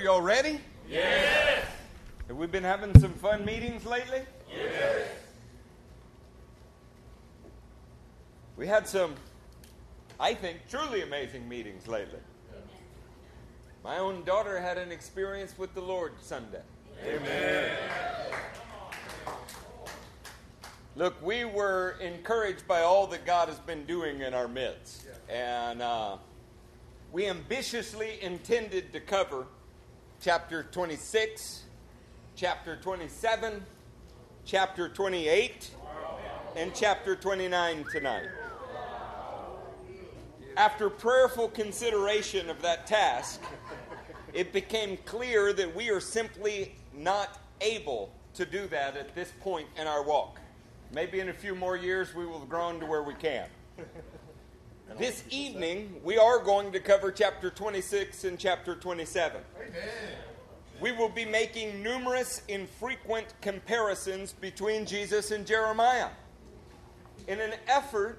[0.00, 0.58] Are y'all ready?
[0.88, 1.62] Yes.
[2.26, 4.22] Have we been having some fun meetings lately?
[4.50, 5.06] Yes.
[8.56, 9.14] We had some,
[10.18, 12.20] I think, truly amazing meetings lately.
[13.84, 16.62] My own daughter had an experience with the Lord Sunday.
[17.04, 17.76] Amen.
[20.96, 25.04] Look, we were encouraged by all that God has been doing in our midst.
[25.28, 26.16] And uh,
[27.12, 29.46] we ambitiously intended to cover
[30.20, 31.62] chapter 26,
[32.36, 33.64] chapter 27,
[34.44, 35.70] chapter 28,
[36.56, 38.28] and chapter 29 tonight.
[40.58, 43.40] After prayerful consideration of that task,
[44.34, 49.68] it became clear that we are simply not able to do that at this point
[49.78, 50.38] in our walk.
[50.92, 53.46] Maybe in a few more years we will have grown to where we can.
[54.98, 59.40] This evening, we are going to cover chapter 26 and chapter 27.
[59.56, 59.70] Amen.
[60.80, 66.08] We will be making numerous infrequent comparisons between Jesus and Jeremiah.
[67.28, 68.18] In an effort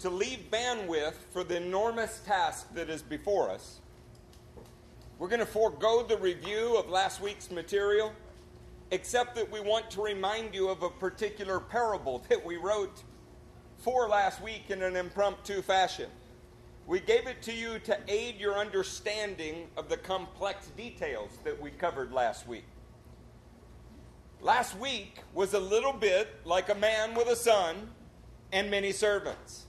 [0.00, 3.80] to leave bandwidth for the enormous task that is before us,
[5.18, 8.12] we're going to forego the review of last week's material,
[8.90, 13.02] except that we want to remind you of a particular parable that we wrote
[13.84, 16.08] for last week in an impromptu fashion.
[16.86, 21.68] We gave it to you to aid your understanding of the complex details that we
[21.70, 22.64] covered last week.
[24.40, 27.90] Last week was a little bit like a man with a son
[28.52, 29.66] and many servants.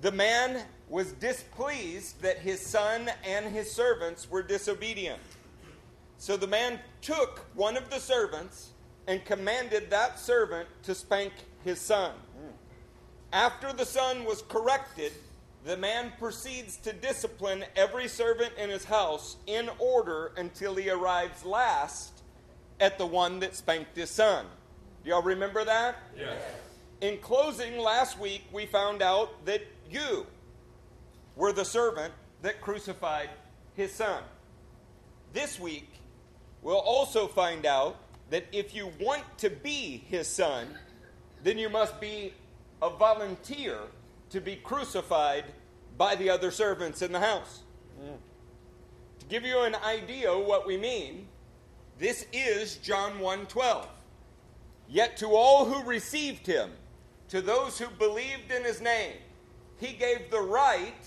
[0.00, 5.20] The man was displeased that his son and his servants were disobedient.
[6.16, 8.70] So the man took one of the servants
[9.06, 12.12] and commanded that servant to spank his son.
[13.34, 15.10] After the son was corrected,
[15.64, 21.44] the man proceeds to discipline every servant in his house in order until he arrives
[21.44, 22.22] last
[22.78, 24.46] at the one that spanked his son.
[25.02, 25.96] Do y'all remember that?
[26.16, 26.38] Yes.
[27.00, 30.28] In closing, last week we found out that you
[31.34, 33.30] were the servant that crucified
[33.74, 34.22] his son.
[35.32, 35.90] This week,
[36.62, 37.96] we'll also find out
[38.30, 40.68] that if you want to be his son,
[41.42, 42.32] then you must be
[42.84, 43.78] a volunteer
[44.28, 45.44] to be crucified
[45.96, 47.62] by the other servants in the house.
[49.20, 51.28] To give you an idea what we mean,
[51.98, 53.88] this is John 1:12.
[54.86, 56.76] Yet to all who received him,
[57.28, 59.16] to those who believed in his name,
[59.80, 61.02] he gave the right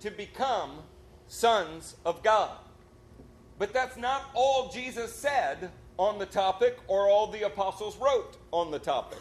[0.00, 0.84] to become
[1.26, 2.56] sons of God.
[3.58, 8.70] But that's not all Jesus said on the topic or all the apostles wrote on
[8.70, 9.18] the topic.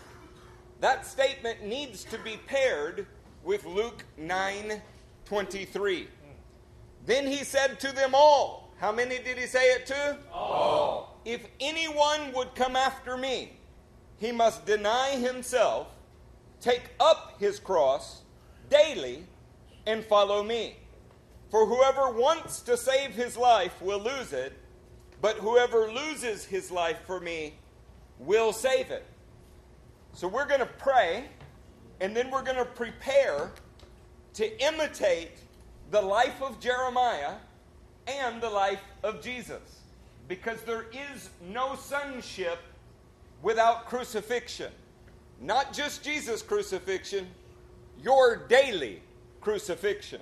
[0.80, 3.08] That statement needs to be paired
[3.44, 4.82] with Luke 9
[5.26, 6.08] 23.
[7.06, 10.18] Then he said to them all, How many did he say it to?
[10.32, 11.20] All.
[11.26, 13.54] If anyone would come after me,
[14.20, 15.88] he must deny himself,
[16.62, 18.22] take up his cross
[18.70, 19.24] daily,
[19.86, 20.76] and follow me.
[21.50, 24.54] For whoever wants to save his life will lose it,
[25.22, 27.56] but whoever loses his life for me
[28.20, 29.06] will save it.
[30.16, 31.26] So we're going to pray,
[32.00, 33.52] and then we're going to prepare
[34.36, 35.32] to imitate
[35.92, 37.34] the life of Jeremiah
[38.08, 39.82] and the life of Jesus.
[40.30, 42.60] Because there is no sonship
[43.42, 44.72] without crucifixion.
[45.42, 47.28] Not just Jesus' crucifixion,
[48.02, 49.02] your daily
[49.42, 50.22] crucifixion.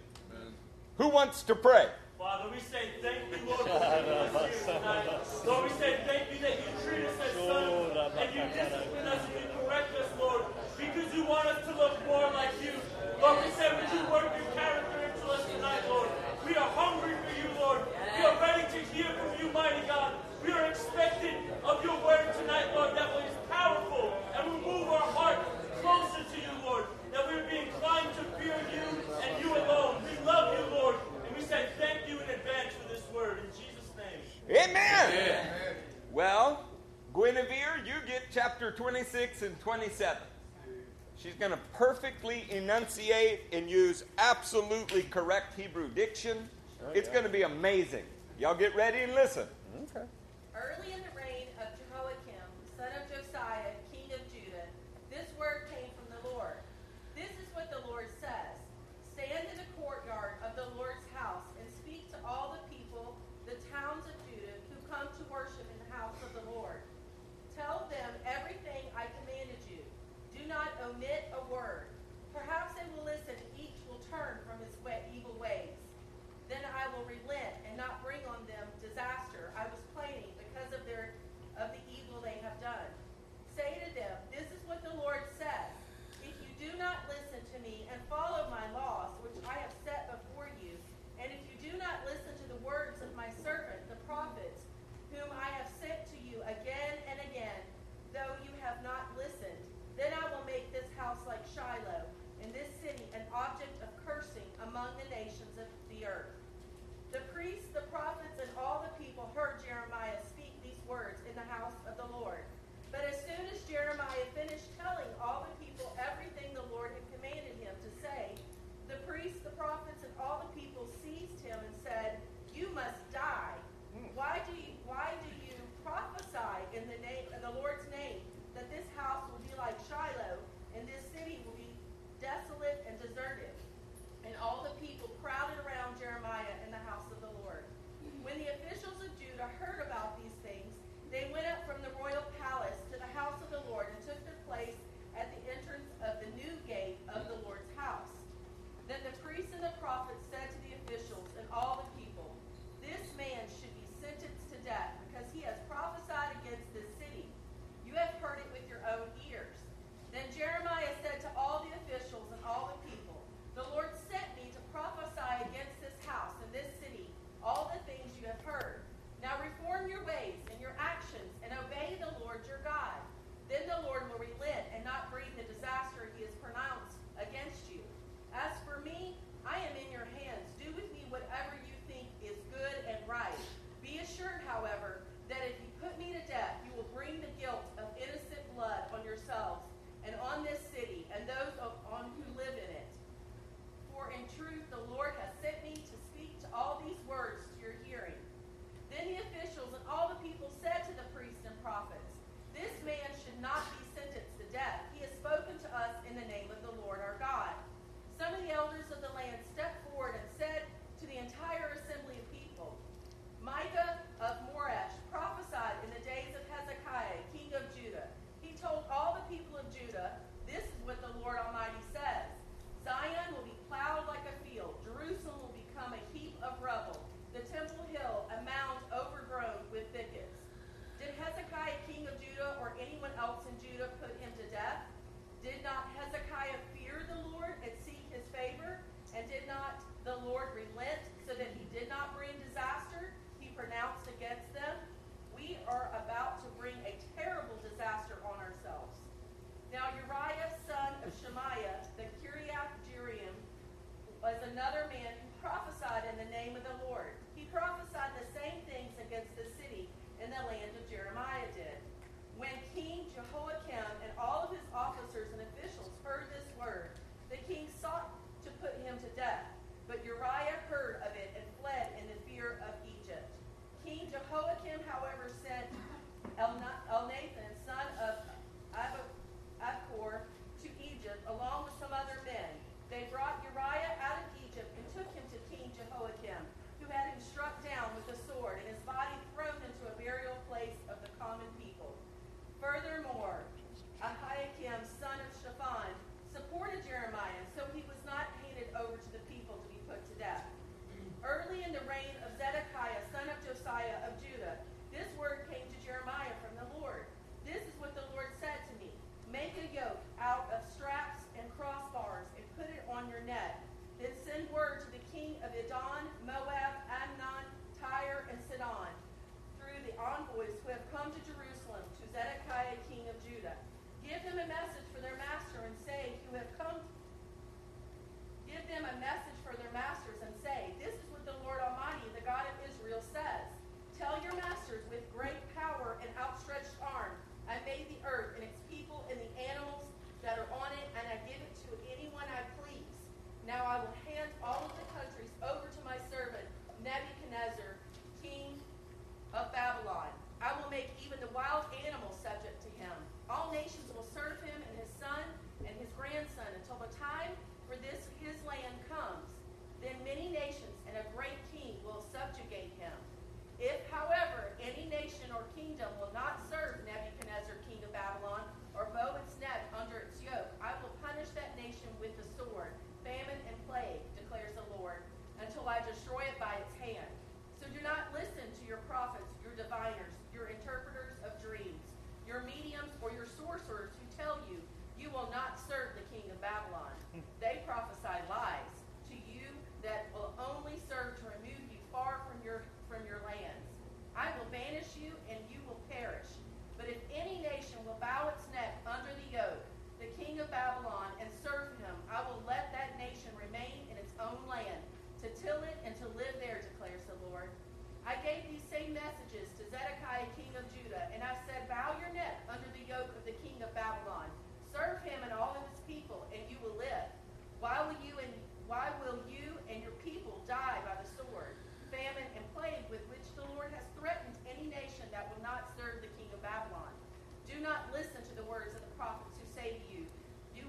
[0.98, 1.90] Who wants to pray?
[2.18, 5.06] Father, we say thank you, Lord, for bringing us here tonight.
[5.46, 9.26] Lord, we say thank you that you treat us as sons and you discipline us
[9.26, 9.63] and you correct us, Lord,
[10.92, 12.74] because you want us to look more like you.
[13.22, 16.10] Lord, we say, would you work your character into us tonight, Lord?
[16.46, 17.82] We are hungry for you, Lord.
[18.18, 20.14] We are ready to hear from you, mighty God.
[20.44, 25.08] We are expectant of your word tonight, Lord, that is powerful and will move our
[25.16, 25.40] heart
[25.80, 26.86] closer to you, Lord.
[27.14, 28.84] That we would be inclined to fear you
[29.24, 30.04] and you alone.
[30.04, 30.96] We love you, Lord,
[31.26, 33.38] and we say thank you in advance for this word.
[33.40, 34.70] In Jesus' name.
[34.70, 35.38] Amen.
[36.12, 36.66] Well,
[37.14, 40.18] Guinevere, you get chapter 26 and 27.
[41.24, 46.50] She's going to perfectly enunciate and use absolutely correct Hebrew diction.
[46.86, 48.04] Oh, it's going to be amazing.
[48.38, 49.48] Y'all get ready and listen.
[49.96, 51.13] Early in the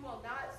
[0.05, 0.53] will not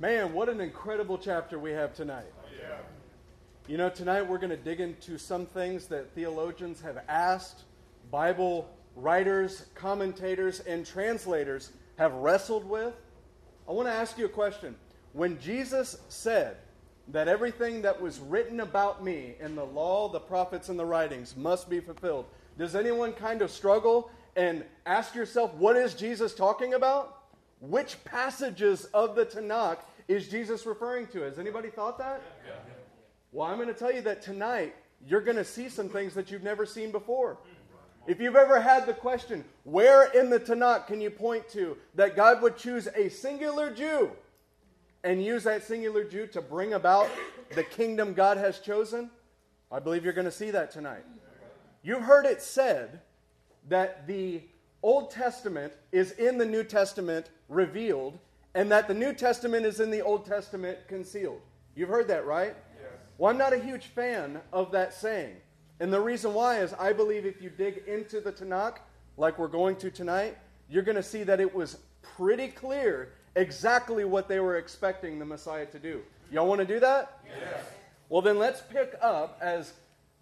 [0.00, 2.32] Man, what an incredible chapter we have tonight.
[2.58, 2.78] Yeah.
[3.68, 7.64] You know, tonight we're going to dig into some things that theologians have asked,
[8.10, 12.94] Bible writers, commentators, and translators have wrestled with.
[13.68, 14.74] I want to ask you a question.
[15.12, 16.56] When Jesus said
[17.08, 21.36] that everything that was written about me in the law, the prophets, and the writings
[21.36, 22.24] must be fulfilled,
[22.56, 27.18] does anyone kind of struggle and ask yourself, what is Jesus talking about?
[27.60, 29.80] Which passages of the Tanakh
[30.10, 31.20] is Jesus referring to?
[31.20, 32.20] Has anybody thought that?
[33.30, 34.74] Well, I'm going to tell you that tonight
[35.06, 37.38] you're going to see some things that you've never seen before.
[38.08, 42.16] If you've ever had the question, where in the Tanakh can you point to that
[42.16, 44.10] God would choose a singular Jew
[45.04, 47.08] and use that singular Jew to bring about
[47.54, 49.10] the kingdom God has chosen?
[49.70, 51.04] I believe you're going to see that tonight.
[51.82, 53.00] You've heard it said
[53.68, 54.42] that the
[54.82, 58.18] Old Testament is in the New Testament revealed,
[58.54, 61.40] and that the New Testament is in the Old Testament concealed.
[61.74, 62.56] You've heard that, right?
[62.76, 62.90] Yes.
[63.18, 65.36] Well, I'm not a huge fan of that saying.
[65.78, 68.78] And the reason why is I believe if you dig into the Tanakh,
[69.16, 70.36] like we're going to tonight,
[70.68, 71.78] you're going to see that it was
[72.16, 76.02] pretty clear exactly what they were expecting the Messiah to do.
[76.30, 77.20] Y'all want to do that?
[77.26, 77.64] Yes.
[78.08, 79.72] Well, then let's pick up as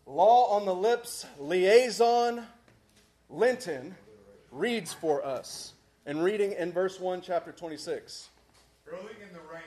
[0.07, 2.47] Law on the Lips liaison
[3.29, 3.95] Linton
[4.51, 5.75] reads for us.
[6.09, 8.31] And reading in verse 1, chapter 26.
[8.91, 9.61] Early in the reign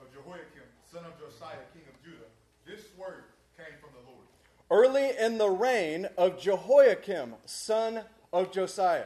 [0.00, 2.26] of Jehoiakim, son of Josiah, king of Judah,
[2.66, 3.22] this word
[3.56, 4.26] came from the Lord.
[4.72, 8.00] Early in the reign of Jehoiakim, son
[8.32, 9.04] of Josiah.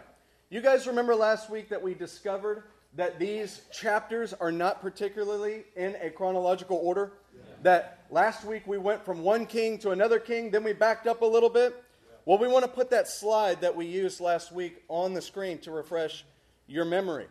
[0.49, 2.63] You guys remember last week that we discovered
[2.97, 7.13] that these chapters are not particularly in a chronological order?
[7.35, 7.43] Yeah.
[7.65, 11.21] That last week we went from one king to another king, then we backed up
[11.21, 11.85] a little bit.
[12.25, 15.59] Well, we want to put that slide that we used last week on the screen
[15.59, 16.25] to refresh
[16.69, 17.27] your memory.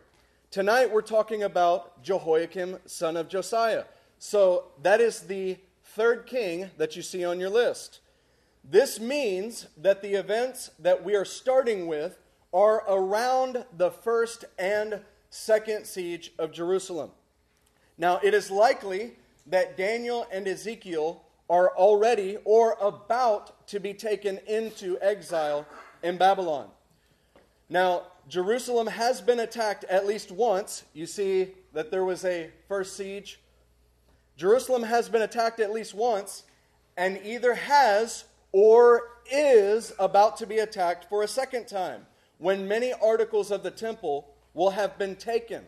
[0.49, 3.83] Tonight we're talking about Jehoiakim, son of Josiah.
[4.17, 7.99] So that is the third king that you see on your list.
[8.63, 12.17] This means that the events that we are starting with
[12.51, 17.11] are around the first and second siege of Jerusalem.
[17.97, 19.13] Now, it is likely
[19.45, 25.65] that Daniel and Ezekiel are already or about to be taken into exile
[26.01, 26.69] in Babylon.
[27.69, 30.83] Now, Jerusalem has been attacked at least once.
[30.93, 33.39] You see that there was a first siege.
[34.35, 36.43] Jerusalem has been attacked at least once
[36.97, 42.05] and either has or is about to be attacked for a second time
[42.37, 45.63] when many articles of the temple will have been taken.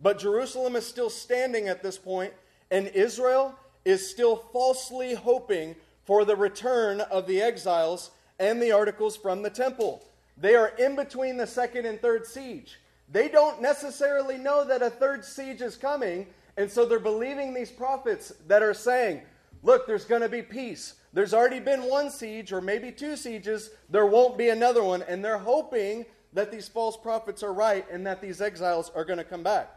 [0.00, 2.32] But Jerusalem is still standing at this point,
[2.70, 9.16] and Israel is still falsely hoping for the return of the exiles and the articles
[9.16, 10.02] from the temple.
[10.40, 12.78] They are in between the second and third siege.
[13.10, 16.26] They don't necessarily know that a third siege is coming,
[16.56, 19.22] and so they're believing these prophets that are saying,
[19.62, 20.94] Look, there's going to be peace.
[21.12, 23.70] There's already been one siege, or maybe two sieges.
[23.90, 25.02] There won't be another one.
[25.02, 29.18] And they're hoping that these false prophets are right and that these exiles are going
[29.18, 29.68] to come back.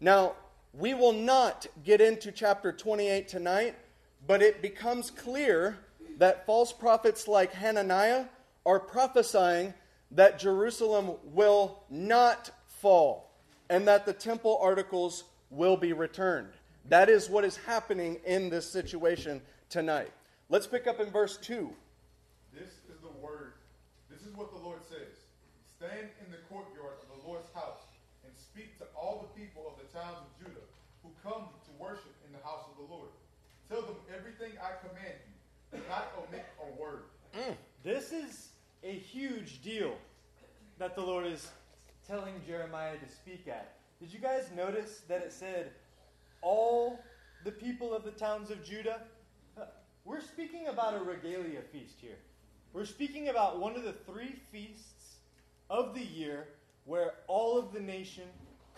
[0.00, 0.34] Now,
[0.72, 3.74] we will not get into chapter 28 tonight,
[4.26, 5.76] but it becomes clear
[6.18, 8.26] that false prophets like Hananiah
[8.64, 9.74] are prophesying
[10.12, 13.30] that Jerusalem will not fall
[13.68, 16.48] and that the temple articles will be returned.
[16.88, 20.10] That is what is happening in this situation tonight.
[20.48, 21.70] Let's pick up in verse 2.
[22.52, 23.52] This is the word.
[24.10, 25.14] This is what the Lord says
[25.78, 27.86] Stand in the courtyard of the Lord's house
[28.24, 30.66] and speak to all the people of the towns of Judah
[31.02, 33.08] who come to worship in the house of the Lord.
[33.68, 35.78] Tell them everything I command you.
[35.78, 37.04] Do not omit a word.
[37.38, 37.54] Mm.
[37.84, 38.49] This is
[38.82, 39.94] a huge deal
[40.78, 41.50] that the Lord is
[42.06, 43.74] telling Jeremiah to speak at.
[44.00, 45.72] Did you guys notice that it said,
[46.42, 46.98] all
[47.44, 49.02] the people of the towns of Judah?
[49.58, 49.64] Uh,
[50.04, 52.16] we're speaking about a regalim feast here.
[52.72, 55.16] We're speaking about one of the three feasts
[55.68, 56.48] of the year
[56.84, 58.24] where all of the nation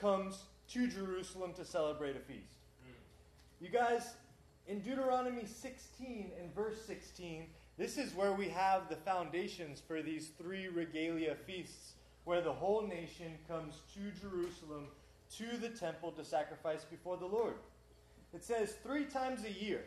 [0.00, 2.56] comes to Jerusalem to celebrate a feast.
[3.60, 4.14] You guys,
[4.66, 7.46] in Deuteronomy 16 and verse 16,
[7.78, 11.92] this is where we have the foundations for these three regalim feasts,
[12.24, 14.88] where the whole nation comes to Jerusalem,
[15.38, 17.54] to the temple to sacrifice before the Lord.
[18.34, 19.84] It says, Three times a year,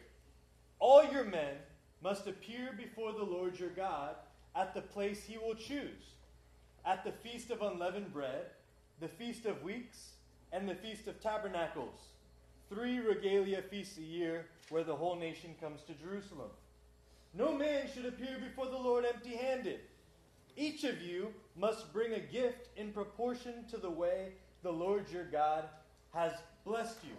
[0.79, 1.55] all your men
[2.03, 4.15] must appear before the Lord your God
[4.55, 6.13] at the place he will choose,
[6.85, 8.45] at the feast of unleavened bread,
[8.99, 10.11] the feast of weeks,
[10.51, 12.00] and the Feast of Tabernacles,
[12.69, 16.50] three regalim feasts a year where the whole nation comes to Jerusalem.
[17.37, 19.81] No man should appear before the Lord empty handed.
[20.55, 24.29] Each of you must bring a gift in proportion to the way
[24.63, 25.65] the Lord your God
[26.13, 26.31] has
[26.63, 27.15] blessed you.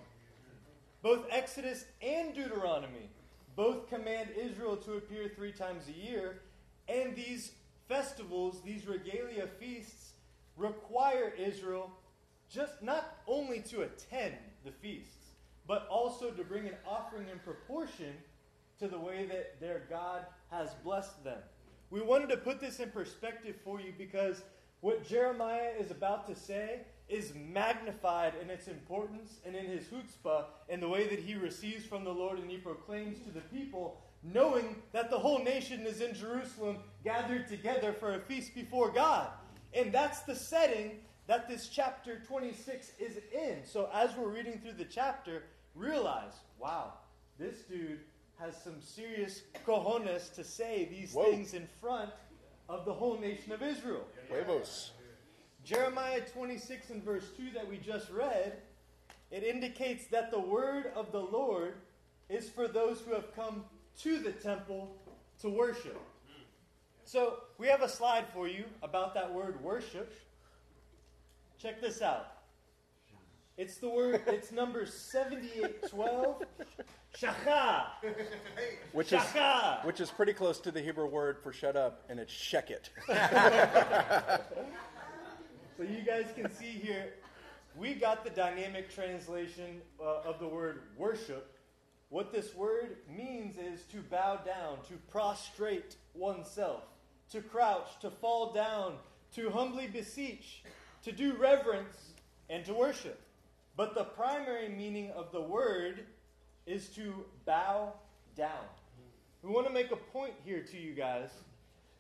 [1.03, 3.11] Both Exodus and Deuteronomy
[3.57, 6.41] both command Israel to appear three times a year,
[6.89, 7.53] and these
[7.89, 10.13] festivals, these regalim feasts,
[10.57, 11.91] require Israel
[12.51, 15.31] just not only to attend the feasts,
[15.67, 18.15] but also to bring an offering in proportion
[18.79, 21.39] to the way that their God has blessed them.
[21.91, 24.43] We wanted to put this in perspective for you because
[24.81, 30.45] what Jeremiah is about to say is magnified in its importance and in his chutzpah
[30.69, 34.01] and the way that he receives from the Lord and he proclaims to the people,
[34.23, 39.29] knowing that the whole nation is in Jerusalem gathered together for a feast before God.
[39.73, 43.65] And that's the setting that this chapter 26 is in.
[43.65, 46.95] So as we're reading through the chapter, realize, wow,
[47.39, 48.01] this dude
[48.39, 51.25] has some serious cojones to say these Whoa.
[51.25, 52.11] things in front
[52.69, 54.05] of the whole nation of Israel.
[54.29, 54.93] Huevos.
[55.65, 58.59] Jeremiah 26 and verse 2 that we just read,
[59.31, 61.75] it indicates that the word of the Lord
[62.29, 63.65] is for those who have come
[64.03, 64.95] to the temple
[65.41, 66.01] to worship.
[67.05, 70.13] So we have a slide for you about that word worship.
[71.59, 72.36] Check this out.
[73.57, 76.43] It's the word, it's number 7812.
[77.19, 77.87] Shachah.
[78.93, 79.81] Which is Shaka.
[79.85, 82.91] which is pretty close to the Hebrew word for shut up, and it's sheket.
[85.77, 87.13] So you guys can see here,
[87.77, 91.55] we got the dynamic translation uh, of the word worship.
[92.09, 96.85] What this word means is to bow down, to prostrate oneself,
[97.31, 98.95] to crouch, to fall down,
[99.35, 100.65] to humbly beseech,
[101.03, 102.13] to do reverence,
[102.49, 103.21] and to worship.
[103.77, 106.05] But the primary meaning of the word
[106.67, 107.93] is to bow
[108.37, 108.65] down.
[109.43, 111.31] We want to make a point here to you guys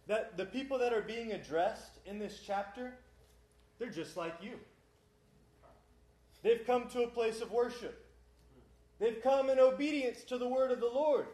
[0.07, 2.95] that the people that are being addressed in this chapter,
[3.79, 4.53] they're just like you.
[6.43, 8.05] They've come to a place of worship.
[8.99, 11.27] They've come in obedience to the word of the Lord.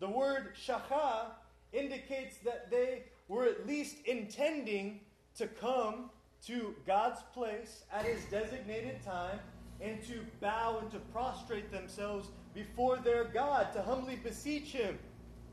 [0.00, 1.26] The word shachah
[1.72, 5.00] indicates that they were at least intending
[5.36, 6.10] to come
[6.46, 9.38] to God's place at his designated time
[9.80, 14.98] and to bow and to prostrate themselves before their God, to humbly beseech him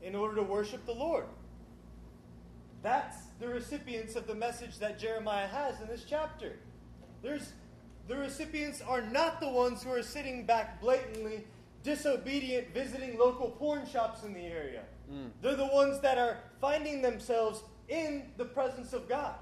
[0.02, 1.26] in order to worship the Lord.
[2.82, 6.58] That's the recipients of the message that Jeremiah has in this chapter.
[7.22, 7.52] There's
[8.08, 11.44] the recipients are not the ones who are sitting back blatantly
[11.84, 14.82] disobedient visiting local porn shops in the area.
[15.08, 15.28] Hmm.
[15.40, 19.34] They're the ones that are finding themselves in the presence of God.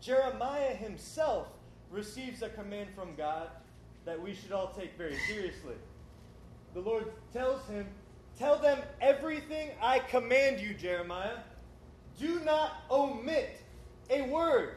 [0.00, 1.48] Jeremiah himself
[1.90, 3.48] receives a command from God
[4.04, 5.74] that we should all take very seriously.
[6.74, 7.86] The Lord tells him,
[8.38, 11.38] Tell them everything I command you, Jeremiah.
[12.20, 13.60] Do not omit
[14.10, 14.76] a word.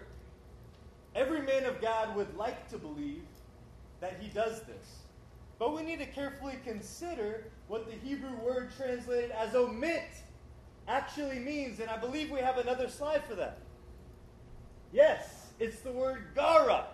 [1.15, 3.23] Every man of God would like to believe
[3.99, 5.01] that he does this.
[5.59, 10.09] But we need to carefully consider what the Hebrew word translated as omit
[10.87, 11.79] actually means.
[11.79, 13.59] And I believe we have another slide for that.
[14.93, 16.85] Yes, it's the word gara.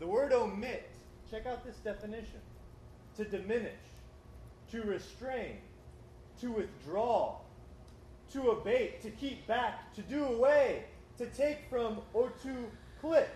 [0.00, 0.90] The word omit,
[1.30, 2.40] check out this definition
[3.16, 3.72] to diminish,
[4.70, 5.58] to restrain,
[6.40, 7.36] to withdraw,
[8.32, 10.84] to abate, to keep back, to do away,
[11.18, 13.28] to take from, or to clip.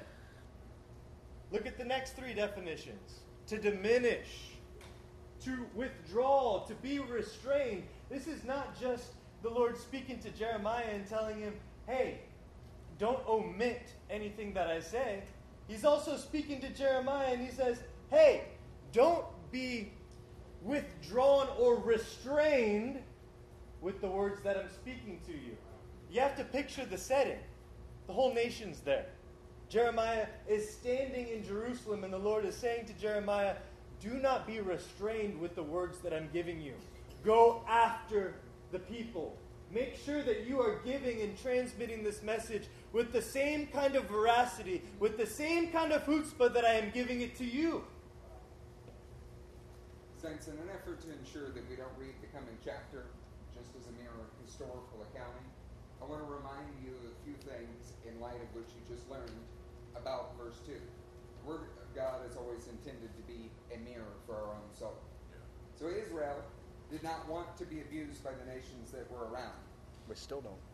[1.53, 4.51] Look at the next three definitions to diminish,
[5.45, 7.85] to withdraw, to be restrained.
[8.11, 9.13] This is not just
[9.43, 11.55] the Lord speaking to Jeremiah and telling him,
[11.87, 12.21] hey,
[12.99, 15.23] don't omit anything that I say.
[15.69, 17.79] He's also speaking to Jeremiah and he says,
[18.11, 18.45] hey,
[18.93, 19.93] don't be
[20.63, 23.01] withdrawn or restrained
[23.81, 25.57] with the words that I'm speaking to you.
[26.11, 27.39] You have to picture the setting.
[28.07, 29.07] The whole nation's there.
[29.69, 33.55] Jeremiah is standing in Jerusalem, and the Lord is saying to Jeremiah,
[34.01, 36.73] Do not be restrained with the words that I'm giving you.
[37.23, 38.35] Go after
[38.73, 39.37] the people.
[39.71, 44.05] Make sure that you are giving and transmitting this message with the same kind of
[44.05, 47.85] veracity, with the same kind of chutzpah that I am giving it to you.
[50.17, 53.07] Saints, in an effort to ensure that we don't read the coming chapter
[53.55, 54.11] just as a mere
[54.45, 55.47] historical accounting,
[56.03, 59.09] I want to remind you of a few things in light of what you just
[59.11, 59.39] learned
[59.95, 60.73] about verse 2.
[60.73, 64.99] The Word of God is always intended to be a mirror for our own soul.
[65.79, 66.43] So Israel
[66.91, 69.59] did not want to be abused by the nations that were around.
[70.09, 70.68] We still don't.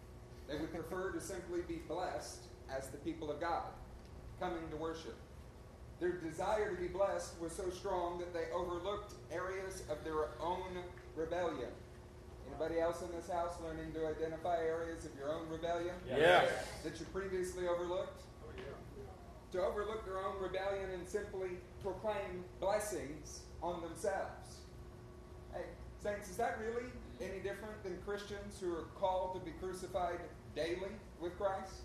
[0.48, 3.64] They would prefer to simply be blessed as the people of God,
[4.40, 5.16] coming to worship.
[6.00, 10.78] Their desire to be blessed was so strong that they overlooked areas of their own
[11.16, 11.70] rebellion.
[12.48, 16.44] Anybody else in this house learning to identify areas of your own rebellion Yeah.
[16.82, 18.22] that you previously overlooked?
[18.44, 19.02] Oh, yeah.
[19.52, 24.58] To overlook their own rebellion and simply proclaim blessings on themselves.
[25.54, 25.64] Hey,
[26.02, 26.90] Saints, is that really
[27.24, 30.20] any different than Christians who are called to be crucified
[30.54, 31.82] daily with Christ?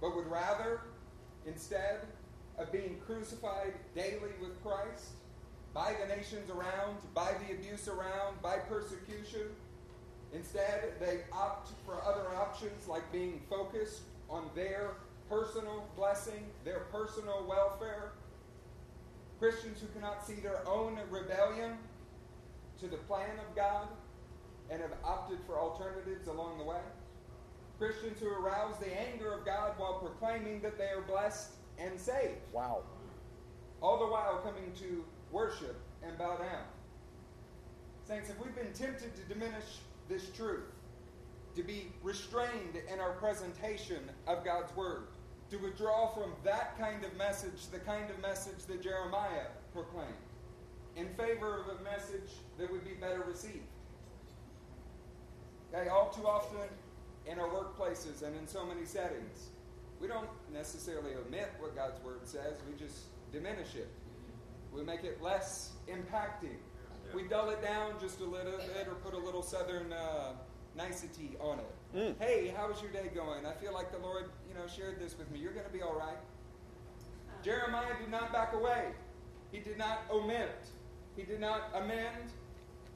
[0.00, 0.80] But would rather,
[1.46, 2.00] instead
[2.58, 5.10] of being crucified daily with Christ,
[5.74, 9.48] by the nations around, by the abuse around, by persecution,
[10.32, 14.92] instead they opt for other options like being focused on their
[15.28, 18.12] personal blessing, their personal welfare.
[19.38, 21.78] Christians who cannot see their own rebellion
[22.80, 23.88] to the plan of God
[24.70, 26.80] and have opted for alternatives along the way.
[27.78, 32.38] Christians who arouse the anger of God while proclaiming that they are blessed and saved.
[32.52, 32.82] Wow.
[33.80, 36.64] All the while coming to worship and bow down.
[38.04, 40.64] Saints, have we've been tempted to diminish this truth?
[41.56, 45.04] To be restrained in our presentation of God's Word?
[45.50, 50.14] To withdraw from that kind of message, the kind of message that Jeremiah proclaimed,
[50.98, 53.66] in favor of a message that would be better received?
[55.72, 56.68] Okay, all too often
[57.26, 59.50] in our workplaces and in so many settings,
[60.00, 63.88] we don't necessarily omit what God's Word says, we just diminish it.
[64.72, 66.56] We make it less impacting.
[67.14, 70.32] We dull it down just a little bit or put a little southern uh,
[70.76, 72.16] nicety on it.
[72.20, 73.46] Hey, how's your day going?
[73.46, 75.38] I feel like the Lord, you know, shared this with me.
[75.38, 76.18] You're going to be all right.
[77.42, 78.88] Jeremiah did not back away.
[79.52, 80.68] He did not omit.
[81.18, 82.30] He did not amend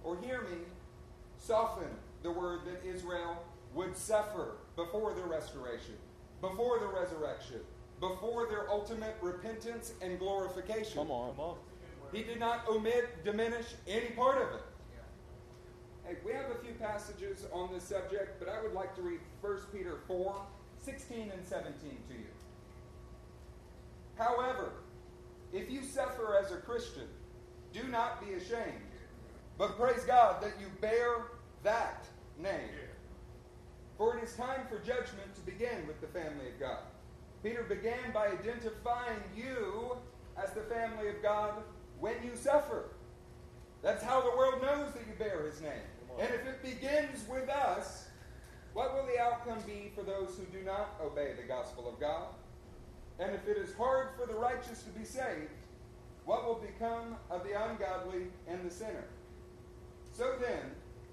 [0.05, 0.59] or hear me
[1.39, 1.89] soften
[2.23, 3.43] the word that Israel
[3.75, 5.95] would suffer before the restoration,
[6.41, 7.59] before the resurrection,
[7.99, 10.99] before their ultimate repentance and glorification.
[10.99, 11.35] Come on.
[11.35, 11.57] Come on.
[12.13, 14.63] He did not omit, diminish any part of it.
[16.07, 19.21] Hey, we have a few passages on this subject, but I would like to read
[19.41, 20.37] 1 Peter 4
[20.81, 22.21] 16 and 17 to you.
[24.17, 24.75] However,
[25.53, 27.09] if you suffer as a Christian,
[27.73, 28.93] do not be ashamed,
[29.59, 31.27] but praise God that you bear
[31.63, 32.07] that
[32.39, 32.71] name.
[33.99, 36.83] For it is time for judgment to begin with the family of God.
[37.43, 39.97] Peter began by identifying you
[40.43, 41.63] as the family of God
[42.01, 42.91] when you suffer.
[43.83, 45.71] That's how the world knows that you bear his name.
[46.19, 48.09] And if it begins with us,
[48.75, 52.27] what will the outcome be for those who do not obey the gospel of God?
[53.19, 55.51] And if it is hard for the righteous to be saved,
[56.25, 59.05] what will become of the ungodly and the sinner?
[60.13, 60.71] So then,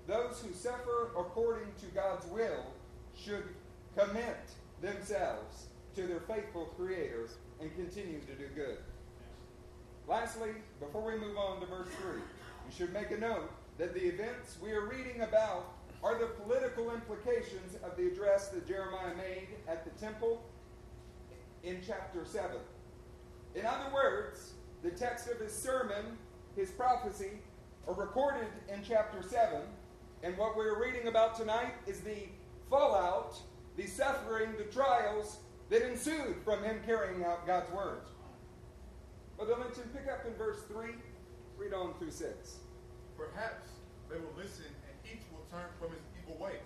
[0.08, 2.66] those who suffer according to God's will
[3.16, 3.44] should
[3.98, 4.38] commit
[4.82, 8.78] themselves to their faithful Creator and continue to do good.
[10.08, 14.06] Lastly, before we move on to verse 3, you should make a note that the
[14.08, 19.50] events we are reading about are the political implications of the address that Jeremiah made
[19.68, 20.42] at the temple
[21.64, 22.52] in chapter 7.
[23.56, 26.18] In other words, the text of his sermon,
[26.56, 27.32] his prophecy,
[27.88, 29.62] are recorded in chapter 7,
[30.24, 32.28] and what we're reading about tonight is the
[32.70, 33.40] fallout,
[33.78, 35.38] the suffering, the trials
[35.70, 38.02] that ensued from him carrying out God's word.
[39.38, 40.92] Brother Linton, pick up in verse 3,
[41.58, 42.60] read on through 6.
[43.16, 43.72] Perhaps
[44.12, 46.60] they will listen and each will turn from his evil way.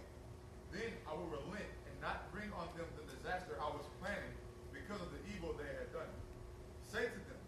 [0.73, 4.33] Then I will relent and not bring on them the disaster I was planning
[4.73, 6.09] because of the evil they had done.
[6.81, 7.41] Say to them,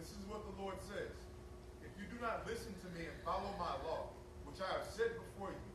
[0.00, 1.12] This is what the Lord says.
[1.84, 4.12] If you do not listen to me and follow my law,
[4.44, 5.68] which I have set before you,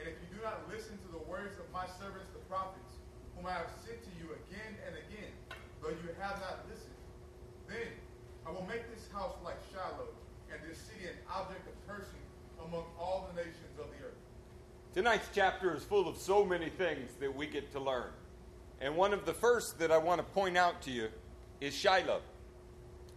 [0.00, 2.96] and if you do not listen to the words of my servants the prophets,
[3.36, 5.32] whom I have sent to you again and again,
[5.84, 6.96] though you have not listened,
[7.68, 7.92] then
[8.48, 10.08] I will make this house like Shiloh,
[10.48, 12.24] and this city an object of cursing
[12.64, 14.20] among all the nations of the earth.
[14.94, 18.10] Tonight's chapter is full of so many things that we get to learn.
[18.80, 21.08] And one of the first that I want to point out to you
[21.60, 22.22] is Shiloh.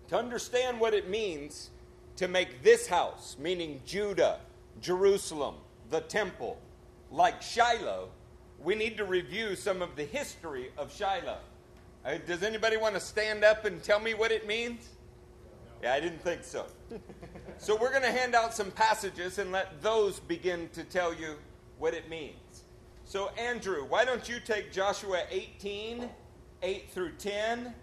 [0.10, 1.72] To understand what it means
[2.18, 4.40] to make this house, meaning Judah,
[4.82, 5.56] Jerusalem,
[5.90, 6.60] the temple,
[7.12, 8.10] like Shiloh,
[8.60, 11.40] we need to review some of the history of Shiloh.
[12.06, 14.90] Uh, does anybody want to stand up and tell me what it means?
[15.82, 16.66] Yeah, I didn't think so.
[17.58, 21.36] so we're going to hand out some passages and let those begin to tell you
[21.78, 22.64] what it means.
[23.06, 26.10] So, Andrew, why don't you take Joshua 18,
[26.62, 27.74] 8 through 10?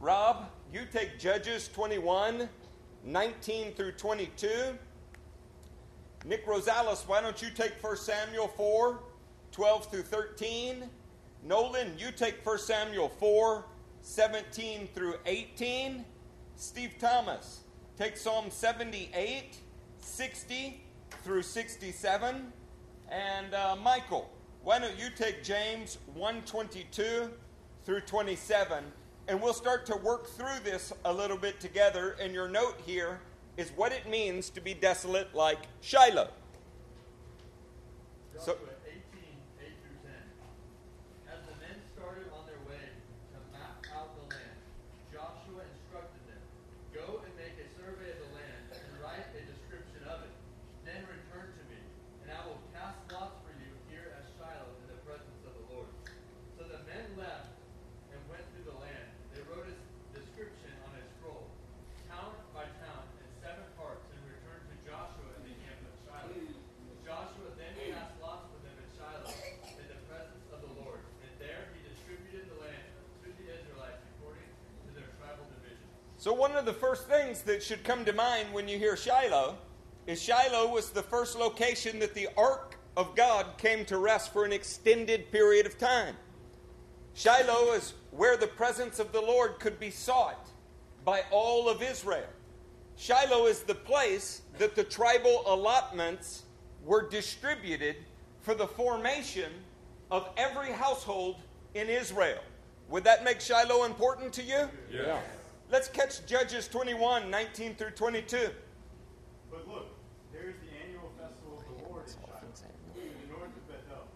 [0.00, 2.48] Rob, you take Judges 21,
[3.06, 4.76] 19 through 22.
[6.24, 8.98] Nick Rosales, why don't you take 1 Samuel 4,
[9.52, 10.90] 12 through 13?
[11.44, 13.64] Nolan, you take 1 Samuel 4,
[14.02, 16.04] 17 through 18.
[16.56, 17.60] Steve Thomas,
[17.96, 19.56] take Psalm 78,
[20.00, 20.80] 60
[21.22, 22.52] through 67.
[23.08, 24.28] And uh, Michael,
[24.64, 27.30] why don't you take James 122
[27.84, 28.82] through 27?
[29.28, 32.14] And we'll start to work through this a little bit together.
[32.20, 33.18] And your note here
[33.56, 36.30] is what it means to be desolate like Shiloh.
[38.38, 39.02] So, Joshua 18,
[39.66, 41.34] 8 through 10.
[41.34, 42.78] As the men started on their way
[43.34, 44.58] to map out the land,
[45.10, 46.42] Joshua instructed them,
[46.94, 50.32] Go and make a survey of the land and write a description of it.
[50.86, 51.82] Then return to me,
[52.22, 55.66] and I will cast lots for you here at Shiloh in the presence of the
[55.74, 55.90] Lord.
[56.54, 57.56] So the men left
[58.14, 59.16] and went through the land.
[76.25, 79.56] So, one of the first things that should come to mind when you hear Shiloh
[80.06, 84.44] is Shiloh was the first location that the Ark of God came to rest for
[84.44, 86.14] an extended period of time.
[87.14, 90.48] Shiloh is where the presence of the Lord could be sought
[91.04, 92.28] by all of Israel.
[92.96, 96.42] Shiloh is the place that the tribal allotments
[96.84, 97.96] were distributed
[98.40, 99.52] for the formation
[100.10, 101.36] of every household
[101.74, 102.40] in Israel.
[102.88, 104.68] Would that make Shiloh important to you?
[104.92, 105.22] Yes.
[105.66, 108.54] Let's catch Judges 21 19 through 22.
[109.50, 109.98] But look,
[110.30, 114.06] there is the annual festival of the Lord in Shiloh, to the north of Bethel,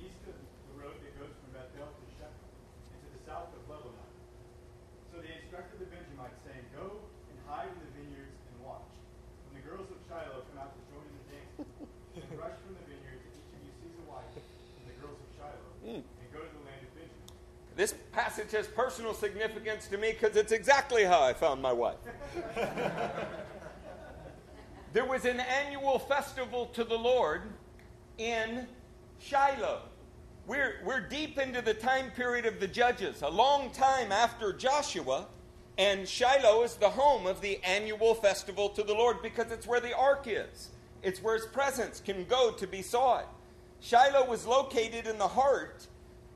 [0.00, 2.48] east of the road that goes from Bethel to Shechem,
[2.96, 4.08] and to the south of Lebanon.
[5.12, 8.88] So they instructed the Benjamites, saying, Go and hide in the vineyards and watch.
[9.52, 11.56] When the girls of Shiloh come out to join in the dance,
[12.16, 15.20] then rush from the vineyards, and each of you seize a wife from the girls
[15.20, 17.28] of Shiloh, and go to the land of Benjamin.
[17.76, 21.98] This passage has personal significance to me because it's exactly how I found my wife.
[24.94, 27.42] there was an annual festival to the Lord
[28.16, 28.66] in
[29.18, 29.82] Shiloh.
[30.46, 35.26] We're, we're deep into the time period of the judges, a long time after Joshua,
[35.76, 39.80] and Shiloh is the home of the annual festival to the Lord because it's where
[39.80, 40.70] the ark is.
[41.02, 43.30] It's where his presence can go to be sought.
[43.80, 45.86] Shiloh was located in the heart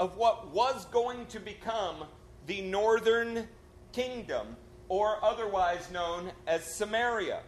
[0.00, 2.04] of what was going to become
[2.46, 3.46] the northern
[3.92, 4.56] kingdom,
[4.88, 7.40] or otherwise known as Samaria,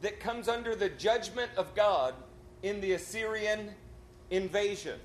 [0.00, 2.14] that comes under the judgment of God
[2.62, 3.70] in the Assyrian
[4.30, 4.98] invasion.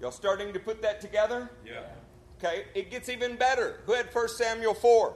[0.00, 1.50] Y'all starting to put that together?
[1.66, 1.82] Yeah.
[2.38, 3.80] Okay, it gets even better.
[3.86, 5.14] Who had 1 Samuel 4,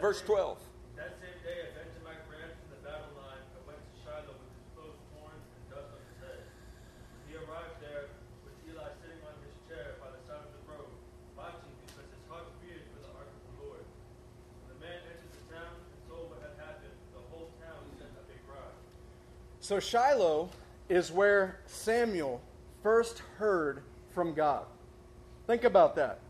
[0.00, 0.58] verse 12?
[0.96, 4.50] That same day, a Benjamite ran from the battle line and went to Shiloh with
[4.56, 6.40] his clothes torn and dust on his head.
[7.28, 8.08] He arrived there
[8.40, 10.88] with Eli sitting on his chair by the side of the road,
[11.36, 13.84] watching because his heart feared for the ark of the Lord.
[14.64, 18.16] When the man entered the town and told what had happened, the whole town sent
[18.16, 18.72] a big cry.
[19.68, 20.48] So Shiloh
[20.88, 22.40] is where Samuel
[22.82, 23.82] first heard
[24.14, 24.64] from God.
[25.46, 26.20] Think about that.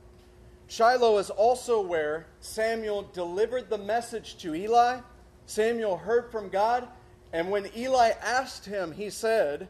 [0.66, 4.98] Shiloh is also where Samuel delivered the message to Eli.
[5.46, 6.88] Samuel heard from God,
[7.32, 9.68] and when Eli asked him, he said,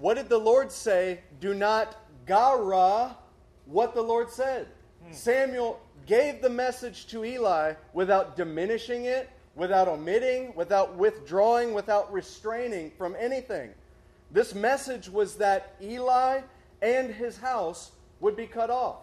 [0.00, 1.20] What did the Lord say?
[1.40, 1.94] Do not
[2.26, 3.16] gara
[3.66, 4.66] what the Lord said.
[5.06, 5.12] Hmm.
[5.12, 12.90] Samuel gave the message to Eli without diminishing it, without omitting, without withdrawing, without restraining
[12.96, 13.70] from anything.
[14.30, 16.42] This message was that Eli
[16.82, 18.98] and his house would be cut off.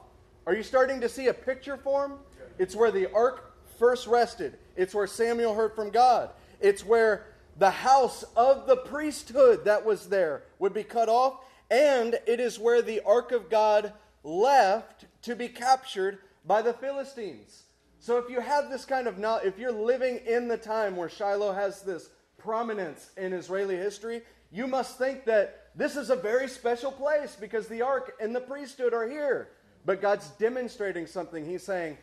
[0.45, 2.19] Are you starting to see a picture form?
[2.57, 4.57] It's where the ark first rested.
[4.75, 6.29] It's where Samuel heard from God.
[6.61, 7.25] It's where
[7.57, 11.43] the house of the priesthood that was there would be cut off.
[11.69, 13.91] And it is where the ark of God
[14.23, 17.63] left to be captured by the Philistines.
[18.07, 21.09] So if you have this kind of knowledge, if you're living in the time where
[21.09, 26.47] Shiloh has this prominence in Israeli history, you must think that this is a very
[26.47, 29.49] special place because the ark and the priesthood are here.
[29.85, 31.45] But God's demonstrating something.
[31.45, 31.97] He's saying,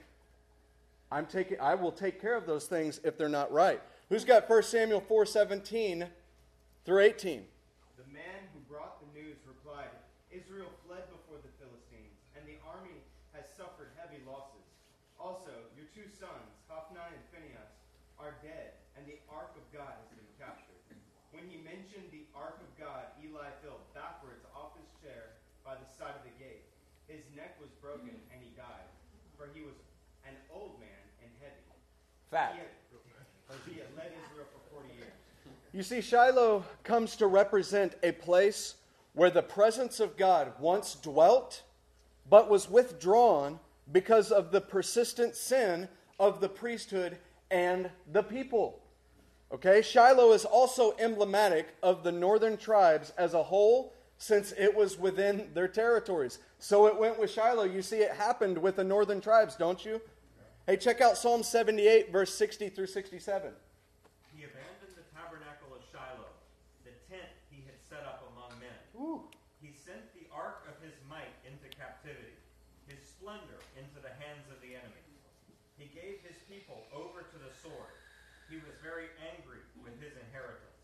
[1.10, 3.80] I'm taking I will take care of those things if they're not right.
[4.10, 6.06] Who's got 1 Samuel 4:17
[6.84, 7.46] through 18?
[7.96, 9.88] The man who brought the news replied,
[10.30, 13.00] Israel fled before the Philistines, and the army
[13.32, 14.64] has suffered heavy losses.
[15.24, 17.72] Also, your two sons, Hophni and Phinehas,
[18.20, 20.76] are dead, and the ark of God has been captured.
[21.32, 25.88] When he mentioned the ark of God, Eli fell backwards off his chair by the
[25.88, 26.68] side of the gate.
[27.08, 28.88] His neck was broken, and he died,
[29.36, 29.74] for he was
[30.26, 30.88] an old man
[31.22, 31.54] and heavy.
[32.30, 32.52] Fat.
[32.54, 35.12] He had, he had led Israel for 40 years.
[35.74, 38.76] You see, Shiloh comes to represent a place
[39.12, 41.62] where the presence of God once dwelt,
[42.30, 43.60] but was withdrawn
[43.92, 47.18] because of the persistent sin of the priesthood
[47.50, 48.80] and the people.
[49.52, 54.98] Okay, Shiloh is also emblematic of the northern tribes as a whole since it was
[54.98, 56.38] within their territories.
[56.58, 57.64] So it went with Shiloh.
[57.64, 60.00] You see, it happened with the northern tribes, don't you?
[60.66, 63.52] Hey, check out Psalm 78, verse 60 through 67.
[64.32, 66.32] He abandoned the tabernacle of Shiloh,
[66.88, 68.72] the tent he had set up among men.
[69.60, 72.32] He sent the ark of his might into captivity,
[72.88, 75.04] his splendor into the hands of the enemy.
[75.76, 77.92] He gave his people over to the sword.
[78.48, 80.80] He was very angry with his inheritance.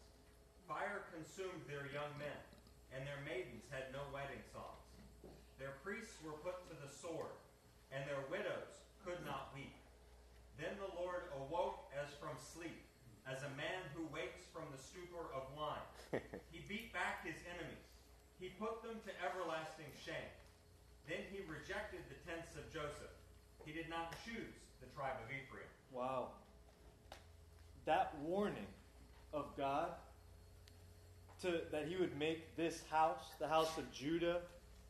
[0.69, 2.37] Fire consumed their young men,
[2.91, 4.81] and their maidens had no wedding songs.
[5.59, 7.37] Their priests were put to the sword,
[7.93, 9.77] and their widows could not weep.
[10.57, 12.81] Then the Lord awoke as from sleep,
[13.25, 15.87] as a man who wakes from the stupor of wine.
[16.53, 17.87] he beat back his enemies.
[18.41, 20.33] He put them to everlasting shame.
[21.09, 23.13] Then he rejected the tents of Joseph.
[23.65, 25.69] He did not choose the tribe of Ephraim.
[25.93, 26.33] Wow.
[27.85, 28.69] That warning
[29.33, 29.93] of God
[31.43, 34.41] to, that he would make this house, the house of Judah,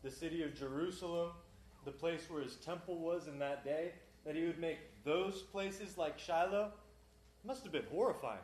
[0.02, 1.30] the city of Jerusalem,
[1.84, 3.92] the place where his temple was in that day,
[4.24, 6.72] that he would make those places like Shiloh,
[7.44, 8.40] must have been horrifying.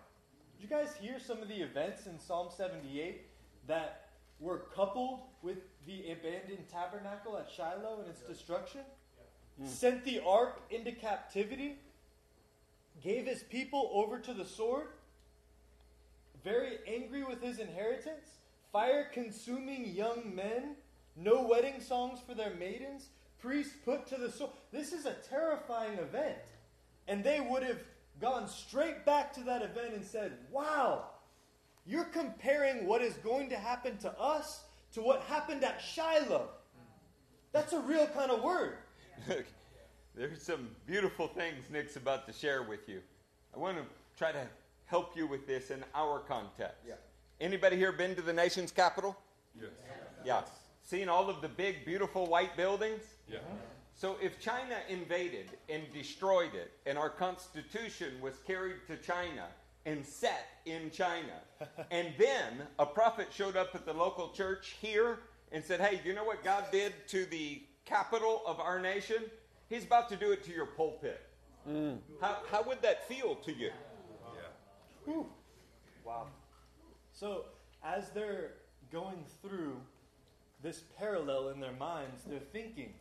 [0.56, 3.26] Did you guys hear some of the events in Psalm 78
[3.66, 4.08] that
[4.40, 8.80] were coupled with the abandoned tabernacle at Shiloh and its destruction?
[9.58, 9.66] Hmm.
[9.66, 11.76] Sent the ark into captivity?
[13.02, 14.88] Gave his people over to the sword?
[16.46, 18.38] Very angry with his inheritance?
[18.72, 20.76] Fire consuming young men?
[21.16, 23.08] No wedding songs for their maidens?
[23.40, 24.52] Priests put to the sword?
[24.70, 26.38] This is a terrifying event.
[27.08, 27.80] And they would have
[28.20, 31.06] gone straight back to that event and said, Wow,
[31.84, 36.50] you're comparing what is going to happen to us to what happened at Shiloh.
[37.50, 38.76] That's a real kind of word.
[39.28, 39.46] Look,
[40.14, 43.00] there's some beautiful things Nick's about to share with you.
[43.52, 43.84] I want to
[44.16, 44.46] try to
[44.86, 46.76] help you with this in our context.
[46.86, 46.94] Yeah.
[47.40, 49.16] Anybody here been to the nation's capital?
[49.60, 49.70] Yes.
[50.24, 50.42] Yeah.
[50.82, 53.02] Seen all of the big, beautiful white buildings?
[53.28, 53.38] Yeah.
[53.94, 59.46] So if China invaded and destroyed it, and our Constitution was carried to China
[59.84, 61.40] and set in China,
[61.90, 65.20] and then a prophet showed up at the local church here
[65.52, 69.18] and said, Hey, you know what God did to the capital of our nation?
[69.68, 71.22] He's about to do it to your pulpit.
[71.68, 71.98] Mm.
[72.20, 73.70] How, how would that feel to you?
[75.06, 75.26] Whew.
[76.04, 76.26] Wow.
[77.12, 77.46] So,
[77.82, 78.54] as they're
[78.92, 79.76] going through
[80.62, 82.92] this parallel in their minds, they're thinking,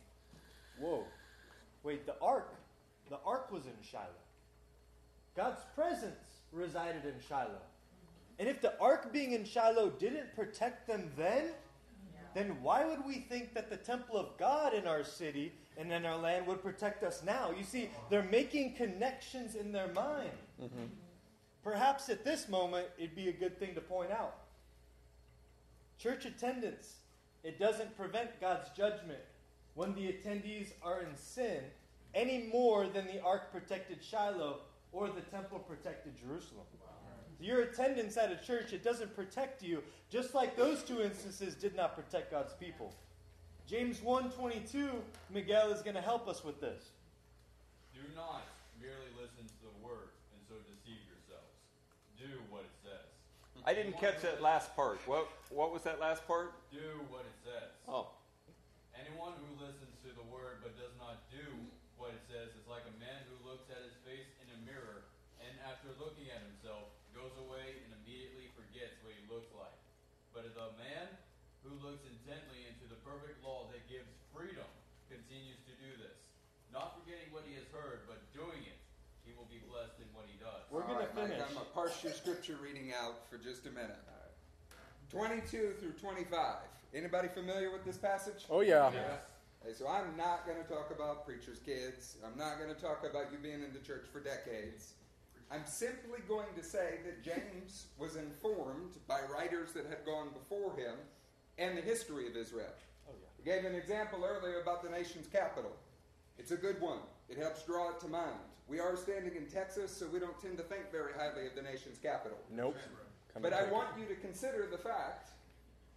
[0.78, 1.04] whoa,
[1.82, 2.54] wait, the ark,
[3.10, 4.06] the ark was in Shiloh.
[5.36, 7.62] God's presence resided in Shiloh.
[8.38, 11.50] And if the ark being in Shiloh didn't protect them then,
[12.34, 16.04] then why would we think that the temple of God in our city and in
[16.04, 17.50] our land would protect us now?
[17.56, 20.30] You see, they're making connections in their mind.
[20.62, 20.84] Mm-hmm.
[21.66, 24.36] Perhaps at this moment, it'd be a good thing to point out.
[25.98, 26.94] Church attendance,
[27.42, 29.18] it doesn't prevent God's judgment
[29.74, 31.58] when the attendees are in sin
[32.14, 34.60] any more than the ark protected Shiloh
[34.92, 36.66] or the temple protected Jerusalem.
[37.40, 41.74] Your attendance at a church, it doesn't protect you, just like those two instances did
[41.74, 42.94] not protect God's people.
[43.66, 46.92] James 1:22, Miguel is going to help us with this.
[47.92, 48.42] Do not
[48.80, 51.50] merely listen to the word and so deceive yourselves.
[52.16, 53.10] Do what it says.
[53.66, 55.02] I didn't catch that last part.
[55.10, 56.54] What, what was that last part?
[56.70, 57.74] Do what it says.
[57.90, 58.14] Oh.
[58.94, 61.42] Anyone who listens to the word but does not do
[61.98, 65.10] what it says is like a man who looks at his face in a mirror
[65.42, 69.74] and after looking at himself goes away and immediately forgets what he looks like.
[70.30, 71.10] But the man
[71.66, 74.70] who looks intently into the perfect law that gives freedom
[75.10, 76.14] continues to do this,
[76.70, 78.78] not forgetting what he has heard, but doing it.
[79.26, 80.62] He will be blessed in what he does.
[80.70, 81.42] We're All going to right, Mike, finish.
[81.48, 83.96] I'm going to parse your scripture reading out for just a minute.
[85.10, 86.56] 22 through 25.
[86.94, 88.44] Anybody familiar with this passage?
[88.50, 88.86] Oh, yeah.
[88.86, 92.16] Okay, so I'm not going to talk about preachers' kids.
[92.24, 94.94] I'm not going to talk about you being in the church for decades.
[95.50, 100.74] I'm simply going to say that James was informed by writers that had gone before
[100.76, 100.96] him
[101.58, 102.72] and the history of Israel.
[103.08, 103.28] Oh, yeah.
[103.36, 105.70] He gave an example earlier about the nation's capital.
[106.38, 106.98] It's a good one.
[107.28, 108.34] It helps draw it to mind.
[108.68, 111.62] We are standing in Texas, so we don't tend to think very highly of the
[111.62, 112.38] nation's capital.
[112.50, 112.76] Nope.
[113.32, 115.30] Come But I take want you to consider the fact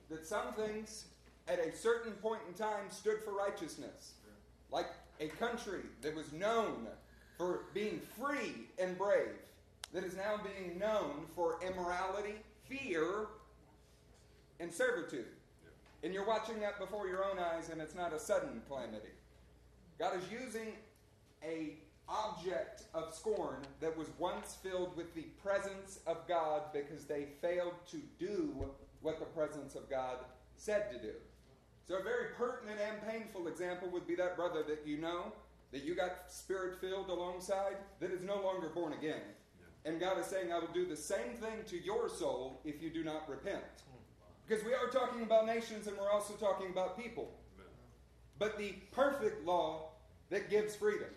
[0.09, 1.05] that some things
[1.47, 4.13] at a certain point in time stood for righteousness.
[4.71, 4.87] Like
[5.19, 6.87] a country that was known
[7.37, 9.39] for being free and brave,
[9.93, 12.35] that is now being known for immorality,
[12.67, 13.27] fear,
[14.59, 15.25] and servitude.
[16.03, 19.09] And you're watching that before your own eyes, and it's not a sudden calamity.
[19.97, 20.73] God is using
[21.43, 21.73] a
[22.09, 27.73] object of scorn that was once filled with the presence of God because they failed
[27.91, 28.65] to do
[29.01, 30.17] what the presence of God
[30.55, 31.13] said to do.
[31.87, 35.31] So, a very pertinent and painful example would be that brother that you know,
[35.71, 39.21] that you got spirit filled alongside, that is no longer born again.
[39.85, 42.89] And God is saying, I will do the same thing to your soul if you
[42.89, 43.63] do not repent.
[44.47, 47.31] Because we are talking about nations and we're also talking about people.
[48.37, 49.91] But the perfect law
[50.29, 51.09] that gives freedom.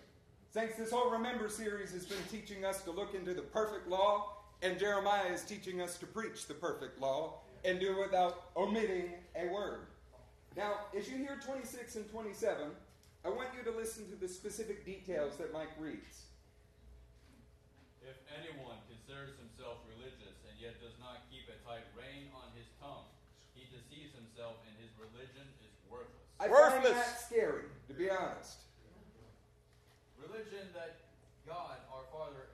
[0.53, 4.37] Saints, this whole Remember series has been teaching us to look into the perfect law,
[4.61, 9.17] and Jeremiah is teaching us to preach the perfect law and do it without omitting
[9.33, 9.89] a word.
[10.55, 12.69] Now, as you hear 26 and 27,
[13.25, 16.29] I want you to listen to the specific details that Mike reads.
[18.05, 22.69] If anyone considers himself religious and yet does not keep a tight rein on his
[22.77, 23.09] tongue,
[23.57, 26.29] he deceives himself and his religion is worthless.
[26.37, 28.69] I find that scary, to be honest.
[30.23, 31.03] Religion that
[31.43, 32.47] God, our Father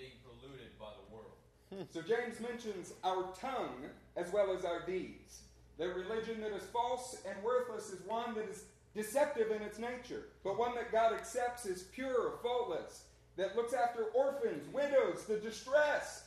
[0.00, 1.36] being polluted by the world.
[1.92, 5.42] So James mentions our tongue as well as our deeds.
[5.78, 8.64] The religion that is false and worthless is one that is
[8.94, 13.04] deceptive in its nature, but one that God accepts is pure, faultless,
[13.36, 16.24] that looks after orphans, widows, the distressed,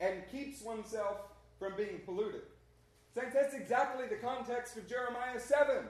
[0.00, 1.18] and keeps oneself
[1.58, 2.42] from being polluted.
[3.14, 5.84] Saints, that's exactly the context of Jeremiah 7.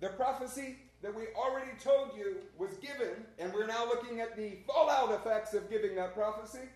[0.00, 4.58] The prophecy that we already told you was given, and we're now looking at the
[4.66, 6.68] fallout effects of giving that prophecy,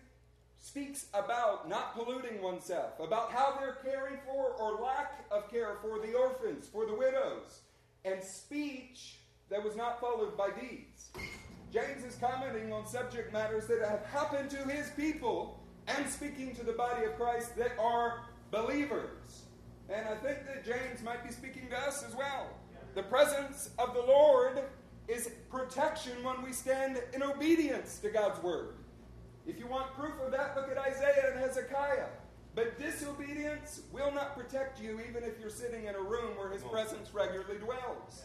[0.59, 6.05] speaks about not polluting oneself, about how they're caring for or lack of care for
[6.05, 7.61] the orphans, for the widows,
[8.05, 11.09] and speech that was not followed by deeds.
[11.71, 16.65] James is commenting on subject matters that have happened to his people and speaking to
[16.65, 19.43] the body of Christ that are believers.
[19.89, 22.47] And I think that James might be speaking to us as well.
[22.95, 24.63] The presence of the Lord
[25.07, 28.75] is protection when we stand in obedience to God's word.
[29.47, 32.07] If you want proof of that, look at Isaiah and Hezekiah.
[32.55, 36.63] But disobedience will not protect you even if you're sitting in a room where his
[36.63, 38.23] presence regularly dwells.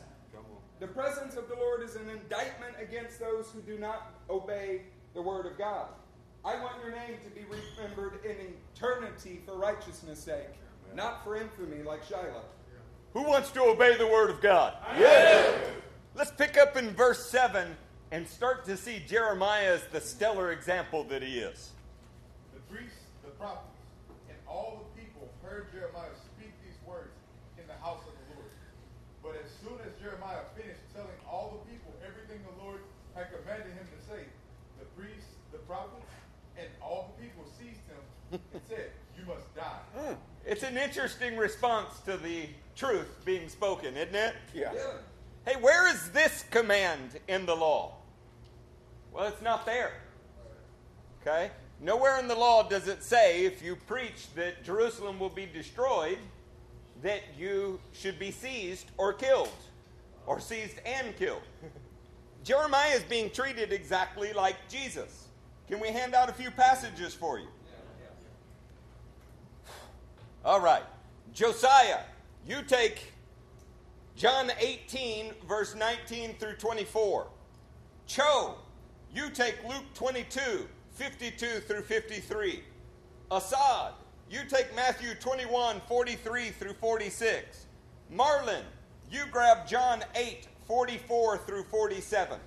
[0.80, 4.82] The presence of the Lord is an indictment against those who do not obey
[5.14, 5.86] the word of God.
[6.44, 8.36] I want your name to be remembered in
[8.74, 10.48] eternity for righteousness' sake,
[10.94, 12.44] not for infamy like Shiloh.
[13.14, 14.74] Who wants to obey the word of God?
[14.98, 15.70] Yes.
[16.16, 17.76] Let's pick up in verse 7
[18.14, 21.72] and start to see Jeremiah as the stellar example that he is.
[22.54, 23.74] The priests, the prophets,
[24.30, 27.10] and all the people heard Jeremiah speak these words
[27.58, 28.54] in the house of the Lord.
[29.18, 32.86] But as soon as Jeremiah finished telling all the people everything the Lord
[33.18, 34.22] had commanded him to say,
[34.78, 36.06] the priests, the prophets,
[36.56, 39.82] and all the people seized him and said, You must die.
[39.98, 40.14] Hmm.
[40.46, 42.46] It's an interesting response to the
[42.76, 44.34] truth being spoken, isn't it?
[44.54, 44.70] Yeah.
[45.44, 47.96] Hey, where is this command in the law?
[49.14, 49.92] Well, it's not there.
[51.22, 51.52] Okay?
[51.80, 56.18] Nowhere in the law does it say if you preach that Jerusalem will be destroyed,
[57.02, 59.48] that you should be seized or killed,
[60.26, 61.42] or seized and killed.
[62.44, 65.28] Jeremiah is being treated exactly like Jesus.
[65.68, 67.48] Can we hand out a few passages for you?
[70.44, 70.82] All right.
[71.32, 72.00] Josiah,
[72.46, 73.12] you take
[74.16, 77.28] John 18, verse 19 through 24.
[78.06, 78.56] Cho,
[79.14, 82.62] you take Luke 22, 52 through 53.
[83.30, 83.92] Assad,
[84.30, 87.66] you take Matthew 21, 43 through 46.
[88.10, 88.64] Marlin,
[89.10, 92.38] you grab John 8, 44 through 47.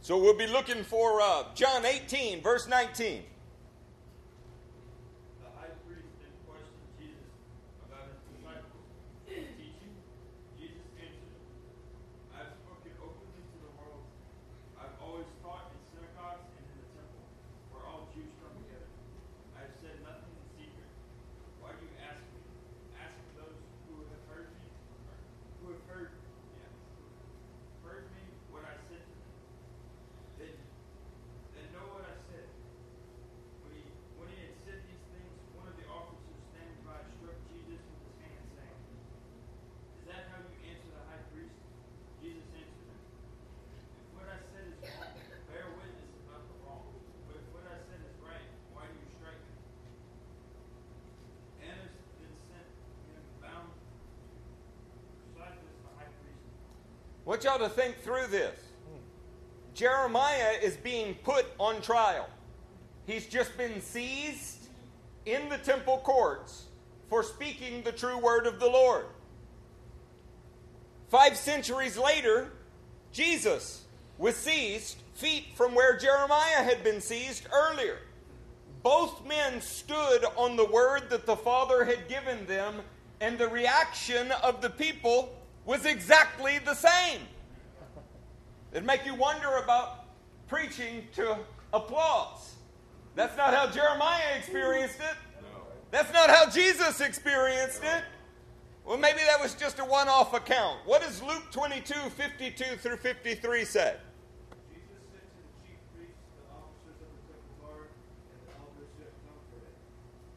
[0.00, 3.22] So we'll be looking for uh, John 18, verse 19.
[5.40, 7.32] The high priest then questioned Jesus
[7.88, 8.84] about his disciples.
[9.24, 9.96] Teaching,
[10.60, 11.40] Jesus answered,
[12.36, 14.04] I have spoken openly to the world.
[14.76, 17.24] I've always taught in synagogues and in the temple,
[17.72, 18.92] where all Jews come together.
[19.56, 20.90] I have said nothing in secret.
[21.64, 22.44] Why do you ask me?
[23.00, 23.56] Ask those
[23.88, 25.16] who have heard me, or
[25.64, 26.12] who have heard,
[26.60, 26.68] yeah,
[27.88, 29.32] heard me what I said to them.
[30.38, 30.54] Then,
[31.54, 32.46] then know what I said.
[33.62, 33.86] When he,
[34.18, 38.02] when he had said these things, one of the officers standing by struck Jesus with
[38.02, 38.80] his hand, saying,
[40.02, 41.54] Is that how you answer the high priest?
[42.18, 45.14] Jesus answered him, If what I said is wrong,
[45.50, 46.82] bear witness about the wrong.
[47.30, 49.54] But if what I said is right, why do you strike me?
[51.62, 52.66] Annas then sent
[53.06, 53.70] him bound
[55.30, 56.42] beside this the high priest.
[57.34, 58.56] Want y'all to think through this.
[59.74, 62.28] Jeremiah is being put on trial.
[63.08, 64.68] He's just been seized
[65.26, 66.66] in the temple courts
[67.10, 69.06] for speaking the true word of the Lord.
[71.08, 72.52] Five centuries later,
[73.10, 73.82] Jesus
[74.16, 77.98] was seized feet from where Jeremiah had been seized earlier.
[78.84, 82.76] Both men stood on the word that the Father had given them,
[83.20, 87.20] and the reaction of the people was exactly the same.
[88.72, 90.06] It'd make you wonder about
[90.48, 91.38] preaching to
[91.72, 92.54] applause.
[93.14, 95.16] That's not how Jeremiah experienced it.
[95.90, 98.02] That's not how Jesus experienced it.
[98.84, 100.80] Well, maybe that was just a one off account.
[100.84, 103.96] What does Luke 22 52 through 53 say?
[104.68, 107.88] Jesus said to the chief priests, the officers of the temple guard,
[108.28, 109.72] and the elders who had come for him,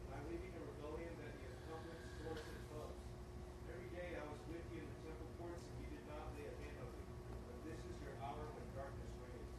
[0.08, 2.96] Am I leading a rebellion that he accomplished swords and clubs?
[3.68, 6.48] Every day I was with you in the temple courts, and you did not lay
[6.48, 7.04] a hand on me.
[7.50, 9.52] But this is your hour when darkness reigns.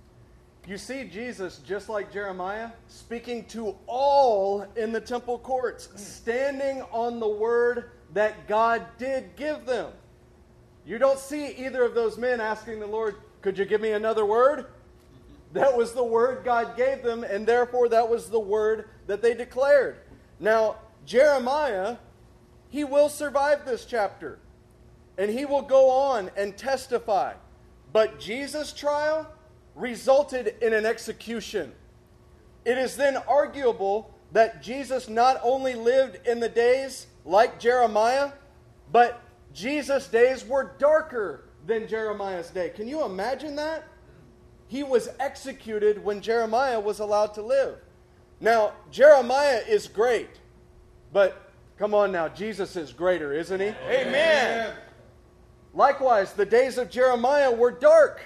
[0.69, 7.19] You see Jesus, just like Jeremiah, speaking to all in the temple courts, standing on
[7.19, 9.91] the word that God did give them.
[10.85, 14.27] You don't see either of those men asking the Lord, Could you give me another
[14.27, 14.67] word?
[15.53, 19.33] That was the word God gave them, and therefore that was the word that they
[19.33, 19.97] declared.
[20.39, 21.97] Now, Jeremiah,
[22.69, 24.37] he will survive this chapter,
[25.17, 27.33] and he will go on and testify.
[27.91, 29.33] But Jesus' trial
[29.79, 31.71] resulted in an execution.
[32.65, 38.31] It is then arguable that Jesus not only lived in the days like Jeremiah,
[38.91, 39.21] but
[39.53, 42.69] Jesus' days were darker than Jeremiah's day.
[42.69, 43.85] Can you imagine that?
[44.67, 47.77] He was executed when Jeremiah was allowed to live.
[48.39, 50.29] Now, Jeremiah is great,
[51.11, 53.73] but come on now, Jesus is greater, isn't he?
[53.89, 54.73] Amen.
[55.73, 58.21] Likewise, the days of Jeremiah were dark,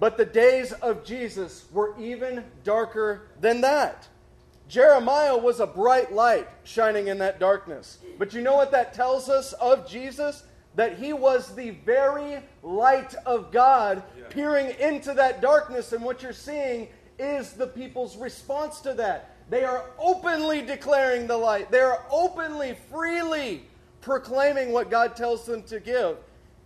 [0.00, 4.08] but the days of Jesus were even darker than that.
[4.66, 7.98] Jeremiah was a bright light shining in that darkness.
[8.18, 10.44] But you know what that tells us of Jesus?
[10.76, 15.92] That he was the very light of God peering into that darkness.
[15.92, 16.88] And what you're seeing
[17.18, 19.36] is the people's response to that.
[19.50, 23.64] They are openly declaring the light, they are openly, freely
[24.00, 26.16] proclaiming what God tells them to give.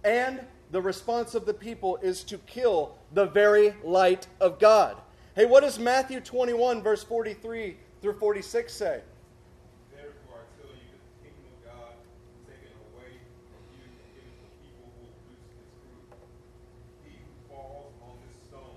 [0.05, 0.41] And
[0.75, 4.97] the response of the people is to kill the very light of God.
[5.37, 8.99] Hey, what does Matthew 21, verse 43 through 46 say?
[9.95, 13.23] Therefore, I tell you, the kingdom of God is taken away
[13.55, 16.11] from you and given to people who will produce its fruit.
[17.07, 18.75] He who falls on this stone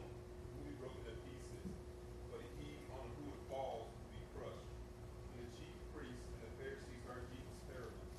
[0.53, 1.65] will be broken to pieces,
[2.29, 4.69] but he on whom it falls will be crushed.
[5.33, 8.13] When the chief priests and the Pharisees heard Jesus' parables,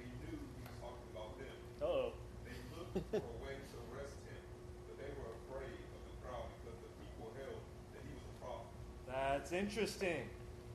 [0.00, 1.56] they knew he was talking about them.
[1.84, 2.16] Oh.
[2.48, 4.42] They looked for a way to arrest him,
[4.90, 7.62] but they were afraid of the crowd because the people held
[7.94, 9.39] that he was a prophet.
[9.52, 10.22] Interesting.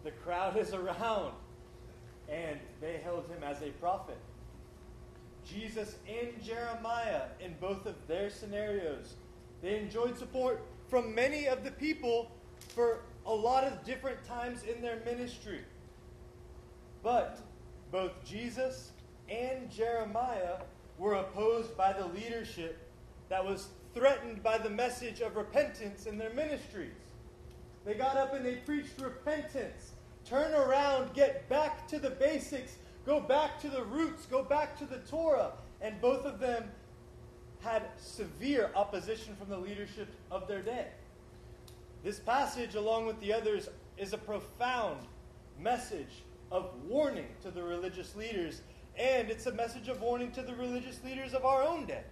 [0.04, 1.34] The crowd is around,
[2.30, 4.18] and they held him as a prophet.
[5.46, 9.16] Jesus and Jeremiah, in both of their scenarios,
[9.62, 12.32] they enjoyed support from many of the people
[12.74, 15.62] for a lot of different times in their ministry.
[17.04, 17.40] But
[17.92, 18.92] both Jesus
[19.30, 20.58] and Jeremiah
[20.98, 22.78] were opposed by the leadership
[23.30, 26.94] that was threatened by the message of repentance in their ministries.
[27.86, 29.92] They got up and they preached repentance.
[30.26, 34.86] Turn around, get back to the basics, go back to the roots, go back to
[34.86, 35.52] the Torah.
[35.82, 36.72] And both of them
[37.62, 40.88] had severe opposition from the leadership of their day.
[42.04, 45.00] This passage, along with the others, is a profound
[45.60, 48.62] message of warning to the religious leaders,
[48.98, 52.04] and it's a message of warning to the religious leaders of our own day.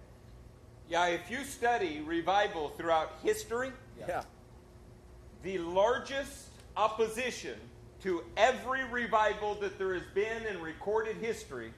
[0.88, 4.24] Yeah, if you study revival throughout history, Yeah.
[5.44, 7.54] The largest opposition
[8.02, 11.72] to every revival that there has been in recorded history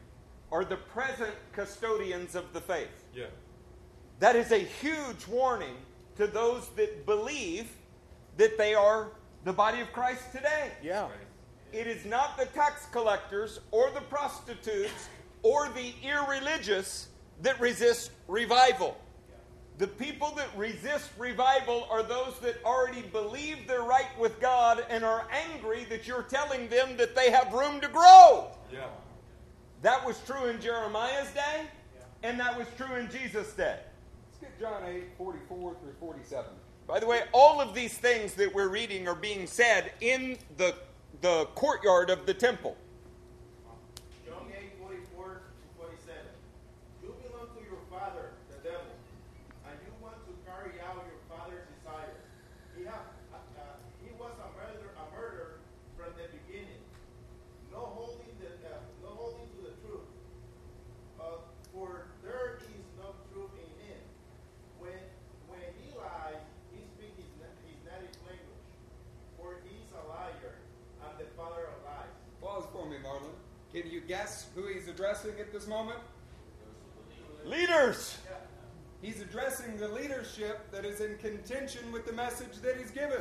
[0.50, 3.04] are the present custodians of the faith.
[3.14, 3.26] Yeah.
[4.20, 5.76] That is a huge warning
[6.16, 7.68] to those that believe
[8.36, 9.08] that they are
[9.44, 10.70] the body of Christ today.
[10.82, 11.08] Yeah.
[11.72, 15.08] It is not the tax collectors or the prostitutes
[15.42, 17.08] or the irreligious
[17.42, 18.96] that resist revival.
[19.78, 25.04] The people that resist revival are those that already believe they're right with God and
[25.04, 28.48] are angry that you're telling them that they have room to grow.
[28.72, 28.86] Yeah.
[29.82, 31.66] That was true in Jeremiah's day,
[32.22, 33.78] and that was true in Jesus' day.
[34.30, 36.46] Let's get John 8, 44 through 47.
[36.86, 40.74] By the way, all of these things that we're reading are being said in the,
[41.20, 42.76] the courtyard of the temple.
[44.26, 45.40] John 8, 44 to
[45.76, 46.16] 47.
[47.02, 48.94] You belong to your father, the devil,
[49.68, 52.22] and you want to carry out your father's desires.
[52.78, 53.62] He, ha- uh, uh,
[54.02, 55.58] he was a murderer, a murderer
[55.98, 56.82] from the beginning,
[57.74, 60.06] no holding, the, uh, no holding to the truth.
[61.18, 61.42] Uh,
[61.74, 63.98] for there is no truth in him.
[64.78, 65.02] When,
[65.50, 66.38] when he lies,
[66.70, 68.66] he speaks his, na- his native language,
[69.38, 70.58] for he is a liar
[71.06, 72.12] and the father of lies.
[72.40, 73.34] Pause for me, Marlon.
[73.76, 75.98] Can you guess who he's addressing at this moment?
[77.44, 78.16] Leaders!
[79.02, 83.20] He's addressing the leadership that is in contention with the message that he's given.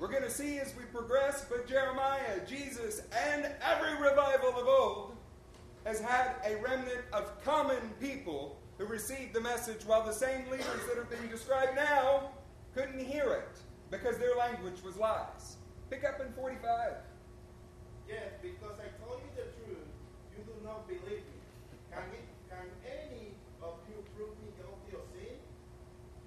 [0.00, 5.16] We're going to see as we progress, but Jeremiah, Jesus, and every revival of old
[5.84, 10.80] has had a remnant of common people who received the message while the same leaders
[10.88, 12.30] that are being described now
[12.74, 15.58] couldn't hear it because their language was lies.
[15.90, 16.94] Pick up in 45.
[18.10, 19.29] Yes, because I told you
[20.70, 21.38] not believe me.
[21.90, 22.06] Can,
[22.46, 25.34] can any of you prove me guilty of sin?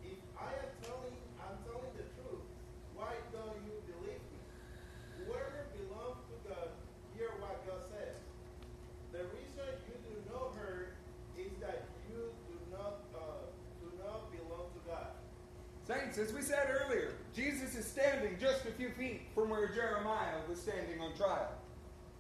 [0.04, 2.44] If I am telling, I'm telling the truth,
[2.92, 4.40] why don't you believe me?
[5.24, 6.76] Whoever belongs to God,
[7.16, 8.20] hear what God says.
[9.16, 11.00] The reason you do not hear
[11.40, 13.48] is that you do not uh,
[13.80, 15.16] do not belong to God.
[15.88, 20.44] Saints, as we said earlier, Jesus is standing just a few feet from where Jeremiah
[20.50, 21.63] was standing on trial.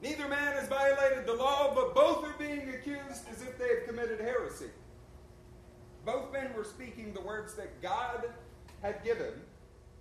[0.04, 3.88] Neither man has violated the law, but both are being accused as if they have
[3.88, 4.66] committed heresy.
[6.06, 8.26] Both men were speaking the words that God
[8.82, 9.32] had given,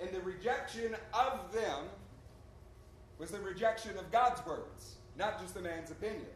[0.00, 1.84] and the rejection of them
[3.18, 6.26] was the rejection of God's words, not just the man's opinion.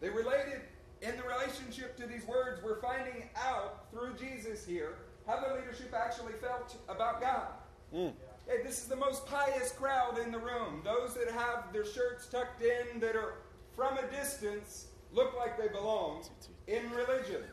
[0.00, 0.62] They related
[1.02, 5.92] in the relationship to these words, we're finding out through Jesus here how the leadership
[5.94, 7.48] actually felt about God.
[7.94, 8.12] Mm.
[8.50, 10.80] Hey, this is the most pious crowd in the room.
[10.82, 13.34] Those that have their shirts tucked in, that are
[13.76, 16.24] from a distance, look like they belong
[16.66, 17.44] in religion.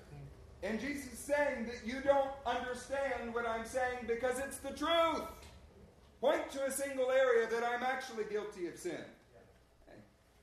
[0.64, 5.22] And Jesus is saying that you don't understand what I'm saying because it's the truth.
[6.20, 9.06] Point to a single area that I'm actually guilty of sin.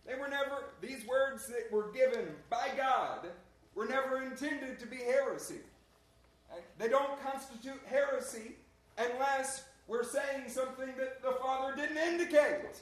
[0.06, 3.26] They were never, these words that were given by God
[3.74, 5.62] were never intended to be heresy.
[6.78, 8.52] They don't constitute heresy
[8.96, 12.80] unless we're saying something that the Father didn't indicate.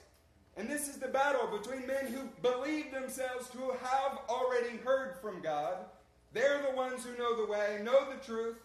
[0.56, 5.40] And this is the battle between men who believe themselves to have already heard from
[5.40, 5.76] God.
[6.32, 8.56] They're the ones who know the way, know the truth,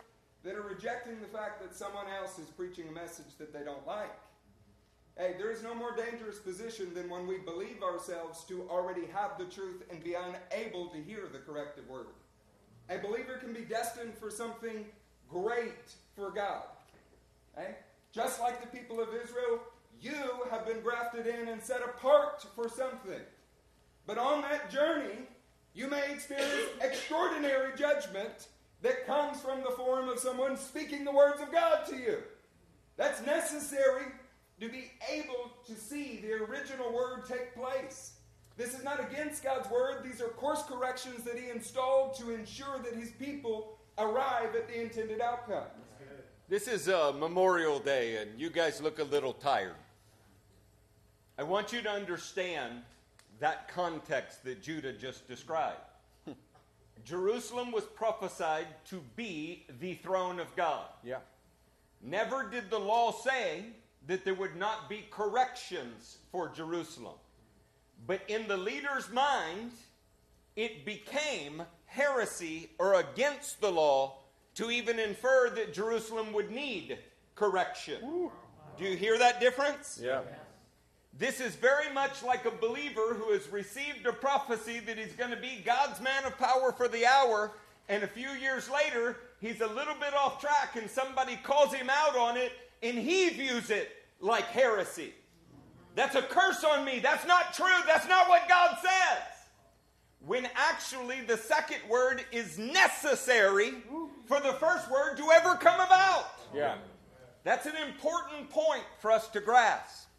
[0.43, 3.85] that are rejecting the fact that someone else is preaching a message that they don't
[3.87, 4.15] like.
[5.17, 9.37] Hey, there is no more dangerous position than when we believe ourselves to already have
[9.39, 12.07] the truth and be unable to hear the corrective word.
[12.89, 14.85] A believer can be destined for something
[15.27, 16.63] great for God.
[17.57, 17.75] Okay?
[18.13, 19.59] Just like the people of Israel,
[20.01, 23.21] you have been grafted in and set apart for something.
[24.05, 25.27] But on that journey,
[25.73, 28.47] you may experience extraordinary judgment
[28.81, 32.19] that comes from the form of someone speaking the words of God to you.
[32.95, 34.05] That's necessary
[34.59, 38.13] to be able to see the original word take place.
[38.55, 40.03] This is not against God's word.
[40.03, 44.81] These are course corrections that He installed to ensure that His people arrive at the
[44.81, 45.67] intended outcome.
[46.49, 49.75] This is uh, Memorial Day, and you guys look a little tired.
[51.37, 52.83] I want you to understand
[53.41, 55.81] that context that Judah just described.
[57.03, 60.85] Jerusalem was prophesied to be the throne of God.
[61.03, 61.17] Yeah.
[62.01, 63.65] Never did the law say
[64.07, 67.15] that there would not be corrections for Jerusalem.
[68.07, 69.71] But in the leader's mind,
[70.55, 74.19] it became heresy or against the law
[74.57, 76.97] to even infer that Jerusalem would need
[77.35, 78.29] correction.
[78.77, 79.99] Do you hear that difference?
[80.03, 80.21] Yeah.
[81.17, 85.29] This is very much like a believer who has received a prophecy that he's going
[85.29, 87.51] to be God's man of power for the hour,
[87.87, 91.89] and a few years later, he's a little bit off track and somebody calls him
[91.91, 92.51] out on it,
[92.81, 95.13] and he views it like heresy.
[95.95, 96.99] That's a curse on me.
[96.99, 97.81] That's not true.
[97.85, 99.36] That's not what God says.
[100.25, 103.73] When actually the second word is necessary
[104.25, 106.25] for the first word to ever come about.
[106.53, 106.75] Yeah.
[107.43, 110.09] That's an important point for us to grasp.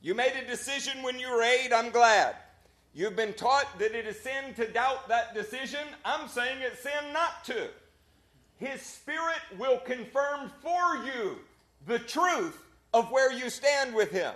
[0.00, 2.36] You made a decision when you were eight, I'm glad.
[2.94, 5.80] You've been taught that it is sin to doubt that decision.
[6.04, 7.68] I'm saying it's sin not to.
[8.58, 11.38] His Spirit will confirm for you
[11.86, 12.58] the truth
[12.94, 14.34] of where you stand with Him.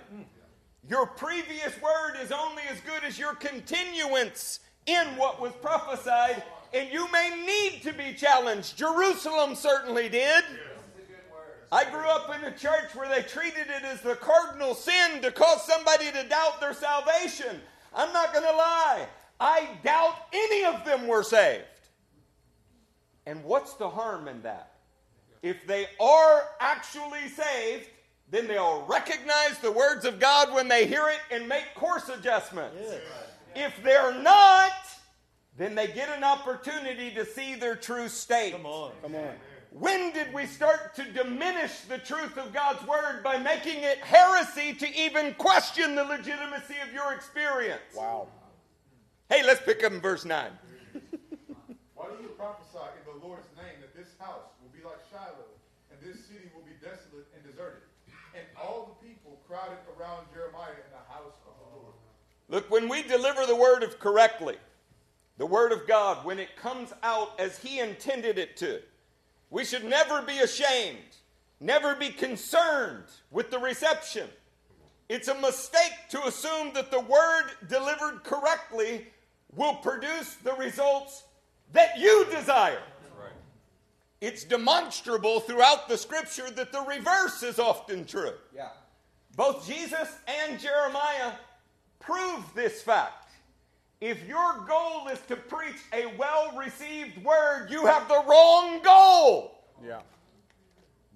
[0.89, 6.91] Your previous word is only as good as your continuance in what was prophesied, and
[6.91, 8.77] you may need to be challenged.
[8.77, 10.43] Jerusalem certainly did.
[11.71, 15.31] I grew up in a church where they treated it as the cardinal sin to
[15.31, 17.59] cause somebody to doubt their salvation.
[17.93, 19.07] I'm not going to lie.
[19.39, 21.65] I doubt any of them were saved.
[23.25, 24.71] And what's the harm in that?
[25.43, 27.89] If they are actually saved,
[28.31, 32.77] then they'll recognize the words of God when they hear it and make course adjustments.
[33.55, 34.71] If they're not,
[35.57, 38.51] then they get an opportunity to see their true state.
[38.51, 38.91] Come on.
[39.01, 39.33] Come on.
[39.71, 44.73] When did we start to diminish the truth of God's word by making it heresy
[44.73, 47.81] to even question the legitimacy of your experience?
[47.95, 48.27] Wow.
[49.29, 50.51] Hey, let's pick up in verse 9.
[51.95, 55.51] Why do you prophesy in the Lord's name that this house will be like Shiloh,
[55.91, 57.83] and this city will be desolate and deserted?
[58.33, 61.93] And all the people crowded around Jeremiah in the house of the Lord.
[62.49, 64.55] Look, when we deliver the word of correctly,
[65.37, 68.81] the word of God, when it comes out as He intended it to,
[69.49, 71.15] we should never be ashamed,
[71.59, 74.27] never be concerned with the reception.
[75.09, 79.07] It's a mistake to assume that the word delivered correctly
[79.55, 81.23] will produce the results
[81.73, 82.81] that you desire.
[84.19, 88.33] It's demonstrable throughout the scripture that the reverse is often true.
[88.55, 88.69] Yeah.
[89.35, 91.33] Both Jesus and Jeremiah
[92.07, 93.31] prove this fact.
[93.99, 99.55] If your goal is to preach a well received word, you have the wrong goal.
[99.85, 100.01] Yeah.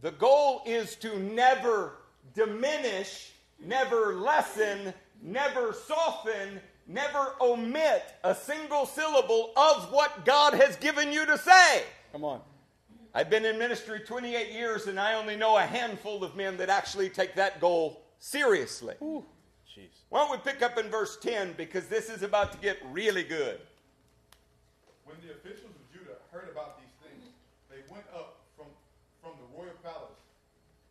[0.01, 1.93] The goal is to never
[2.33, 11.11] diminish, never lessen, never soften, never omit a single syllable of what God has given
[11.11, 11.83] you to say.
[12.11, 12.41] Come on.
[13.13, 16.69] I've been in ministry 28 years and I only know a handful of men that
[16.69, 18.95] actually take that goal seriously.
[19.71, 20.03] Jeez.
[20.09, 23.23] Why don't we pick up in verse 10 because this is about to get really
[23.23, 23.59] good.
[25.05, 27.31] When the officials of Judah heard about these things,
[27.69, 28.67] they went up from,
[29.23, 30.19] from the royal palace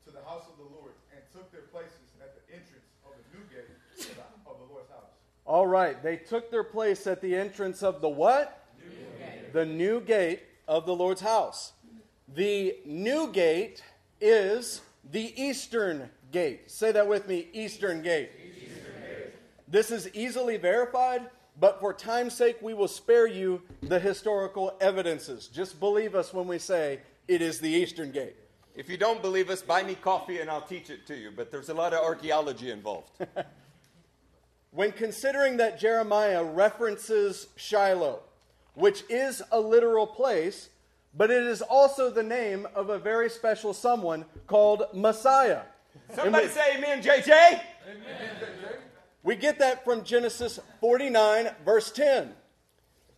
[0.07, 3.37] to the house of the Lord and took their places at the entrance of the
[3.37, 5.13] new gate of the, of the Lord's house.
[5.45, 8.67] All right, they took their place at the entrance of the what?
[9.53, 11.73] The new gate of the Lord's house.
[12.35, 13.83] The new gate
[14.23, 16.71] is the eastern gate.
[16.71, 18.31] Say that with me eastern gate.
[19.71, 25.47] This is easily verified, but for time's sake, we will spare you the historical evidences.
[25.47, 28.35] Just believe us when we say it is the eastern gate.
[28.75, 31.51] If you don't believe us, buy me coffee and I'll teach it to you, but
[31.51, 33.11] there's a lot of archaeology involved.
[34.73, 38.21] When considering that Jeremiah references Shiloh,
[38.75, 40.69] which is a literal place,
[41.13, 45.63] but it is also the name of a very special someone called Messiah.
[46.15, 47.61] Somebody And we- say amen, JJ.
[49.23, 52.33] We get that from Genesis 49, verse 10.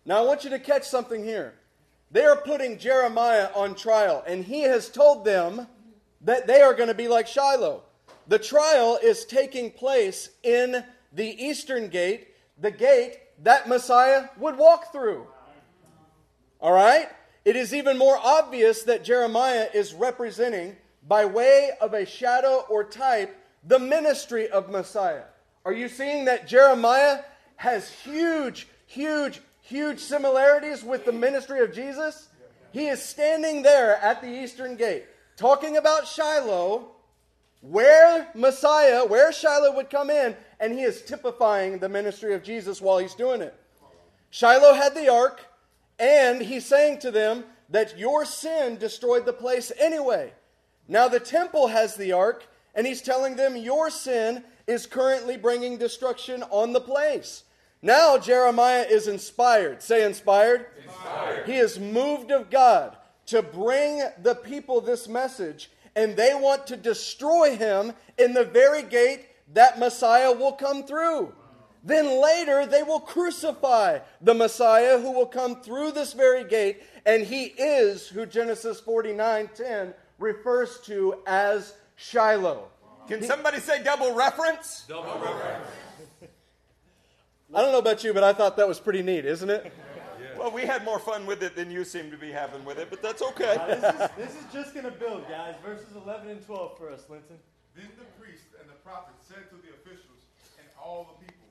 [0.05, 1.55] Now, I want you to catch something here.
[2.11, 5.67] They are putting Jeremiah on trial, and he has told them
[6.21, 7.83] that they are going to be like Shiloh.
[8.27, 12.29] The trial is taking place in the eastern gate,
[12.59, 15.27] the gate that Messiah would walk through.
[16.61, 17.09] All right?
[17.45, 20.77] It is even more obvious that Jeremiah is representing,
[21.07, 25.25] by way of a shadow or type, the ministry of Messiah.
[25.65, 27.21] Are you seeing that Jeremiah
[27.57, 32.29] has huge, huge, huge similarities with the ministry of Jesus?
[32.73, 35.05] He is standing there at the eastern gate,
[35.37, 36.89] talking about Shiloh,
[37.61, 42.81] where Messiah, where Shiloh would come in, and he is typifying the ministry of Jesus
[42.81, 43.55] while he's doing it.
[44.31, 45.47] Shiloh had the ark,
[45.99, 50.33] and he's saying to them that your sin destroyed the place anyway.
[50.89, 55.77] Now the temple has the ark, and he's telling them your sin is currently bringing
[55.77, 57.45] destruction on the place.
[57.83, 59.83] Now Jeremiah is inspired.
[59.83, 60.67] Say inspired.
[60.85, 61.47] inspired.
[61.47, 62.97] He is moved of God
[63.27, 68.83] to bring the people this message, and they want to destroy him in the very
[68.83, 71.33] gate that Messiah will come through.
[71.85, 77.25] Then later they will crucify the Messiah who will come through this very gate, and
[77.25, 82.72] he is who Genesis 49:10 refers to as Shiloh.
[83.09, 84.85] Can somebody say double reference?
[84.89, 85.69] Double reference.
[87.55, 89.73] I don't know about you, but I thought that was pretty neat, isn't it?
[90.39, 92.89] Well, we had more fun with it than you seem to be having with it,
[92.89, 93.55] but that's okay.
[93.55, 95.55] Now, this, is, this is just going to build, guys.
[95.63, 97.37] Verses 11 and 12 for us, Linton.
[97.77, 100.25] Then the priest and the prophet said to the officials
[100.59, 101.47] and all the people,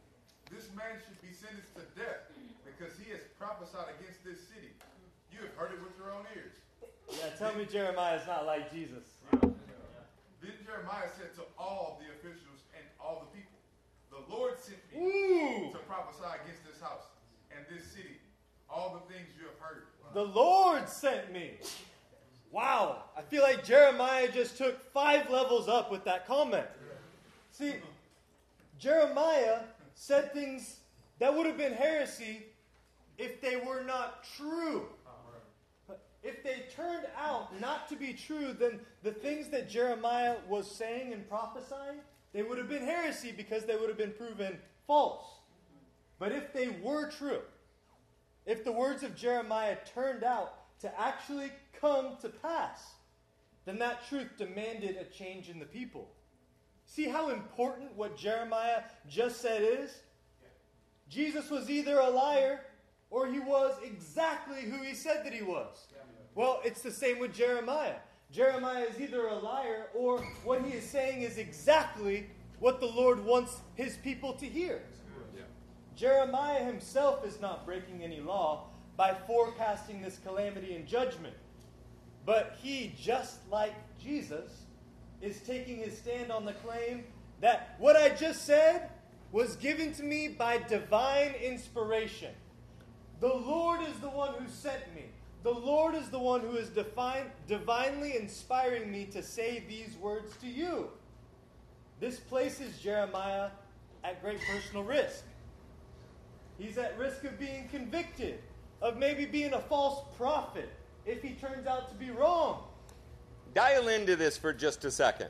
[0.49, 2.34] This man should be sentenced to death
[2.66, 4.74] because he has prophesied against this city.
[5.32, 6.58] You have heard it with your own ears.
[7.14, 9.06] Yeah, tell me Jeremiah is not like Jesus.
[10.42, 13.58] Then Jeremiah said to all the officials and all the people,
[14.10, 15.72] The Lord sent me Ooh.
[15.72, 17.06] to prophesy against this house
[17.56, 18.18] and this city,
[18.70, 19.84] all the things you have heard.
[20.14, 21.52] The Lord sent me.
[22.52, 23.04] Wow.
[23.16, 26.66] I feel like Jeremiah just took five levels up with that comment.
[27.52, 27.76] See,
[28.80, 29.60] Jeremiah
[29.94, 30.78] said things
[31.20, 32.44] that would have been heresy
[33.18, 34.88] if they were not true.
[36.24, 41.14] If they turned out not to be true, then the things that Jeremiah was saying
[41.14, 42.00] and prophesying,
[42.34, 45.26] they would have been heresy because they would have been proven false.
[46.20, 47.42] But if they were true,
[48.46, 52.92] if the words of Jeremiah turned out to actually come to pass,
[53.66, 56.12] then that truth demanded a change in the people.
[56.86, 59.92] See how important what Jeremiah just said is?
[61.10, 62.62] Jesus was either a liar
[63.10, 65.88] or he was exactly who he said that he was.
[66.36, 67.96] Well, it's the same with Jeremiah.
[68.32, 72.28] Jeremiah is either a liar or what he is saying is exactly
[72.60, 74.82] what the Lord wants his people to hear.
[75.96, 81.36] Jeremiah himself is not breaking any law by forecasting this calamity and judgment.
[82.26, 84.64] But he, just like Jesus,
[85.22, 87.04] is taking his stand on the claim
[87.42, 88.90] that what I just said
[89.32, 92.34] was given to me by divine inspiration.
[93.20, 95.06] The Lord is the one who sent me.
[95.44, 96.70] The Lord is the one who is
[97.48, 100.89] divinely inspiring me to say these words to you.
[102.00, 103.50] This places Jeremiah
[104.04, 105.24] at great personal risk.
[106.60, 108.39] He's at risk of being convicted,
[108.82, 110.70] of maybe being a false prophet
[111.06, 112.64] if he turns out to be wrong.
[113.54, 115.28] dial into this for just a second.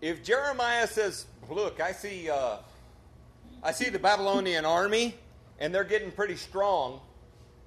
[0.00, 2.58] If Jeremiah says, "Look, I see, uh,
[3.62, 5.14] I see the Babylonian army,
[5.58, 7.02] and they're getting pretty strong,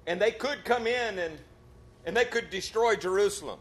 [0.06, 1.38] and they could come in and
[2.04, 3.60] and they could destroy Jerusalem,"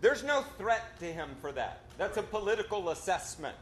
[0.00, 1.82] there's no threat to him for that.
[1.96, 3.56] That's a political assessment.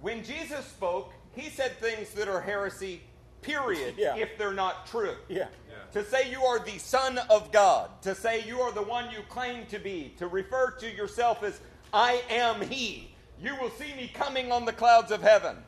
[0.00, 3.02] When Jesus spoke, he said things that are heresy,
[3.42, 4.16] period, Yeah.
[4.16, 5.16] if they're not true.
[5.28, 5.48] Yeah.
[5.92, 9.22] To say you are the Son of God, to say you are the one you
[9.28, 11.60] claim to be, to refer to yourself as
[11.92, 13.14] I am He.
[13.40, 15.64] You will see me coming on the clouds of heaven.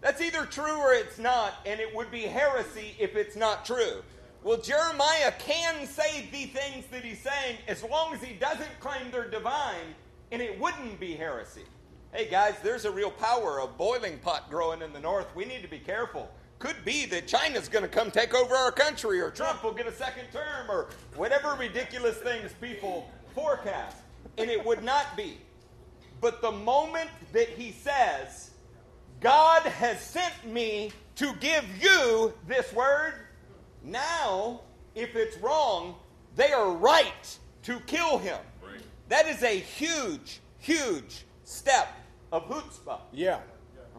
[0.00, 4.02] That's either true or it's not, and it would be heresy if it's not true.
[4.42, 9.10] Well, Jeremiah can say the things that he's saying as long as he doesn't claim
[9.10, 9.94] they're divine,
[10.32, 11.64] and it wouldn't be heresy.
[12.14, 15.26] Hey guys, there's a real power of boiling pot growing in the north.
[15.36, 16.30] We need to be careful.
[16.58, 19.86] Could be that China's going to come take over our country, or Trump will get
[19.86, 23.98] a second term, or whatever ridiculous things people forecast.
[24.38, 25.36] And it would not be.
[26.22, 28.50] But the moment that he says,
[29.20, 33.12] God has sent me to give you this word,
[33.84, 34.60] now,
[34.94, 35.94] if it's wrong,
[36.36, 38.38] they are right to kill him.
[39.08, 41.88] That is a huge, huge step
[42.32, 43.00] of chutzpah.
[43.12, 43.40] Yeah.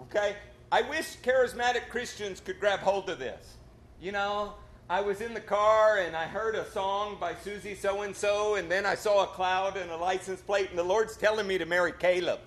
[0.03, 0.35] Okay?
[0.71, 3.57] I wish charismatic Christians could grab hold of this.
[3.99, 4.53] You know,
[4.89, 8.55] I was in the car and I heard a song by Susie so and so,
[8.55, 11.57] and then I saw a cloud and a license plate, and the Lord's telling me
[11.57, 12.39] to marry Caleb.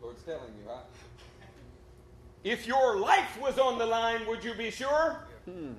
[0.00, 0.55] Lord's telling you, huh?
[2.46, 5.18] If your life was on the line, would you be sure?
[5.46, 5.72] Hmm.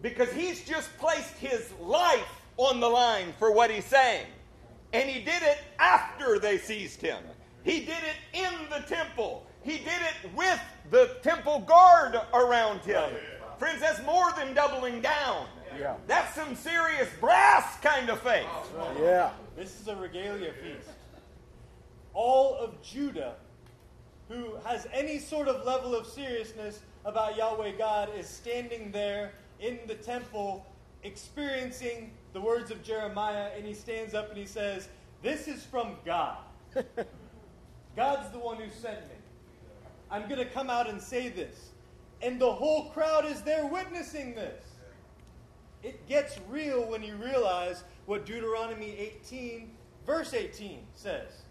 [0.00, 4.24] Because he's just placed his life on the line for what he's saying.
[4.94, 7.22] And he did it after they seized him.
[7.62, 9.46] He did it in the temple.
[9.62, 10.58] He did it with
[10.90, 13.10] the temple guard around him.
[13.58, 15.46] Friends, that's more than doubling down.
[15.78, 15.96] Yeah.
[16.06, 18.46] That's some serious brass kind of faith.
[18.98, 19.32] Yeah.
[19.56, 20.88] This is a regalim feast.
[22.14, 23.34] All of Judah,
[24.28, 29.78] who has any sort of level of seriousness about Yahweh God, is standing there in
[29.86, 30.66] the temple
[31.02, 34.88] experiencing the words of Jeremiah, and he stands up and he says,
[35.22, 36.38] This is from God.
[37.96, 39.14] God's the one who sent me.
[40.10, 41.70] I'm going to come out and say this.
[42.20, 44.64] And the whole crowd is there witnessing this.
[45.82, 49.70] It gets real when you realize what Deuteronomy 18,
[50.06, 51.42] verse 18 says.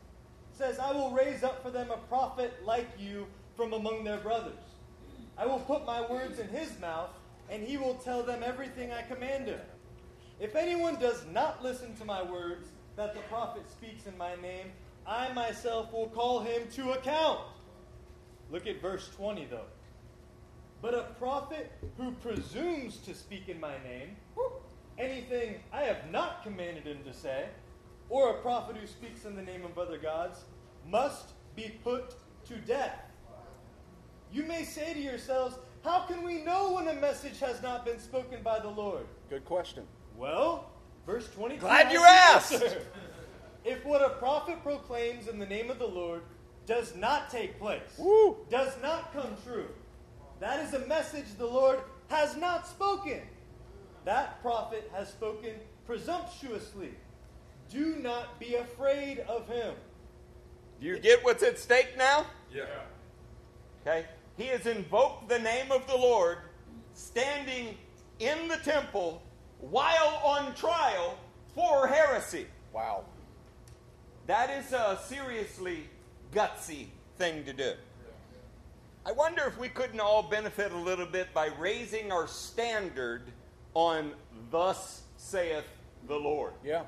[0.58, 4.58] Says, I will raise up for them a prophet like you from among their brothers.
[5.38, 7.12] I will put my words in his mouth,
[7.48, 9.60] and he will tell them everything I command him.
[10.40, 14.72] If anyone does not listen to my words that the prophet speaks in my name,
[15.06, 17.42] I myself will call him to account.
[18.50, 19.62] Look at verse 20, though.
[20.82, 24.16] But a prophet who presumes to speak in my name,
[24.98, 27.46] anything I have not commanded him to say,
[28.10, 30.40] or a prophet who speaks in the name of other gods,
[30.88, 33.00] must be put to death.
[34.32, 38.00] You may say to yourselves, How can we know when a message has not been
[38.00, 39.06] spoken by the Lord?
[39.30, 39.84] Good question.
[40.18, 40.70] Well,
[41.06, 41.62] verse 22.
[41.62, 42.64] Glad you asked.
[43.66, 46.22] If what a prophet proclaims in the name of the Lord
[46.66, 48.38] does not take place, Woo.
[48.50, 49.68] does not come true,
[50.40, 53.20] that is a message the Lord has not spoken.
[54.06, 55.56] That prophet has spoken
[55.86, 56.92] presumptuously.
[57.70, 59.74] Do not be afraid of him.
[60.80, 62.26] Do you get what's at stake now?
[62.54, 62.66] Yeah.
[63.82, 64.06] Okay?
[64.38, 66.38] He has invoked the name of the Lord
[66.94, 67.78] standing
[68.20, 69.22] in the temple
[69.60, 71.18] while on trial
[71.56, 72.46] for heresy.
[72.74, 73.06] Wow.
[74.28, 75.90] That is a seriously
[76.34, 76.88] gutsy
[77.18, 77.74] thing to do.
[79.06, 83.24] I wonder if we couldn't all benefit a little bit by raising our standard
[83.74, 84.12] on
[84.52, 85.64] thus saith
[86.08, 86.54] the Lord.
[86.64, 86.84] Yeah.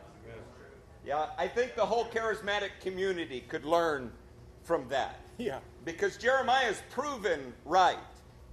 [1.09, 4.11] Yeah, I think the whole charismatic community could learn
[4.63, 5.19] from that.
[5.39, 5.57] Yeah.
[5.83, 7.97] Because Jeremiah's proven right.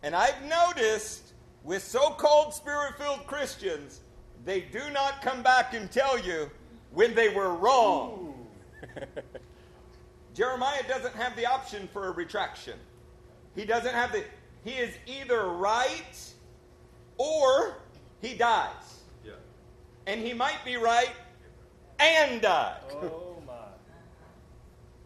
[0.02, 1.34] And I've noticed
[1.64, 4.00] with so called spirit filled Christians,
[4.46, 6.50] they do not come back and tell you
[6.94, 8.46] when they were wrong.
[10.34, 12.78] Jeremiah doesn't have the option for a retraction.
[13.54, 14.24] He doesn't have the.
[14.64, 16.32] He is either right
[17.18, 17.82] or
[18.22, 19.02] he dies.
[19.26, 19.32] Yeah.
[20.06, 21.12] And he might be right
[21.98, 22.76] and die.
[23.02, 23.52] Oh my.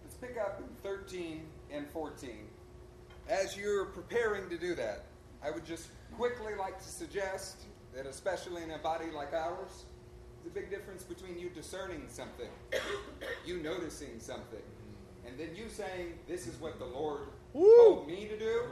[0.03, 2.31] Let's pick up in 13 and 14.
[3.29, 5.05] As you're preparing to do that,
[5.43, 7.59] I would just quickly like to suggest
[7.95, 9.85] that, especially in a body like ours,
[10.43, 12.49] there's a big difference between you discerning something,
[13.47, 14.63] you noticing something,
[15.27, 18.63] and then you saying, This is what the Lord told me to do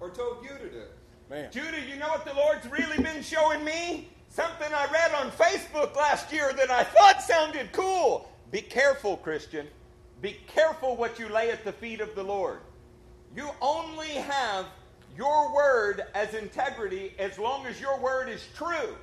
[0.00, 0.84] or told you to do.
[1.30, 1.50] Man.
[1.50, 4.10] Judah, you know what the Lord's really been showing me?
[4.32, 8.28] Something I read on Facebook last year that I thought sounded cool.
[8.50, 9.66] Be careful, Christian.
[10.22, 12.60] Be careful what you lay at the feet of the Lord.
[13.36, 14.66] You only have
[15.16, 18.96] your word as integrity as long as your word is true.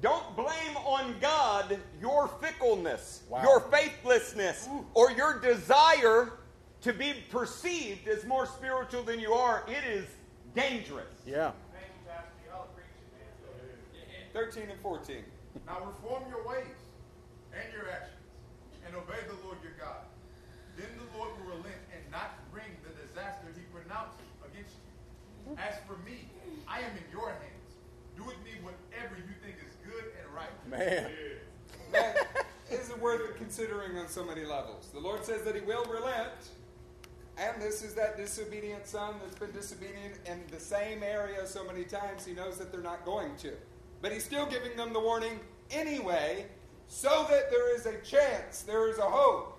[0.00, 3.42] Don't blame on God your fickleness, Wow.
[3.42, 6.32] your faithlessness, or your desire
[6.82, 9.64] to be perceived as more spiritual than you are.
[9.68, 10.06] It is
[10.54, 11.06] dangerous.
[11.24, 11.52] Yeah.
[11.72, 12.30] Thank you, Pastor.
[12.50, 14.21] Y'all are preaching, man.
[14.32, 15.16] 13 and 14.
[15.66, 16.80] Now reform your ways
[17.52, 18.16] and your actions,
[18.86, 20.08] and obey the Lord your God.
[20.76, 25.56] Then the Lord will relent and not bring the disaster he pronounced against you.
[25.60, 26.24] As for me,
[26.66, 27.76] I am in your hands.
[28.16, 30.52] Do with me whatever you think is good and right.
[30.68, 31.10] Man.
[31.92, 32.14] Man,
[32.70, 34.88] this is worth considering on so many levels.
[34.94, 36.32] The Lord says that He will relent,
[37.36, 41.84] and this is that disobedient son that's been disobedient in the same area so many
[41.84, 43.52] times, he knows that they're not going to.
[44.02, 45.40] But He's still giving them the warning
[45.70, 46.46] anyway,
[46.88, 49.58] so that there is a chance, there is a hope.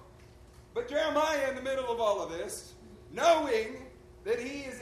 [0.75, 2.73] But Jeremiah, in the middle of all of this,
[3.11, 3.85] knowing
[4.23, 4.81] that he is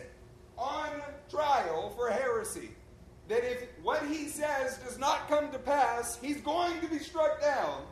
[0.58, 0.90] on
[1.30, 2.72] trial for heresy,
[3.28, 7.42] that if what he says does not come to pass, he's going to be struck
[7.42, 7.84] down.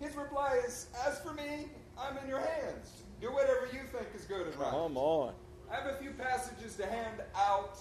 [0.00, 1.68] His reply is, As for me,
[1.98, 3.02] I'm in your hands.
[3.20, 4.70] Do whatever you think is good and right.
[4.70, 5.32] Come on.
[5.70, 7.78] I have a few passages to hand out,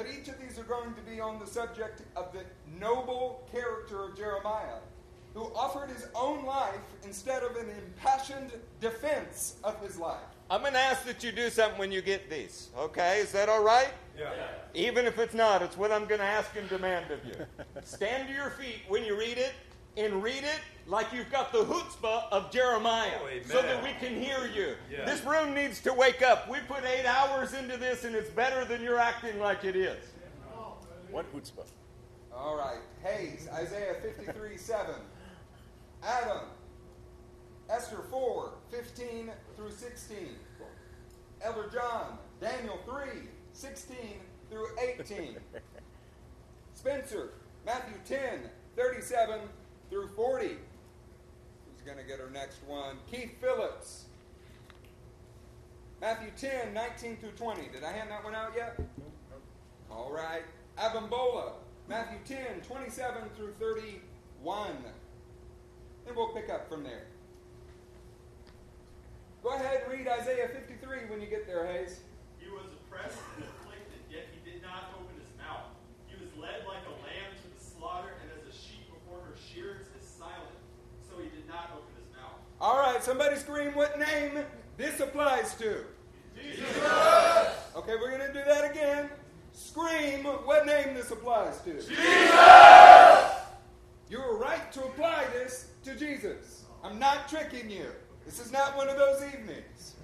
[0.00, 2.40] but each of these are going to be on the subject of the
[2.80, 4.78] noble character of Jeremiah,
[5.34, 10.22] who offered his own life instead of an impassioned defense of his life.
[10.48, 12.70] I'm going to ask that you do something when you get these.
[12.78, 13.20] Okay?
[13.20, 13.92] Is that all right?
[14.18, 14.30] Yeah.
[14.72, 17.34] Even if it's not, it's what I'm going to ask and demand of you.
[17.84, 19.52] Stand to your feet when you read it
[20.00, 24.20] and read it like you've got the chutzpah of Jeremiah Oh, so that we can
[24.20, 24.74] hear you.
[24.90, 25.04] Yeah.
[25.04, 26.48] This room needs to wake up.
[26.48, 30.02] We put eight hours into this and it's better than you're acting like it is.
[31.10, 31.66] What chutzpah?
[32.34, 32.78] All right.
[33.02, 34.94] Hayes, Isaiah 53 7.
[36.02, 36.44] Adam,
[37.68, 40.16] Esther 4 15 through 16.
[41.42, 43.22] Elder John, Daniel 3
[43.52, 43.96] 16
[44.50, 44.66] through
[44.98, 45.36] 18.
[46.74, 47.32] Spencer,
[47.66, 49.40] Matthew 10 37
[49.90, 50.46] through 40.
[50.46, 52.96] Who's going to get our next one?
[53.10, 54.04] Keith Phillips,
[56.00, 57.68] Matthew 10 19 through 20.
[57.72, 58.80] Did I hand that one out yet?
[59.90, 60.44] All right.
[60.78, 61.52] Abimbola,
[61.88, 64.70] Matthew 10, 27 through 31.
[66.06, 67.04] And we'll pick up from there.
[69.42, 72.00] Go ahead and read Isaiah 53 when you get there, Hayes.
[72.38, 75.72] He was oppressed and afflicted, yet he did not open his mouth.
[76.08, 79.36] He was led like a lamb to the slaughter, and as a sheep before her
[79.36, 80.60] shearers is silent,
[81.00, 82.40] so he did not open his mouth.
[82.60, 84.44] All right, somebody scream what name
[84.76, 85.78] this applies to.
[86.36, 86.68] Jesus!
[87.74, 89.08] Okay, we're going to do that again.
[89.52, 91.72] Scream what name this applies to.
[91.72, 91.88] Jesus!
[94.10, 96.64] You are right to apply this to Jesus.
[96.84, 97.86] I'm not tricking you.
[98.26, 99.94] This is not one of those evenings.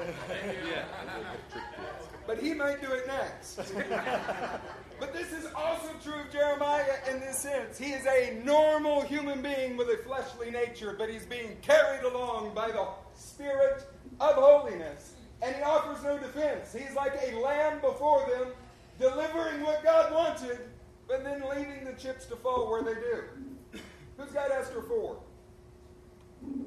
[2.30, 3.56] But he might do it next.
[5.00, 7.76] but this is also true of Jeremiah in this sense.
[7.76, 12.54] He is a normal human being with a fleshly nature, but he's being carried along
[12.54, 13.84] by the Spirit
[14.20, 15.14] of holiness.
[15.42, 16.72] And he offers no defense.
[16.72, 18.52] He's like a lamb before them,
[19.00, 20.60] delivering what God wanted,
[21.08, 23.80] but then leaving the chips to fall where they do.
[24.16, 25.16] Who's got Esther 4?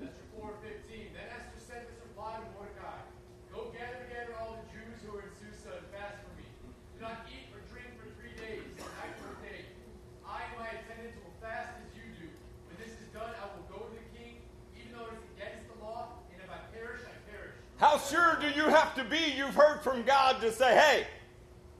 [0.03, 1.13] Esther 4:15.
[1.13, 2.99] Then Esther sent this reply to Mordecai:
[3.53, 6.45] Go gather together all the Jews who are in Susa and fast for me.
[6.97, 9.69] Do not eat or drink for three days, night or day.
[10.25, 12.29] I and my attendants will fast as you do.
[12.69, 14.41] When this is done, I will go to the king,
[14.77, 17.53] even though it is against the law, and if I perish, I perish.
[17.77, 21.07] How sure do you have to be you've heard from God to say, hey,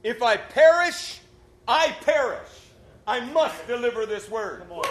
[0.02, 1.20] if I perish,
[1.66, 2.48] I perish.
[3.06, 4.64] I must deliver this word.
[4.68, 4.84] Come on.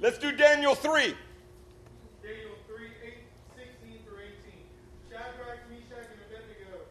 [0.00, 1.14] Let's do Daniel 3.
[2.22, 3.14] Daniel 3, 8,
[3.54, 4.58] 16 through 18.
[5.10, 6.82] Shadrach, Meshach, and Abednego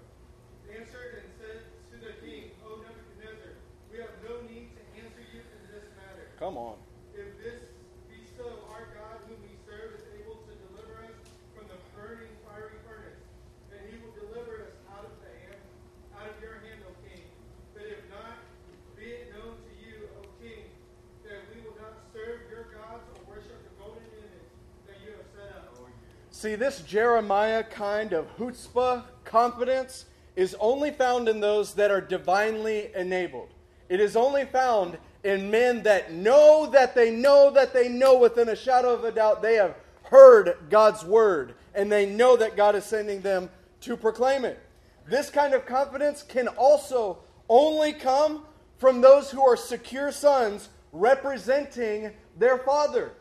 [0.72, 1.60] answered and said
[1.91, 3.52] to the king, O Nebuchadnezzar,
[3.91, 6.32] we have no need to answer you in this matter.
[6.39, 6.80] Come on.
[7.12, 7.68] If this
[8.08, 11.20] be so, our God whom we serve is able to deliver us
[11.52, 13.20] from the burning fiery furnace,
[13.68, 15.60] then he will deliver us out of the hand,
[16.16, 17.28] out of your hand, O king.
[17.76, 18.39] But if not,
[18.95, 20.72] be it known to you, O king,
[21.28, 24.52] that we will not serve your gods or worship the golden image
[24.88, 25.72] that you have set up.
[26.42, 32.89] See, this Jeremiah kind of chutzpah confidence is only found in those that are divinely
[32.96, 33.50] enabled.
[33.89, 38.50] It is only found in men that know that they know that they know within
[38.50, 42.74] a shadow of a doubt they have heard God's word and they know that God
[42.74, 43.48] is sending them
[43.82, 44.58] to proclaim it.
[45.08, 47.20] This kind of confidence can also
[47.50, 48.48] only come
[48.80, 53.12] from those who are secure sons representing their father.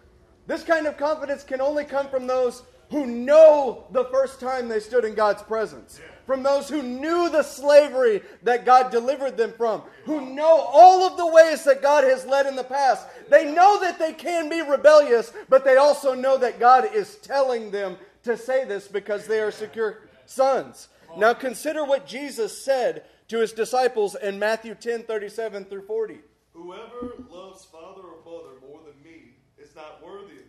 [0.51, 4.81] This kind of confidence can only come from those who know the first time they
[4.81, 9.82] stood in God's presence, from those who knew the slavery that God delivered them from,
[10.06, 13.06] who know all of the ways that God has led in the past.
[13.31, 17.70] They know that they can be rebellious, but they also know that God is telling
[17.70, 20.89] them to say this because they are secure sons.
[21.16, 26.18] Now consider what Jesus said to his disciples in Matthew 10 37 through 40.
[26.55, 30.39] Whoever loves father or mother more than me is not worthy.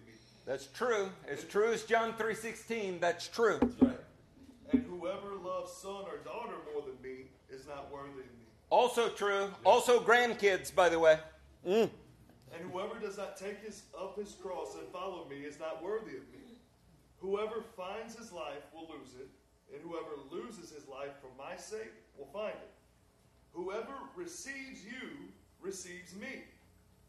[0.51, 1.09] That's true.
[1.29, 3.57] As true as John 3:16, that's true.
[4.73, 8.47] And whoever loves son or daughter more than me is not worthy of me.
[8.69, 9.49] Also true.
[9.63, 11.21] Also grandkids, by the way.
[11.65, 11.89] Mm.
[12.53, 16.17] And whoever does not take his up his cross and follow me is not worthy
[16.17, 16.59] of me.
[17.21, 19.29] Whoever finds his life will lose it,
[19.73, 22.73] and whoever loses his life for my sake will find it.
[23.53, 26.43] Whoever receives you receives me,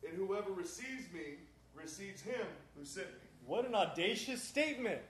[0.09, 1.39] and whoever receives me
[1.74, 2.47] receives him
[2.77, 3.22] who sent me.
[3.47, 5.01] What an audacious statement.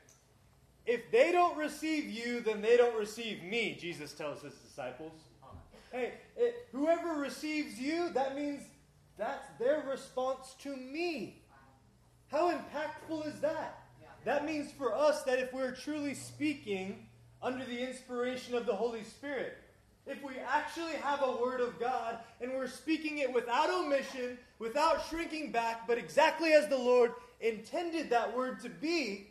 [0.86, 5.12] If they don't receive you, then they don't receive me, Jesus tells his disciples.
[5.92, 8.62] Hey, it, whoever receives you, that means
[9.18, 11.42] that's their response to me.
[12.28, 13.78] How impactful is that?
[14.24, 17.06] That means for us that if we're truly speaking
[17.42, 19.58] under the inspiration of the Holy Spirit,
[20.06, 25.06] if we actually have a word of God and we're speaking it without omission, without
[25.08, 29.28] shrinking back, but exactly as the Lord intended that word to be,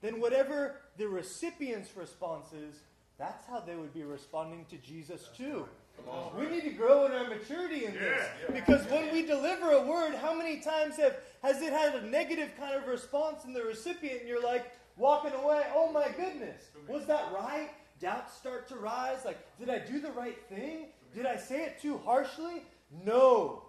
[0.00, 2.76] then whatever the recipient's response is,
[3.18, 5.66] that's how they would be responding to Jesus too.
[6.38, 8.24] We need to grow in our maturity in this.
[8.52, 12.50] Because when we deliver a word, how many times have has it had a negative
[12.58, 17.06] kind of response in the recipient and you're like walking away, oh my goodness, was
[17.06, 17.70] that right?
[18.00, 19.24] Doubts start to rise.
[19.24, 20.86] Like, did I do the right thing?
[21.14, 22.62] Did I say it too harshly?
[23.04, 23.64] No.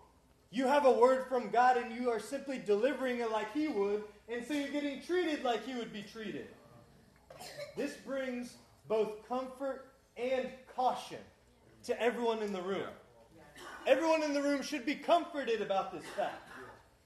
[0.52, 4.04] You have a word from God and you are simply delivering it like He would,
[4.28, 6.48] and so you're getting treated like He would be treated.
[7.78, 8.56] This brings
[8.88, 9.86] both comfort
[10.18, 11.20] and caution
[11.84, 12.90] to everyone in the room.
[13.88, 16.50] Everyone in the room should be comforted about this fact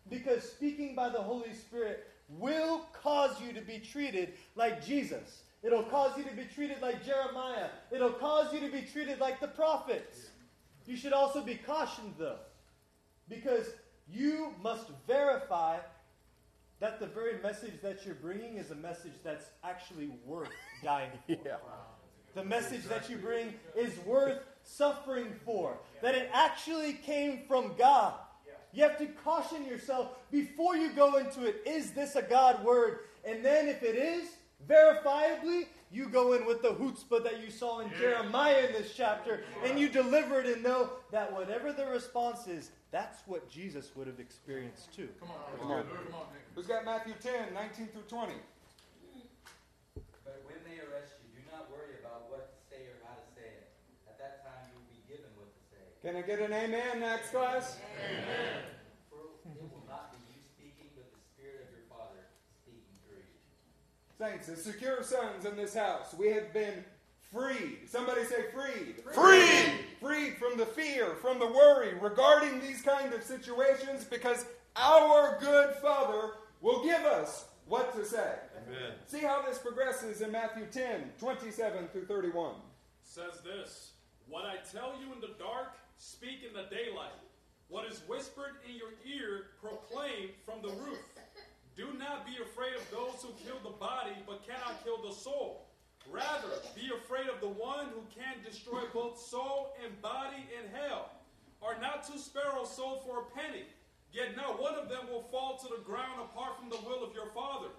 [0.09, 5.43] because speaking by the Holy Spirit will cause you to be treated like Jesus.
[5.61, 7.69] It'll cause you to be treated like Jeremiah.
[7.91, 10.29] It'll cause you to be treated like the prophets.
[10.85, 12.39] You should also be cautioned, though,
[13.29, 13.67] because
[14.11, 15.77] you must verify
[16.79, 20.49] that the very message that you're bringing is a message that's actually worth
[20.83, 21.37] dying for.
[21.45, 21.55] Yeah.
[22.35, 28.15] The message that you bring is worth suffering for, that it actually came from God.
[28.73, 31.61] You have to caution yourself before you go into it.
[31.65, 33.01] Is this a God word?
[33.23, 34.27] And then, if it is,
[34.67, 39.43] verifiably, you go in with the chutzpah that you saw in Jeremiah in this chapter,
[39.63, 44.05] and you deliver it and know that whatever the response is, that's what Jesus would
[44.05, 45.09] have experienced too.
[45.19, 45.49] Come on.
[45.57, 45.71] Come
[46.13, 46.29] on.
[46.53, 48.33] Who's got Matthew 10, 19 through 20?
[50.23, 53.25] But when they arrest you, do not worry about what to say or how to
[53.33, 53.73] say it.
[54.05, 55.81] At that time, you will be given what to say.
[56.05, 57.81] Can I get an amen next class?
[57.97, 58.77] Amen.
[59.09, 62.29] For it will not be you speaking, but the Spirit of your Father
[62.61, 63.41] speaking through you.
[64.21, 66.85] Saints, as secure sons in this house, we have been
[67.33, 67.79] freed.
[67.87, 68.95] Somebody say freed.
[69.13, 69.73] Freed.
[69.99, 74.45] Freed from the fear, from the worry regarding these kind of situations because
[74.75, 76.31] our good Father
[76.61, 78.35] will give us what to say.
[78.67, 78.91] Amen.
[79.07, 82.55] See how this progresses in Matthew 10, 27 through 31.
[83.03, 83.93] says this
[84.27, 87.11] What I tell you in the dark, speak in the daylight.
[87.69, 90.99] What is whispered in your ear, proclaim from the roof.
[91.75, 95.62] Do not be afraid of those who kill the body, but cannot kill the soul.
[96.11, 101.09] Rather, be afraid of the one who can destroy both soul and body in hell.
[101.61, 103.63] Are not two sparrows sold for a penny?
[104.11, 107.15] Yet not one of them will fall to the ground apart from the will of
[107.15, 107.69] your Father.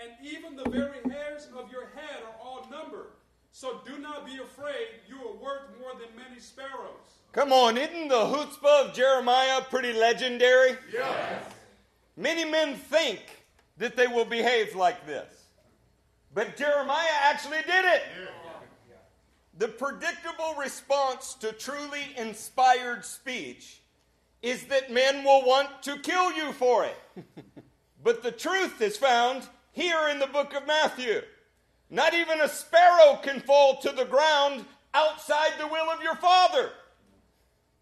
[0.00, 3.12] And even the very hairs of your head are all numbered.
[3.52, 7.18] So do not be afraid, you are worth more than many sparrows.
[7.32, 10.76] Come on, isn't the chutzpah of Jeremiah pretty legendary?
[10.92, 11.44] Yes.
[12.16, 13.20] Many men think
[13.78, 15.39] that they will behave like this.
[16.32, 18.02] But Jeremiah actually did it.
[19.58, 23.82] The predictable response to truly inspired speech
[24.42, 26.96] is that men will want to kill you for it.
[28.02, 31.20] but the truth is found here in the book of Matthew.
[31.90, 36.70] Not even a sparrow can fall to the ground outside the will of your Father.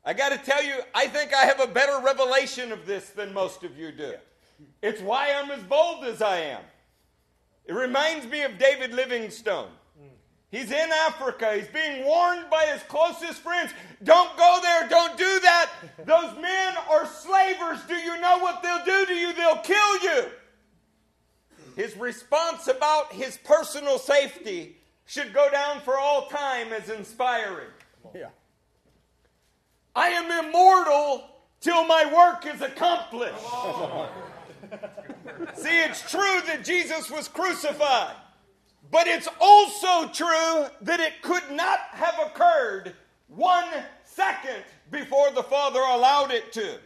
[0.05, 3.35] I got to tell you, I think I have a better revelation of this than
[3.35, 4.15] most of you do.
[4.83, 6.63] It's why I'm as bold as I am.
[7.69, 9.69] It reminds me of David Livingstone.
[10.51, 11.53] He's in Africa.
[11.55, 13.71] He's being warned by his closest friends
[14.03, 15.71] don't go there, don't do that.
[16.05, 17.81] Those men are slavers.
[17.87, 19.33] Do you know what they'll do to you?
[19.35, 20.25] They'll kill you.
[21.77, 27.69] His response about his personal safety should go down for all time as inspiring.
[28.15, 28.29] Yeah.
[29.95, 31.29] I am immortal
[31.61, 33.35] till my work is accomplished.
[35.55, 38.15] See, it's true that Jesus was crucified,
[38.91, 42.95] but it's also true that it could not have occurred
[43.29, 43.69] one
[44.05, 46.79] second before the Father allowed it to.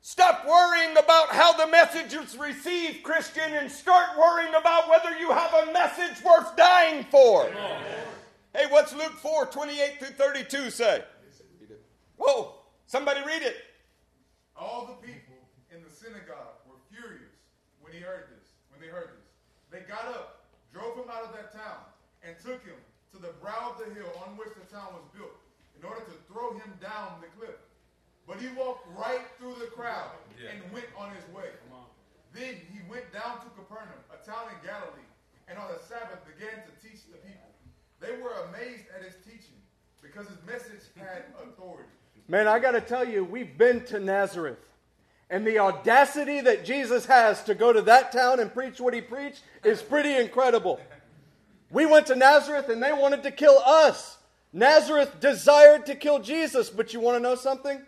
[0.00, 5.30] Stop worrying about how the message is received, Christian, and start worrying about whether you
[5.32, 7.50] have a message worth dying for.
[8.54, 11.04] Hey, what's Luke 4 28 through 32 say?
[12.16, 12.54] Whoa,
[12.86, 13.56] somebody read it.
[14.56, 15.36] All the people
[15.70, 17.36] in the synagogue were furious
[17.80, 18.48] when he heard this.
[18.70, 19.28] When they heard this,
[19.70, 21.80] they got up, drove him out of that town,
[22.22, 22.76] and took him
[23.10, 25.32] to the brow of the hill on which the town was built,
[25.74, 27.56] in order to throw him down the cliff.
[28.28, 31.48] But he walked right through the crowd and went on his way.
[32.34, 35.08] Then he went down to Capernaum, a town in Galilee,
[35.48, 37.48] and on the Sabbath began to teach the people.
[38.00, 39.56] They were amazed at his teaching
[40.02, 41.88] because his message had authority.
[42.28, 44.58] Man, I got to tell you, we've been to Nazareth.
[45.30, 49.00] And the audacity that Jesus has to go to that town and preach what he
[49.00, 50.80] preached is pretty incredible.
[51.70, 54.16] We went to Nazareth and they wanted to kill us.
[54.52, 57.82] Nazareth desired to kill Jesus, but you want to know something?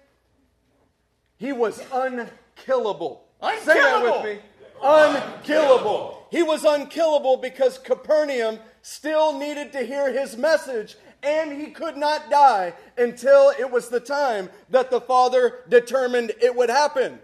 [1.38, 3.24] He was unkillable.
[3.62, 4.42] Say that with me.
[4.82, 6.26] Unkillable.
[6.30, 12.30] He was unkillable because Capernaum still needed to hear his message, and he could not
[12.30, 17.18] die until it was the time that the Father determined it would happen.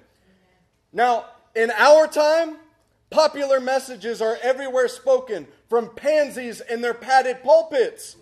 [0.96, 2.56] Now, in our time,
[3.10, 8.16] popular messages are everywhere spoken from pansies in their padded pulpits.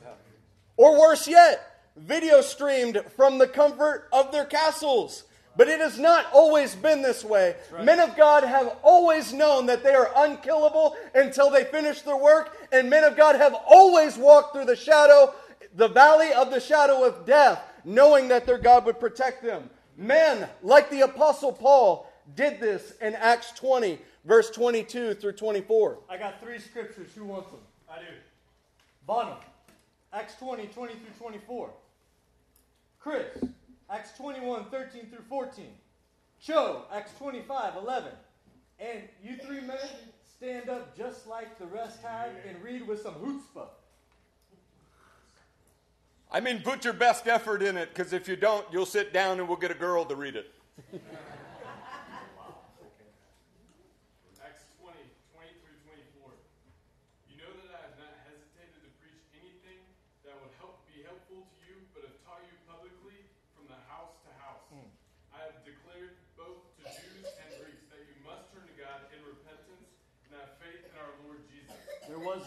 [0.77, 5.23] Or worse yet, video streamed from the comfort of their castles.
[5.57, 7.55] But it has not always been this way.
[7.71, 7.85] Right.
[7.85, 12.57] Men of God have always known that they are unkillable until they finish their work,
[12.73, 15.33] and men of God have always walked through the shadow,
[15.77, 19.71] the valley of the shadow of death, knowing that their God would protect them.
[19.97, 25.99] Men, like the Apostle Paul, did this in Acts 20, verse 22 through 24.
[26.09, 27.11] I got three scriptures.
[27.15, 27.61] Who wants them?
[27.91, 28.05] I do.
[29.07, 29.39] Bonham,
[30.13, 31.71] Acts 20, 20 through 24.
[32.99, 33.27] Chris,
[33.91, 35.67] Acts 21, 13 through 14.
[36.41, 38.13] Cho, Acts 25, 11.
[38.81, 39.79] And you three men
[40.37, 43.69] stand up just like the rest have and read with some chutzpah.
[46.33, 49.39] I mean, put your best effort in it, because if you don't, you'll sit down
[49.39, 50.51] and we'll get a girl to read it.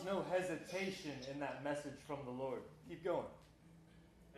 [0.07, 2.63] no hesitation in that message from the Lord.
[2.87, 3.27] Keep going.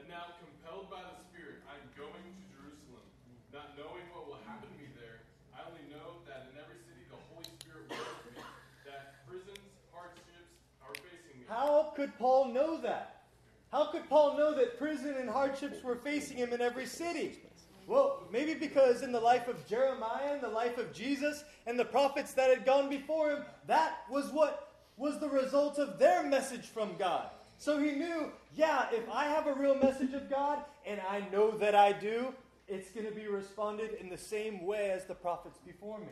[0.01, 3.05] And now, compelled by the Spirit, I am going to Jerusalem,
[3.53, 5.21] not knowing what will happen to me there.
[5.53, 8.43] I only know that in every city the Holy Spirit works with me,
[8.89, 9.61] that prisons,
[9.93, 10.49] hardships
[10.81, 11.45] are facing me.
[11.45, 13.29] How could Paul know that?
[13.69, 17.37] How could Paul know that prison and hardships were facing him in every city?
[17.85, 21.85] Well, maybe because in the life of Jeremiah and the life of Jesus and the
[21.85, 24.68] prophets that had gone before him, that was what
[24.99, 27.31] was the result of their message from God.
[27.57, 31.51] So he knew, yeah, if I have a real message of God, and I know
[31.57, 32.35] that I do,
[32.67, 36.11] it's going to be responded in the same way as the prophets before me.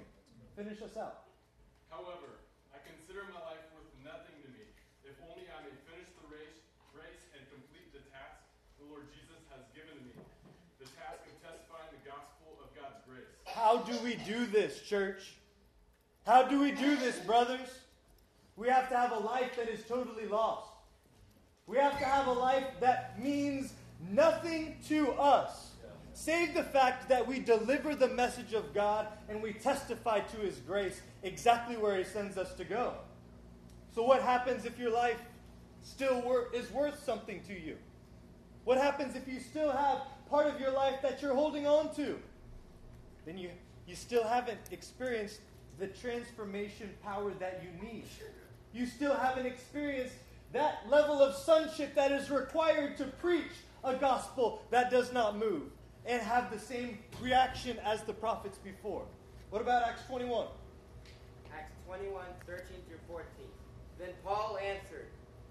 [0.55, 1.27] Finish us out.
[1.91, 2.39] However,
[2.72, 4.64] I consider my life worth nothing to me,
[5.03, 6.64] if only I may finish the race,
[6.95, 8.39] race and complete the task
[8.80, 10.23] the Lord Jesus has given to me,
[10.80, 13.27] the task of testifying the gospel of God's grace.
[13.43, 15.35] How do we do this, church?
[16.23, 17.68] How do we do this, brothers?
[18.57, 20.71] We have to have a life that is totally lost.
[21.67, 23.73] We have to have a life that means
[24.11, 25.71] nothing to us.
[26.13, 30.57] Save the fact that we deliver the message of God and we testify to His
[30.57, 32.93] grace exactly where He sends us to go.
[33.93, 35.19] So, what happens if your life
[35.84, 37.77] still wor- is worth something to you?
[38.63, 42.17] What happens if you still have part of your life that you're holding on to?
[43.25, 43.49] Then you,
[43.85, 45.41] you still haven't experienced
[45.77, 48.05] the transformation power that you need
[48.73, 50.15] you still haven't experienced
[50.53, 53.52] that level of sonship that is required to preach
[53.84, 55.64] a gospel that does not move
[56.06, 59.03] and have the same reaction as the prophets before.
[59.49, 60.48] What about Acts 21?
[61.53, 63.26] Acts 21, 13 through 14.
[63.99, 65.07] Then Paul answered,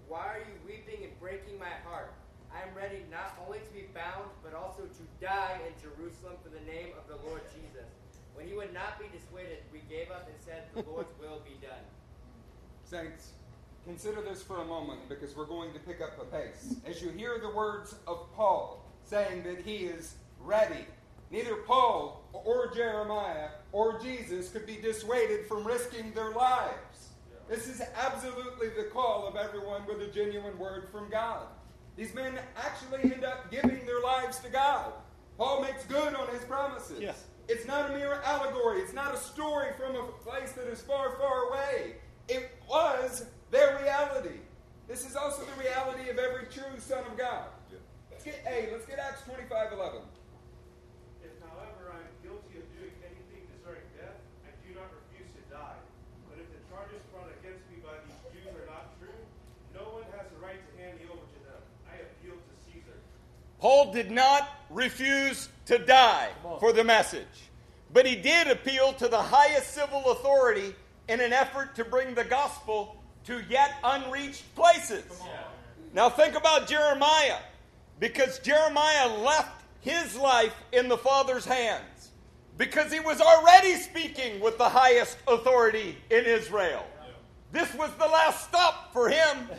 [0.07, 2.13] Why are you weeping and breaking my heart?
[2.53, 6.49] I am ready not only to be bound, but also to die in Jerusalem for
[6.49, 7.85] the name of the Lord Jesus.
[8.33, 11.57] When he would not be dissuaded, we gave up and said, The Lord's will be
[11.61, 11.83] done.
[12.89, 13.31] Saints,
[13.85, 16.75] consider this for a moment because we're going to pick up the pace.
[16.85, 20.85] As you hear the words of Paul saying that he is ready,
[21.29, 27.09] neither Paul or Jeremiah or Jesus could be dissuaded from risking their lives.
[27.49, 31.47] This is absolutely the call of everyone with a genuine word from God.
[31.97, 34.93] These men actually end up giving their lives to God.
[35.37, 37.01] Paul makes good on his promises.
[37.01, 37.25] Yes.
[37.49, 38.79] It's not a mere allegory.
[38.79, 41.95] It's not a story from a place that is far, far away.
[42.27, 44.43] It was their reality.
[44.87, 47.47] This is also the reality of every true son of God.
[48.11, 50.01] Let's get hey, let's get Acts 25, 11.
[51.23, 55.43] If, however, I am guilty of doing anything deserving death, I do not refuse to
[55.53, 55.79] die.
[56.27, 59.21] But if the charges brought against me by these Jews are not true,
[59.71, 61.61] no one has the right to hand me over to them.
[61.87, 62.97] I appeal to Caesar.
[63.59, 67.47] Paul did not refuse to die for the message,
[67.93, 70.75] but he did appeal to the highest civil authority
[71.07, 75.05] in an effort to bring the gospel to yet unreached places.
[75.93, 77.39] Now, think about Jeremiah,
[77.99, 82.11] because Jeremiah left his life in the Father's hands,
[82.57, 86.85] because he was already speaking with the highest authority in Israel.
[87.51, 89.49] This was the last stop for him.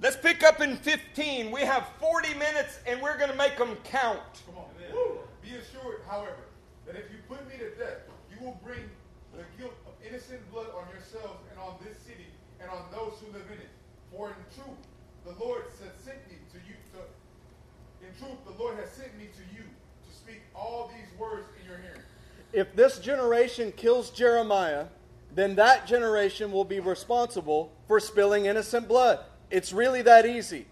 [0.00, 1.50] Let's pick up in 15.
[1.50, 4.20] We have 40 minutes and we're going to make them count.
[5.42, 6.44] Be assured, however,
[6.86, 8.80] that if you put me to death, you will bring
[10.14, 12.26] innocent blood on yourselves and on this city
[12.60, 13.68] and on those who live in it.
[14.12, 14.78] For in truth,
[15.26, 16.74] the Lord sent me to you.
[16.92, 21.48] To, in truth, the Lord has sent me to you to speak all these words
[21.60, 22.00] in your hearing.
[22.52, 24.86] If this generation kills Jeremiah,
[25.34, 29.18] then that generation will be responsible for spilling innocent blood.
[29.50, 30.66] It's really that easy.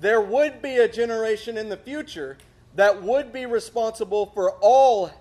[0.00, 2.36] There would be a generation in the future
[2.74, 5.12] that would be responsible for all.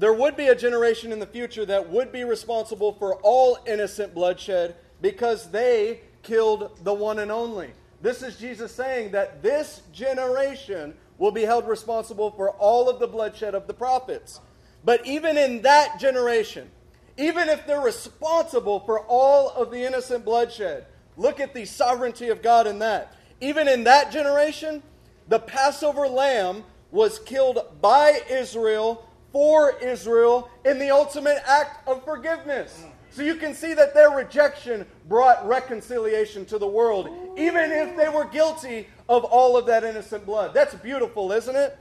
[0.00, 4.14] There would be a generation in the future that would be responsible for all innocent
[4.14, 7.72] bloodshed because they killed the one and only.
[8.00, 13.06] This is Jesus saying that this generation will be held responsible for all of the
[13.06, 14.40] bloodshed of the prophets.
[14.86, 16.70] But even in that generation,
[17.18, 20.86] even if they're responsible for all of the innocent bloodshed,
[21.18, 23.14] look at the sovereignty of God in that.
[23.42, 24.82] Even in that generation,
[25.28, 32.84] the Passover lamb was killed by Israel for Israel in the ultimate act of forgiveness.
[33.10, 38.08] So you can see that their rejection brought reconciliation to the world, even if they
[38.08, 40.54] were guilty of all of that innocent blood.
[40.54, 41.76] That's beautiful, isn't it?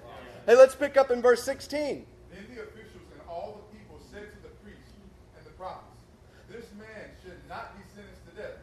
[0.48, 2.06] Hey, let's pick up in verse 16.
[2.32, 4.90] Then the officials and all the people said to the priests
[5.38, 6.02] and the prophets,
[6.50, 8.58] This man should not be sentenced to death.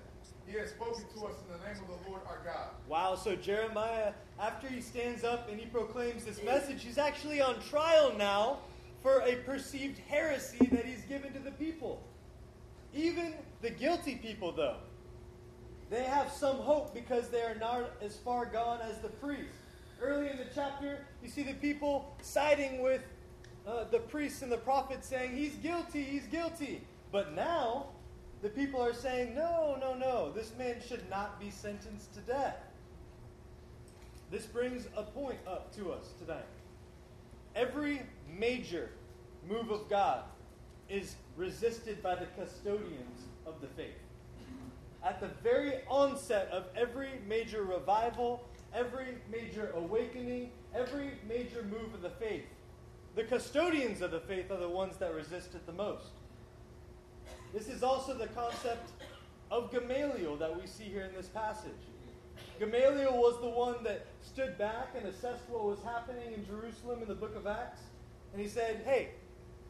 [0.49, 2.71] He has spoken to us in the name of the Lord our God.
[2.89, 7.61] Wow, so Jeremiah, after he stands up and he proclaims this message, he's actually on
[7.61, 8.59] trial now
[9.07, 12.03] for a perceived heresy that he's given to the people.
[12.93, 14.79] Even the guilty people, though,
[15.91, 19.55] they have some hope because they are not as far gone as the priests.
[20.03, 23.01] Early in the chapter, you see the people siding with
[23.65, 26.81] uh, the priests and the prophets saying, He's guilty, he's guilty.
[27.13, 27.87] But now,
[28.43, 32.57] the people are saying, No, no, no, this man should not be sentenced to death.
[34.33, 36.49] This brings a point up to us tonight.
[37.55, 38.91] Every major
[39.49, 40.25] move of God
[40.89, 43.95] is resisted by the custodians of the faith.
[45.05, 48.45] At the very onset of every major revival,
[48.75, 52.45] every major awakening, every major move of the faith,
[53.15, 56.11] the custodians of the faith are the ones that resist it the most.
[57.55, 58.91] This is also the concept
[59.51, 61.71] of Gamaliel that we see here in this passage.
[62.59, 67.09] Gamaliel was the one that stood back and assessed what was happening in Jerusalem in
[67.09, 67.81] the book of Acts.
[68.37, 69.09] And he said, Hey,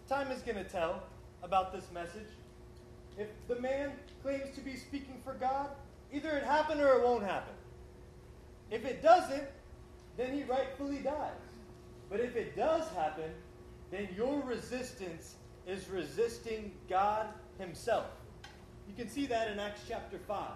[0.08, 1.04] time is going to tell
[1.44, 2.26] about this message.
[3.16, 3.92] If the man
[4.24, 5.68] claims to be speaking for God,
[6.12, 7.54] either it happened or it won't happen.
[8.72, 9.44] If it doesn't,
[10.16, 11.30] then he rightfully dies.
[12.10, 13.30] But if it does happen,
[13.92, 15.36] then your resistance
[15.68, 17.28] is resisting God
[17.60, 18.06] Himself.
[18.88, 20.50] You can see that in Acts chapter 5.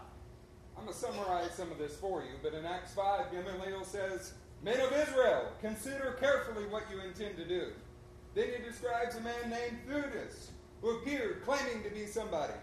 [0.77, 4.33] I'm going to summarize some of this for you, but in Acts 5, Gamaliel says,
[4.65, 7.69] Men of Israel, consider carefully what you intend to do.
[8.35, 10.51] Then he describes a man named Theudas,
[10.81, 12.55] who appeared claiming to be somebody,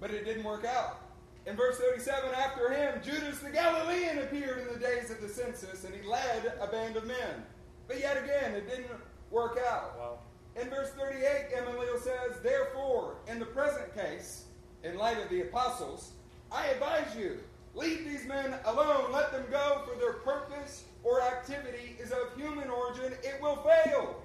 [0.00, 1.02] but it didn't work out.
[1.46, 5.84] In verse 37, after him, Judas the Galilean appeared in the days of the census,
[5.84, 7.44] and he led a band of men.
[7.88, 8.90] But yet again, it didn't
[9.30, 9.98] work out.
[9.98, 10.18] Wow.
[10.60, 14.44] In verse 38, Gamaliel says, Therefore, in the present case,
[14.84, 16.12] in light of the apostles,
[16.52, 17.38] I advise you,
[17.74, 19.12] leave these men alone.
[19.12, 23.12] Let them go, for their purpose or activity is of human origin.
[23.22, 24.22] It will fail.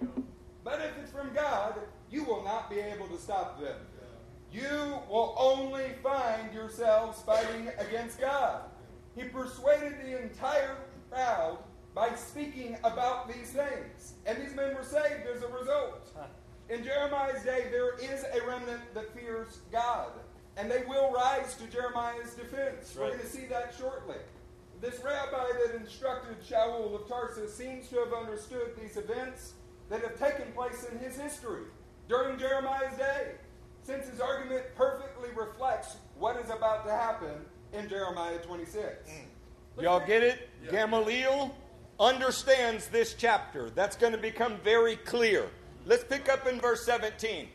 [0.65, 1.75] But if it's from God,
[2.09, 3.77] you will not be able to stop them.
[4.51, 8.61] You will only find yourselves fighting against God.
[9.15, 10.77] He persuaded the entire
[11.11, 11.59] crowd
[11.93, 14.13] by speaking about these things.
[14.25, 16.09] And these men were saved as a result.
[16.69, 20.09] In Jeremiah's day, there is a remnant that fears God.
[20.57, 22.95] And they will rise to Jeremiah's defense.
[22.97, 24.17] We're going to see that shortly.
[24.81, 29.53] This rabbi that instructed Shaul of Tarsus seems to have understood these events
[29.90, 31.64] that have taken place in his history
[32.07, 33.32] during Jeremiah's day,
[33.84, 39.10] since his argument perfectly reflects what is about to happen in Jeremiah 26.
[39.80, 40.49] Y'all get it?
[40.72, 41.56] Gamaliel
[41.99, 43.70] understands this chapter.
[43.70, 45.49] That's going to become very clear.
[45.86, 47.48] Let's pick up in verse 17.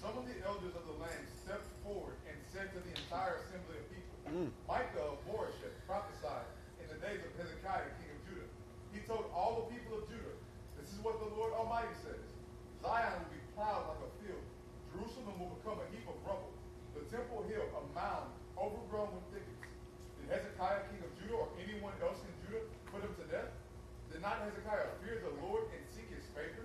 [0.00, 3.78] Some of the elders of the land stepped forward and said to the entire assembly
[3.78, 4.48] of people, Mm.
[4.64, 6.48] Micah of Moresheth prophesied
[6.80, 8.48] in the days of Hezekiah, king of Judah.
[8.96, 10.32] He told all the people of Judah,
[10.80, 12.24] This is what the Lord Almighty says
[12.80, 14.40] Zion will be plowed like a field,
[14.88, 16.48] Jerusalem will become a heap of rubble,
[16.96, 19.68] the temple hill a mound overgrown with thickets.
[20.16, 23.52] Did Hezekiah, king of Judah, or anyone else in Judah put him to death?
[24.08, 26.64] Did not Hezekiah fear the Lord and seek his favor?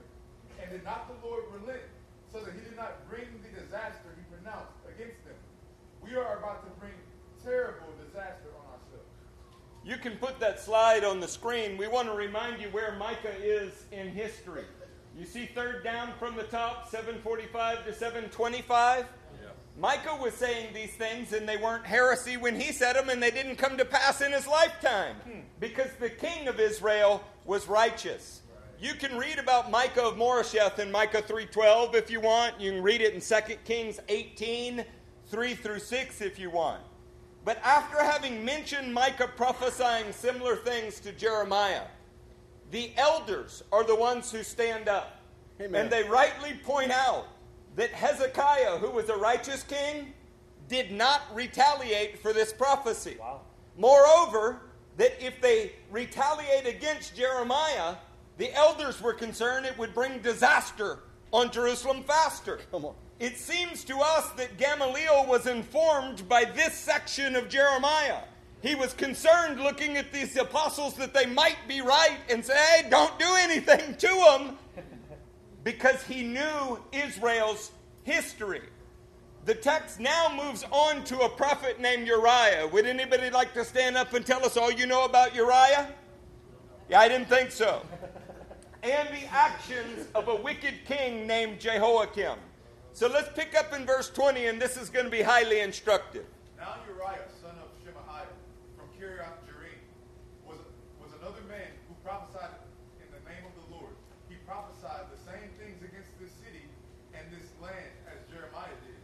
[0.63, 1.83] And did not the Lord relent,
[2.31, 5.35] so that he did not bring the disaster he pronounced against them?
[5.99, 6.95] We are about to bring
[7.43, 9.13] terrible disaster on ourselves.
[9.87, 11.77] You can put that slide on the screen.
[11.77, 14.65] We want to remind you where Micah is in history.
[15.17, 19.05] You see third down from the top, 745 to 725?
[19.79, 23.31] Micah was saying these things, and they weren't heresy when he said them, and they
[23.31, 25.39] didn't come to pass in his lifetime hmm.
[25.59, 28.41] because the king of Israel was righteous.
[28.81, 32.59] You can read about Micah of Moresheth in Micah 3:12 if you want.
[32.59, 34.83] You can read it in 2 Kings 18,
[35.27, 36.81] 3 through 6 if you want.
[37.47, 41.83] But after having mentioned Micah prophesying similar things to Jeremiah,
[42.71, 45.21] the elders are the ones who stand up.
[45.61, 45.83] Amen.
[45.83, 47.25] And they rightly point out
[47.77, 50.13] that Hezekiah, who was a righteous king,
[50.67, 53.15] did not retaliate for this prophecy.
[53.77, 54.63] Moreover,
[54.97, 57.95] that if they retaliate against Jeremiah,
[58.37, 60.99] the elders were concerned it would bring disaster
[61.31, 62.59] on Jerusalem faster.
[62.71, 62.95] Come on.
[63.19, 68.19] It seems to us that Gamaliel was informed by this section of Jeremiah.
[68.61, 72.89] He was concerned looking at these apostles that they might be right and say, hey,
[72.89, 74.57] don't do anything to them
[75.63, 77.71] because he knew Israel's
[78.03, 78.61] history.
[79.45, 82.67] The text now moves on to a prophet named Uriah.
[82.71, 85.89] Would anybody like to stand up and tell us all you know about Uriah?
[86.89, 87.81] Yeah, I didn't think so.
[88.83, 92.37] And the actions of a wicked king named Jehoiakim.
[92.97, 96.25] So let's pick up in verse 20, and this is going to be highly instructive.
[96.57, 98.25] Now Uriah, son of Shemaiah,
[98.73, 99.77] from Kiriath Jearim,
[100.41, 100.57] was,
[100.97, 102.57] was another man who prophesied
[102.97, 103.93] in the name of the Lord.
[104.33, 106.65] He prophesied the same things against this city
[107.13, 108.97] and this land as Jeremiah did.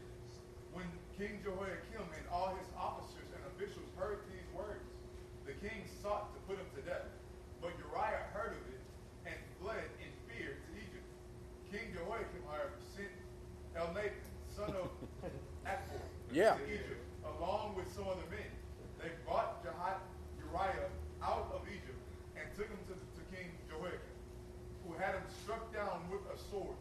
[0.73, 4.89] When King Jehoiakim and all his officers and officials heard these words,
[5.45, 7.13] the king sought to put him to death.
[7.61, 8.81] But Uriah heard of it
[9.29, 11.05] and fled in fear to Egypt.
[11.69, 13.13] King Jehoiakim, however, sent
[13.73, 14.13] Elnathan,
[14.55, 14.89] son of
[15.65, 15.97] Akbor,
[16.34, 16.55] Yeah.
[16.55, 17.01] to Egypt,
[17.38, 18.49] along with some other men.
[18.99, 20.01] They brought Jehi-
[20.51, 20.89] Uriah
[21.22, 21.99] out of Egypt
[22.35, 23.99] and took him to, to King Jehoiakim,
[24.88, 26.76] who had him struck down with a sword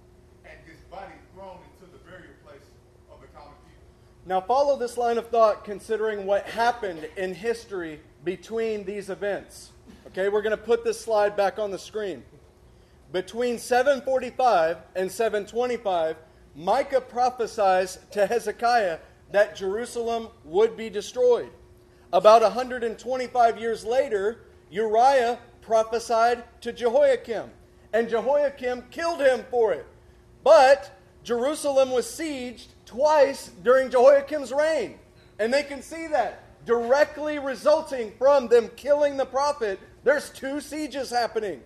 [0.44, 2.64] and his body thrown into the burial place
[3.12, 3.84] of the common people.
[4.26, 9.72] Now, follow this line of thought considering what happened in history between these events.
[10.08, 12.22] Okay, we're going to put this slide back on the screen.
[13.12, 16.16] Between 745 and 725,
[16.54, 18.98] Micah prophesies to Hezekiah
[19.32, 21.50] that Jerusalem would be destroyed.
[22.12, 27.50] About 125 years later, Uriah prophesied to Jehoiakim,
[27.92, 29.86] and Jehoiakim killed him for it.
[30.44, 34.98] But Jerusalem was sieged twice during Jehoiakim's reign.
[35.38, 39.80] And they can see that directly resulting from them killing the prophet.
[40.04, 41.62] There's two sieges happening.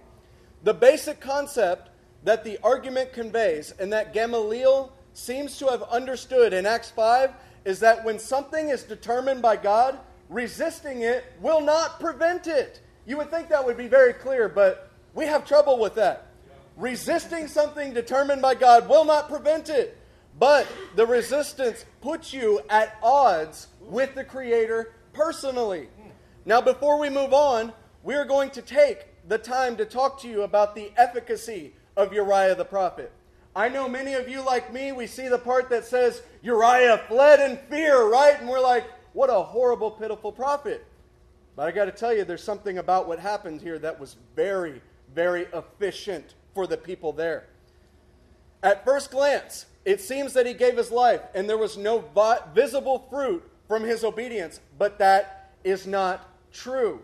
[0.63, 1.91] The basic concept
[2.25, 7.31] that the argument conveys and that Gamaliel seems to have understood in Acts 5
[7.67, 9.99] is that when something is determined by God,
[10.29, 12.81] resisting it will not prevent it.
[13.07, 16.29] You would think that would be very clear, but we have trouble with that.
[16.77, 19.99] Resisting something determined by God will not prevent it,
[20.39, 25.89] but the resistance puts you at odds with the Creator personally.
[26.45, 27.73] Now, before we move on,
[28.05, 32.13] we are going to take the time to talk to you about the efficacy of
[32.13, 33.11] Uriah the prophet.
[33.57, 37.41] I know many of you, like me, we see the part that says Uriah fled
[37.41, 38.39] in fear, right?
[38.39, 38.85] And we're like,
[39.15, 40.87] What a horrible, pitiful prophet.
[41.57, 44.83] But I got to tell you, there's something about what happened here that was very,
[45.15, 47.47] very efficient for the people there.
[48.63, 52.05] At first glance, it seems that he gave his life and there was no
[52.55, 57.01] visible fruit from his obedience, but that is not true.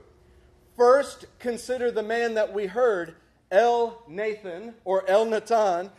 [0.76, 3.14] First, consider the man that we heard,
[3.50, 5.90] El Nathan or El Natan,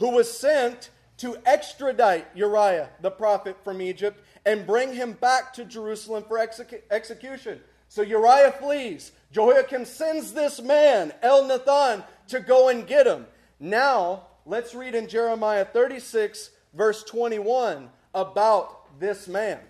[0.00, 5.64] who was sent to extradite Uriah the prophet from Egypt and bring him back to
[5.64, 7.60] Jerusalem for execu- execution.
[7.88, 9.12] So Uriah flees.
[9.30, 13.26] Jehoiakim sends this man, El Nathan, to go and get him.
[13.60, 19.60] Now, let's read in Jeremiah 36, verse 21, about this man.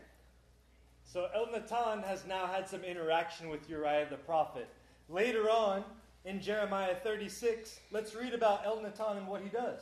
[1.04, 4.68] So Elnathan has now had some interaction with Uriah the prophet.
[5.08, 5.82] Later on,
[6.24, 9.80] in Jeremiah 36, let's read about Elnathan and what he does.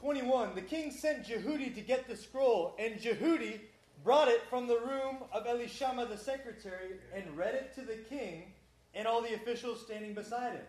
[0.00, 0.54] 21.
[0.54, 3.60] The king sent Jehudi to get the scroll, and Jehudi
[4.02, 8.54] brought it from the room of Elishama the secretary and read it to the king
[8.94, 10.64] and all the officials standing beside him.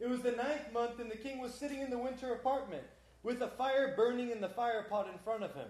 [0.00, 2.82] It was the ninth month, and the king was sitting in the winter apartment
[3.22, 5.68] with a fire burning in the fire pot in front of him.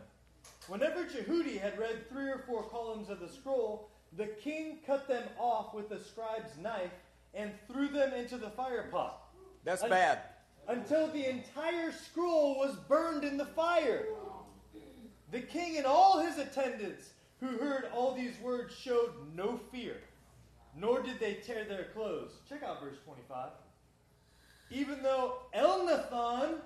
[0.69, 5.25] Whenever Jehudi had read three or four columns of the scroll, the king cut them
[5.39, 6.93] off with the scribe's knife
[7.35, 9.25] and threw them into the fire pot.
[9.65, 10.21] That's Un- bad.
[10.69, 14.07] Until the entire scroll was burned in the fire.
[15.31, 17.11] The king and all his attendants
[17.41, 19.97] who heard all these words showed no fear,
[20.77, 22.33] nor did they tear their clothes.
[22.49, 23.51] Check out verse 25.
[24.71, 26.61] Even though Elnathan,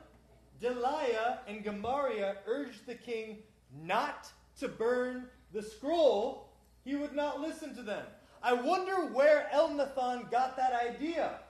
[0.60, 3.38] Delaiah, and Gemariah urged the king
[3.82, 6.52] not to burn the scroll,
[6.84, 8.04] he would not listen to them.
[8.42, 11.40] I wonder where Elnathan got that idea.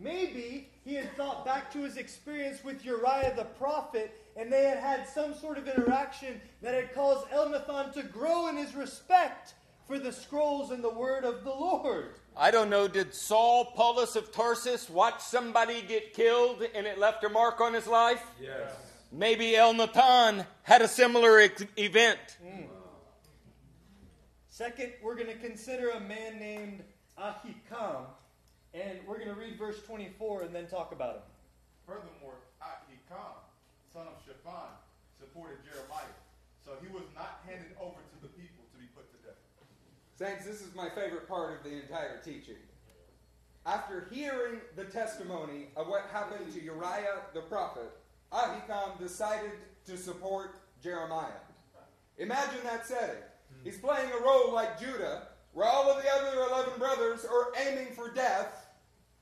[0.00, 4.78] Maybe he had thought back to his experience with Uriah the prophet, and they had
[4.78, 9.54] had some sort of interaction that had caused Elnathan to grow in his respect
[9.86, 12.14] for the scrolls and the word of the Lord.
[12.36, 17.24] I don't know, did Saul Paulus of Tarsus watch somebody get killed and it left
[17.24, 18.22] a mark on his life?
[18.40, 18.70] Yes.
[19.10, 22.18] Maybe Elnathan had a similar ex- event.
[22.44, 22.66] Mm.
[24.50, 26.82] Second, we're going to consider a man named
[27.18, 28.04] Ahikam
[28.74, 31.22] and we're going to read verse 24 and then talk about him.
[31.86, 33.40] Furthermore, Ahikam,
[33.92, 34.70] son of Shaphan,
[35.18, 36.16] supported Jeremiah.
[36.64, 39.40] So he was not handed over to the people to be put to death.
[40.16, 42.60] Saints, this is my favorite part of the entire teaching.
[43.64, 47.90] After hearing the testimony of what happened to Uriah the prophet,
[48.32, 49.52] Ahikam decided
[49.86, 51.40] to support Jeremiah.
[52.18, 53.22] Imagine that setting.
[53.64, 55.28] He's playing a role like Judah,
[55.58, 58.68] where all of the other 11 brothers are aiming for death,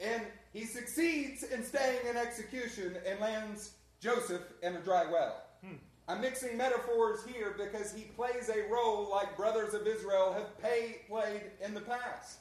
[0.00, 0.20] and
[0.52, 3.70] he succeeds in staying in execution and lands
[4.02, 5.44] Joseph in a dry well.
[5.64, 5.76] Hmm.
[6.06, 10.96] I'm mixing metaphors here because he plays a role like brothers of Israel have pay,
[11.08, 12.40] played in the past.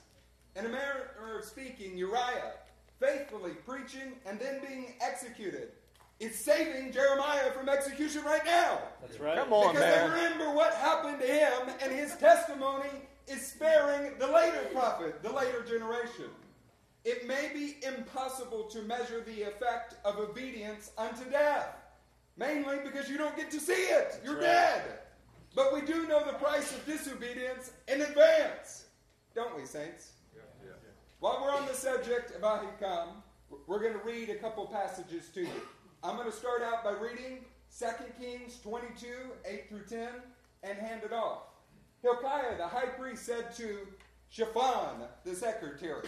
[0.57, 2.51] In a manner of speaking, Uriah,
[2.99, 5.69] faithfully preaching and then being executed,
[6.19, 8.79] is saving Jeremiah from execution right now.
[8.99, 9.37] That's right.
[9.37, 10.09] Come on, because man.
[10.09, 12.89] they remember what happened to him, and his testimony
[13.27, 16.29] is sparing the later prophet, the later generation.
[17.03, 21.75] It may be impossible to measure the effect of obedience unto death,
[22.37, 24.19] mainly because you don't get to see it.
[24.23, 24.41] You're right.
[24.41, 24.81] dead.
[25.55, 28.85] But we do know the price of disobedience in advance,
[29.33, 30.11] don't we, saints?
[30.35, 30.41] Yeah.
[30.63, 30.71] Yeah.
[31.19, 33.07] While we're on the subject of Ahikam,
[33.67, 35.61] we're going to read a couple passages to you.
[36.03, 37.45] I'm going to start out by reading
[37.79, 37.85] 2
[38.19, 39.07] Kings 22,
[39.45, 40.07] 8 through 10,
[40.63, 41.43] and hand it off.
[42.05, 43.79] Hilkiah the high priest said to
[44.29, 46.07] Shaphan the secretary,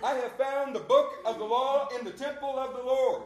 [0.00, 3.24] I have found the book of the law in the temple of the Lord.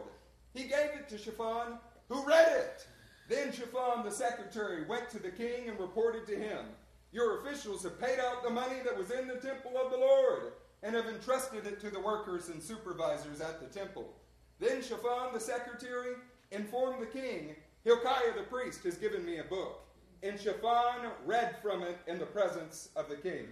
[0.55, 1.77] He gave it to Shaphan,
[2.09, 2.87] who read it.
[3.29, 6.65] Then Shaphan the secretary went to the king and reported to him,
[7.11, 10.53] Your officials have paid out the money that was in the temple of the Lord
[10.81, 14.11] and have entrusted it to the workers and supervisors at the temple.
[14.59, 16.15] Then Shaphan the secretary
[16.49, 19.86] informed the king, Hilkiah the priest has given me a book.
[20.23, 23.47] And Shaphan read from it in the presence of the king.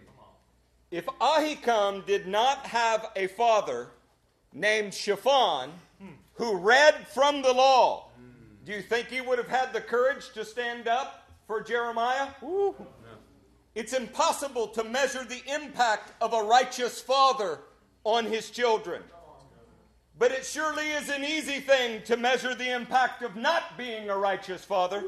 [0.91, 3.89] If Ahikam did not have a father
[4.53, 5.71] named Shaphan
[6.33, 8.09] who read from the law,
[8.65, 12.27] do you think he would have had the courage to stand up for Jeremiah?
[13.75, 17.59] It's impossible to measure the impact of a righteous father
[18.03, 19.03] on his children.
[20.17, 24.17] But it surely is an easy thing to measure the impact of not being a
[24.17, 25.03] righteous father.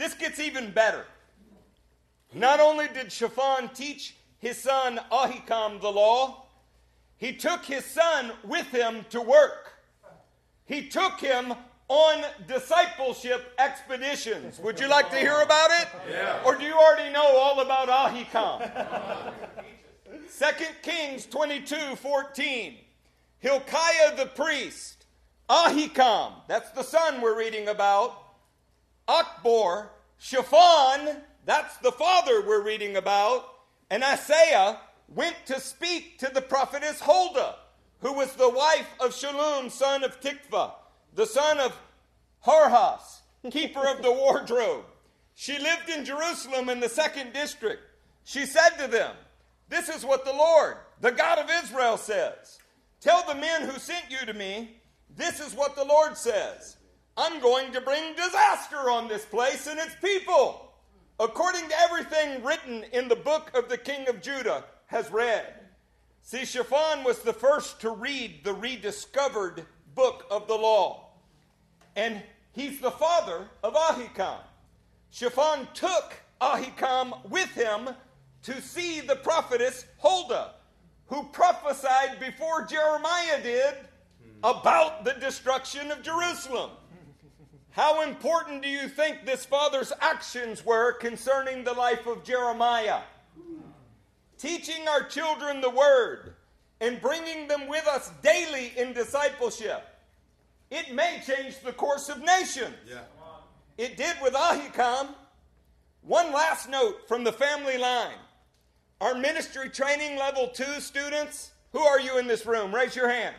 [0.00, 1.04] This gets even better.
[2.32, 6.46] Not only did Shaphan teach his son Ahikam the law,
[7.18, 9.74] he took his son with him to work.
[10.64, 11.52] He took him
[11.88, 14.58] on discipleship expeditions.
[14.60, 15.88] Would you like to hear about it?
[16.10, 16.40] Yeah.
[16.46, 19.34] Or do you already know all about Ahikam?
[20.06, 22.76] 2 Kings 22 14.
[23.40, 25.04] Hilkiah the priest,
[25.50, 28.29] Ahikam, that's the son we're reading about,
[29.10, 29.88] Akbor,
[30.18, 33.44] Shaphan, that's the father we're reading about,
[33.90, 34.78] and Asaiah
[35.08, 37.56] went to speak to the prophetess Huldah,
[38.02, 40.74] who was the wife of Shallum, son of Tikvah,
[41.12, 41.76] the son of
[42.46, 44.84] Harhas, keeper of the wardrobe.
[45.34, 47.82] She lived in Jerusalem in the second district.
[48.22, 49.16] She said to them,
[49.68, 52.60] This is what the Lord, the God of Israel, says.
[53.00, 54.76] Tell the men who sent you to me,
[55.16, 56.76] this is what the Lord says.
[57.20, 60.72] I'm going to bring disaster on this place and its people,
[61.18, 65.44] according to everything written in the book of the king of Judah has read.
[66.22, 71.10] See, Shaphan was the first to read the rediscovered book of the law.
[71.94, 72.22] And
[72.52, 74.38] he's the father of Ahikam.
[75.10, 77.90] Shaphan took Ahikam with him
[78.44, 80.54] to see the prophetess Huldah,
[81.08, 83.74] who prophesied before Jeremiah did
[84.42, 86.70] about the destruction of Jerusalem.
[87.72, 93.02] How important do you think this father's actions were concerning the life of Jeremiah?
[94.38, 96.34] Teaching our children the word
[96.80, 99.84] and bringing them with us daily in discipleship.
[100.70, 102.74] It may change the course of nations.
[102.88, 103.00] Yeah.
[103.76, 105.08] It did with Ahikam.
[106.02, 108.16] One last note from the family line.
[109.00, 112.74] Our ministry training level two students, who are you in this room?
[112.74, 113.34] Raise your hand.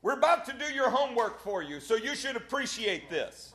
[0.00, 3.54] We're about to do your homework for you, so you should appreciate this.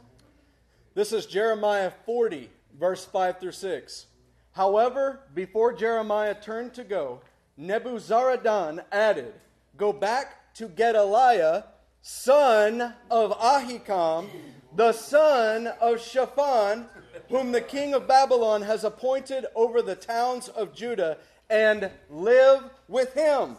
[0.93, 4.07] This is Jeremiah 40, verse 5 through 6.
[4.51, 7.21] However, before Jeremiah turned to go,
[7.57, 9.33] Nebuzaradan added,
[9.77, 11.63] Go back to Gedaliah,
[12.01, 14.27] son of Ahikam,
[14.75, 16.87] the son of Shaphan,
[17.29, 23.13] whom the king of Babylon has appointed over the towns of Judah, and live with
[23.13, 23.55] him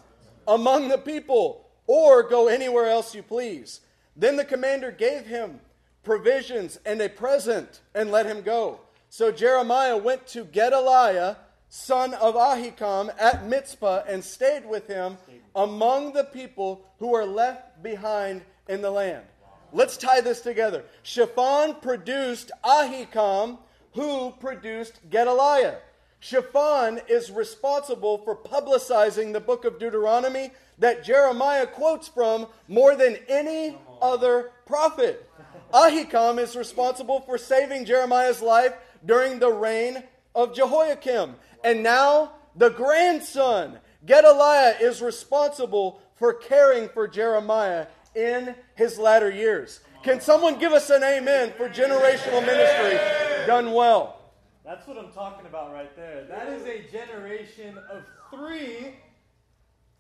[0.47, 3.81] among the people, or go anywhere else you please.
[4.17, 5.61] Then the commander gave him
[6.03, 8.81] provisions and a present and let him go.
[9.09, 11.37] So Jeremiah went to Gedaliah,
[11.69, 15.17] son of Ahikam, at Mizpah and stayed with him
[15.55, 19.25] among the people who were left behind in the land.
[19.73, 20.85] Let's tie this together.
[21.03, 23.59] Shaphan produced Ahikam,
[23.93, 25.79] who produced Gedaliah.
[26.21, 33.17] Shaphan is responsible for publicizing the book of Deuteronomy that Jeremiah quotes from more than
[33.29, 35.29] any other prophet.
[35.73, 38.75] Ahikam is responsible for saving Jeremiah's life
[39.05, 40.03] during the reign
[40.35, 41.35] of Jehoiakim.
[41.65, 49.81] And now the grandson, Gedaliah, is responsible for caring for Jeremiah in his latter years.
[50.03, 52.99] Can someone give us an amen for generational ministry
[53.47, 54.21] done well?
[54.65, 56.25] That's what I'm talking about right there.
[56.29, 58.95] That is a generation of three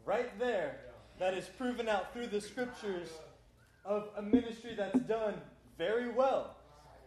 [0.04, 0.76] right there
[1.18, 3.08] that is proven out through the scriptures
[3.84, 5.34] of a ministry that's done
[5.78, 6.56] very well.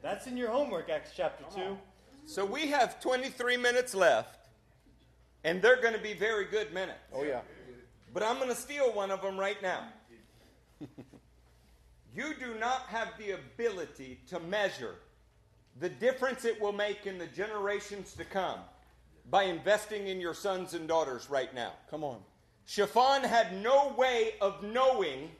[0.01, 1.77] That's in your homework, Acts chapter 2.
[2.25, 4.49] So we have 23 minutes left,
[5.43, 6.99] and they're going to be very good minutes.
[7.13, 7.41] Oh, yeah.
[8.13, 9.87] But I'm going to steal one of them right now.
[12.15, 14.95] you do not have the ability to measure
[15.79, 18.59] the difference it will make in the generations to come
[19.29, 21.73] by investing in your sons and daughters right now.
[21.89, 22.19] Come on.
[22.67, 25.31] Shaphan had no way of knowing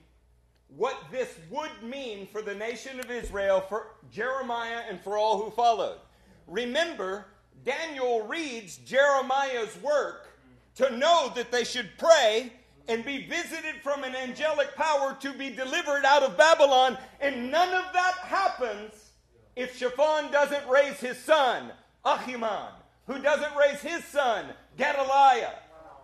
[0.70, 5.52] what this would mean for the nation of Israel, for Jeremiah, and for all who
[5.52, 6.00] followed.
[6.48, 7.26] Remember,
[7.66, 10.30] Daniel reads Jeremiah's work
[10.76, 12.54] to know that they should pray
[12.88, 17.74] and be visited from an angelic power to be delivered out of Babylon, and none
[17.74, 19.12] of that happens
[19.58, 21.74] if Shaphan doesn't raise his son,
[22.06, 22.70] Ahikam,
[23.06, 24.46] who doesn't raise his son,
[24.78, 25.56] Gedaliah,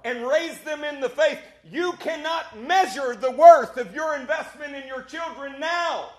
[0.04, 1.40] and raise them in the faith.
[1.64, 6.10] You cannot measure the worth of your investment in your children now.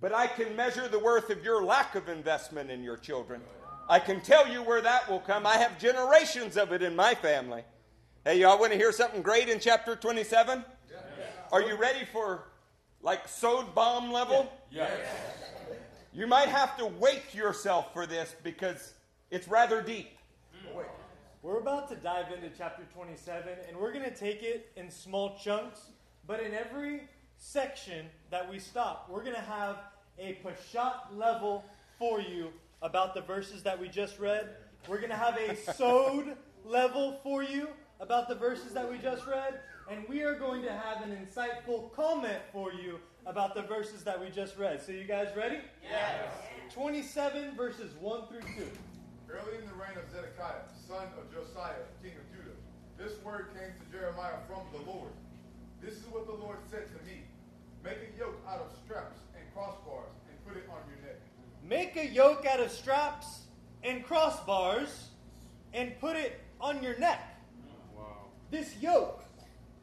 [0.00, 3.40] But I can measure the worth of your lack of investment in your children.
[3.88, 5.46] I can tell you where that will come.
[5.46, 7.62] I have generations of it in my family.
[8.24, 10.64] Hey, y'all want to hear something great in chapter 27?
[10.90, 11.02] Yes.
[11.52, 12.48] Are you ready for
[13.00, 14.52] like Sod bomb level?
[14.70, 14.90] Yes.
[16.12, 18.94] You might have to wake yourself for this because
[19.30, 20.16] it's rather deep.
[20.74, 20.84] Mm.
[21.42, 25.38] We're about to dive into chapter 27, and we're going to take it in small
[25.38, 25.80] chunks,
[26.26, 27.02] but in every
[27.36, 29.76] section that we stop, we're going to have
[30.18, 31.64] a Pashat level
[31.98, 32.48] for you
[32.82, 34.48] about the verses that we just read.
[34.88, 37.68] We're going to have a Sod level for you
[38.00, 39.60] about the verses that we just read,
[39.90, 44.20] and we are going to have an insightful comment for you about the verses that
[44.20, 44.82] we just read.
[44.82, 45.58] So, you guys ready?
[45.82, 46.24] Yes.
[46.72, 48.46] 27 verses 1 through 2.
[49.28, 52.54] Early in the reign of Zedekiah, son of Josiah, king of Judah,
[52.96, 55.10] this word came to Jeremiah from the Lord.
[55.82, 57.22] This is what the Lord said to me
[57.82, 61.20] Make a yoke out of straps and crossbars and put it on your neck.
[61.62, 63.42] Make a yoke out of straps
[63.82, 64.90] and crossbars
[65.74, 67.20] and put it on your neck.
[67.96, 68.26] Wow.
[68.50, 69.24] This yoke,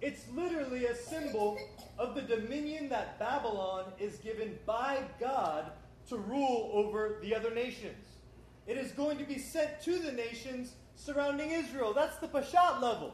[0.02, 1.58] it's literally a symbol
[1.98, 5.72] of the dominion that Babylon is given by God
[6.10, 8.08] to rule over the other nations.
[8.68, 11.94] It is going to be sent to the nations surrounding Israel.
[11.94, 13.14] That's the Pashat level.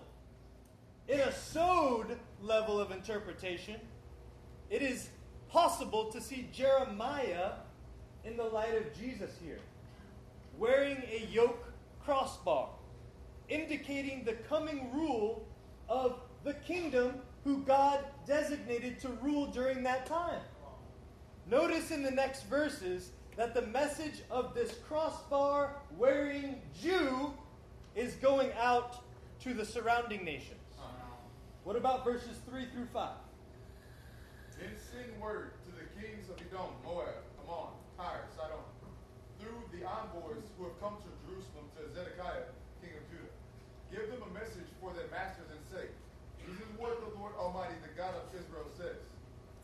[1.07, 3.75] In a Sod level of interpretation,
[4.69, 5.09] it is
[5.49, 7.51] possible to see Jeremiah
[8.23, 9.59] in the light of Jesus here,
[10.57, 11.73] wearing a yoke
[12.03, 12.69] crossbar,
[13.47, 15.47] indicating the coming rule
[15.87, 20.41] of the kingdom who God designated to rule during that time.
[21.49, 27.33] Notice in the next verses that the message of this crossbar wearing Jew
[27.99, 29.03] is going out
[29.43, 30.63] to the surrounding nations.
[30.79, 31.19] Uh-huh.
[31.67, 33.11] What about verses 3 through 5?
[34.55, 38.63] Then send word to the kings of Edom, Moab, Ammon, Tyre, Sidon,
[39.39, 42.47] through the envoys who have come to Jerusalem to Zedekiah,
[42.79, 43.35] king of Judah.
[43.91, 45.91] Give them a message for their masters and say,
[46.47, 48.99] This is what the Lord Almighty, the God of Israel, says.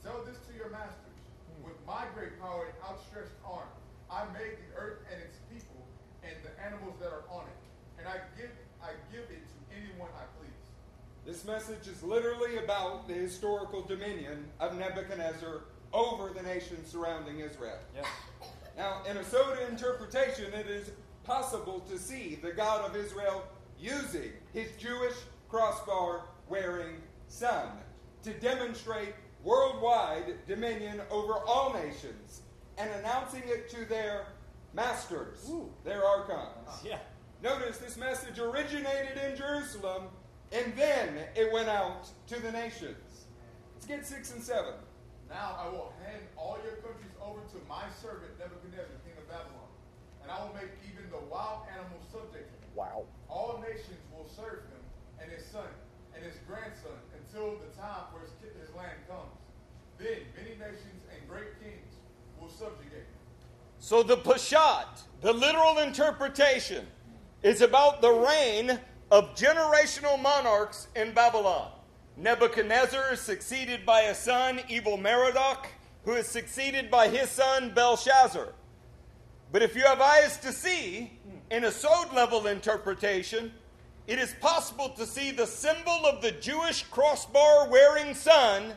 [0.04, 1.16] Tell this to your masters.
[1.64, 3.72] With my great power and outstretched arm,
[4.12, 5.88] I made the earth and its people
[6.24, 7.62] and the animals that are on it,
[8.00, 8.52] and I give
[8.82, 10.66] I give it to anyone I please.
[11.46, 15.62] This message is literally about the historical dominion of Nebuchadnezzar
[15.94, 17.78] over the nations surrounding Israel.
[17.96, 18.08] Yes.
[18.76, 20.90] Now, in a Soda interpretation, it is
[21.24, 23.44] possible to see the God of Israel
[23.80, 25.14] using his Jewish
[25.48, 26.96] crossbar wearing
[27.28, 27.68] son
[28.24, 29.14] to demonstrate
[29.44, 32.42] worldwide dominion over all nations
[32.80, 34.26] and announcing it to their
[34.74, 35.52] masters,
[35.84, 36.82] their archons.
[36.84, 36.98] Yeah.
[37.44, 40.06] Notice this message originated in Jerusalem
[40.56, 43.28] and then it went out to the nations.
[43.76, 44.74] Let's get six and seven.
[45.30, 49.68] Now I will hand all your countries over to my servant Nebuchadnezzar, king of Babylon,
[50.24, 52.72] and I will make even the wild animals subject to him.
[52.74, 53.04] Wow.
[53.28, 54.84] All nations will serve him
[55.20, 55.68] and his son
[56.16, 59.36] and his grandson until the time for his, his land comes.
[59.98, 62.00] Then many nations and great kings
[62.40, 63.24] will subjugate him.
[63.80, 66.88] So the Peshat, the literal interpretation,
[67.44, 68.80] is about the reign
[69.12, 71.72] of generational monarchs in Babylon.
[72.18, 75.68] Nebuchadnezzar is succeeded by a son, Evil Merodach,
[76.06, 78.54] who is succeeded by his son, Belshazzar.
[79.52, 81.12] But if you have eyes to see,
[81.52, 83.52] in a Sod level interpretation,
[84.08, 88.74] it is possible to see the symbol of the Jewish crossbar wearing son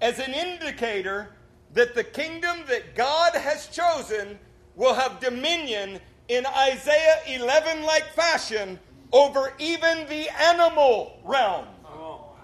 [0.00, 1.34] as an indicator
[1.72, 4.38] that the kingdom that God has chosen
[4.76, 8.78] will have dominion in Isaiah 11 like fashion
[9.14, 11.70] over even the animal realm.
[11.86, 12.34] Oh.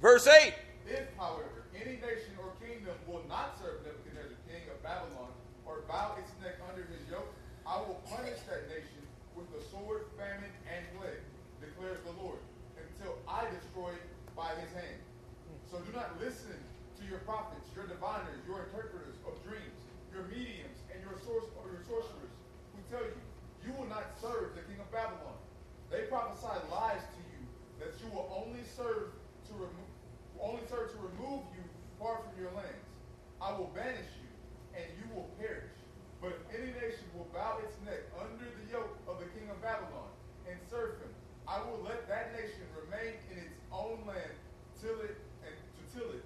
[0.00, 0.54] Verse 8
[0.86, 5.34] If, however, any nation or kingdom will not serve Nebuchadnezzar, king of Babylon,
[5.66, 7.26] or bow its neck under his yoke,
[7.66, 9.02] I will punish that nation
[9.34, 11.26] with the sword, famine, and plague,
[11.58, 12.38] declares the Lord,
[12.78, 14.06] until I destroy it
[14.38, 15.02] by his hand.
[15.74, 19.82] So do not listen to your prophets, your diviners, your interpreters of dreams,
[20.14, 22.34] your mediums, and your source or your sorcerers,
[22.74, 23.18] who tell you,
[23.66, 25.34] you will not serve the king of Babylon.
[25.90, 27.42] They prophesy lies to you
[27.82, 29.12] that you will only serve
[29.48, 29.90] to remove
[30.40, 31.60] only serve to remove you
[32.00, 32.88] far from your lands.
[33.42, 34.32] I will banish you,
[34.72, 35.76] and you will perish.
[36.20, 39.60] But if any nation will bow its neck under the yoke of the king of
[39.60, 40.08] Babylon
[40.48, 41.12] and serve him,
[41.46, 44.32] I will let that nation remain in its own land
[44.80, 46.24] till it and to till it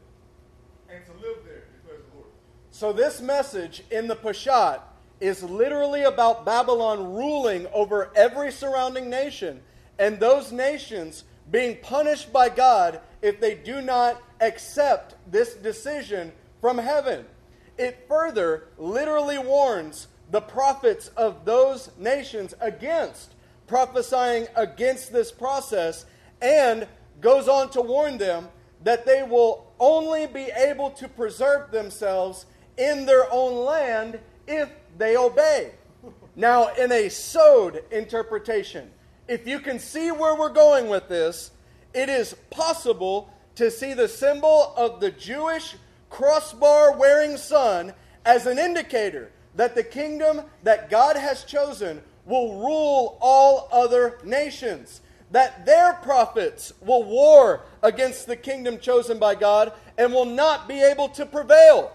[0.89, 2.31] and to live there, declares the Lord.
[2.71, 4.81] So, this message in the Peshat
[5.21, 9.61] is literally about Babylon ruling over every surrounding nation,
[9.99, 16.79] and those nations being punished by God if they do not accept this decision from
[16.79, 17.25] heaven.
[17.77, 23.35] It further literally warns the prophets of those nations against
[23.67, 26.07] prophesying against this process
[26.43, 26.87] and
[27.21, 28.49] goes on to warn them
[28.83, 32.47] that they will only be able to preserve themselves
[32.77, 34.69] in their own land if
[34.99, 35.73] they obey.
[36.37, 38.91] Now, in a sod interpretation,
[39.29, 41.51] if you can see where we're going with this,
[41.93, 45.77] it is possible to see the symbol of the Jewish
[46.11, 47.93] crossbar wearing son
[48.25, 55.01] as an indicator that the kingdom that God has chosen will rule all other nations.
[55.31, 60.81] that their prophets will war against the kingdom chosen by God and will not be
[60.81, 61.91] able to prevail.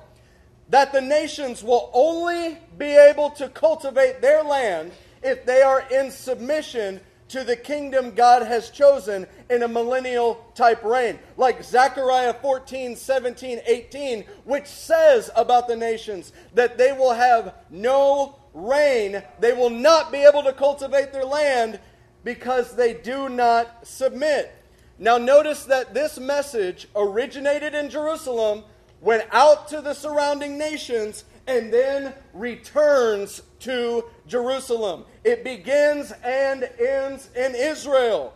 [0.70, 4.92] That the nations will only be able to cultivate their land
[5.24, 7.00] if they are in submission
[7.30, 11.20] to the kingdom God has chosen in a millennial type reign.
[11.38, 18.36] Like Zechariah 14, 17, 18, which says about the nations that they will have no
[18.54, 21.80] rain, they will not be able to cultivate their land
[22.24, 24.52] because they do not submit.
[24.98, 28.64] Now, notice that this message originated in Jerusalem,
[29.02, 35.06] went out to the surrounding nations, and then returns to Jerusalem.
[35.24, 38.34] It begins and ends in Israel.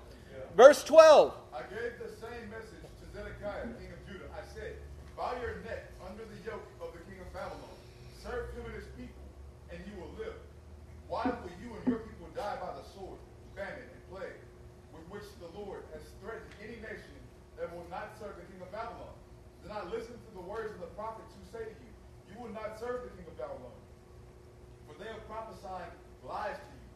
[0.57, 1.34] Verse 12.
[1.53, 4.30] I gave the same message to Zedekiah, king of Judah.
[4.34, 4.77] I said,
[5.18, 7.77] Bow your neck under the yoke of the king of Babylon.
[8.22, 9.26] Serve him and his people,
[9.69, 10.38] and you will live.
[11.10, 13.22] Why will you and your people die by the sword,
[13.53, 14.41] famine, and plague,
[14.94, 17.18] with which the Lord has threatened any nation
[17.61, 19.14] that will not serve the king of Babylon?
[19.65, 21.94] Do not listen to the words of the prophets who say to you,
[22.30, 23.73] You will not serve the king of Babylon.
[24.85, 25.90] For they are prophesying
[26.22, 26.90] lies to you.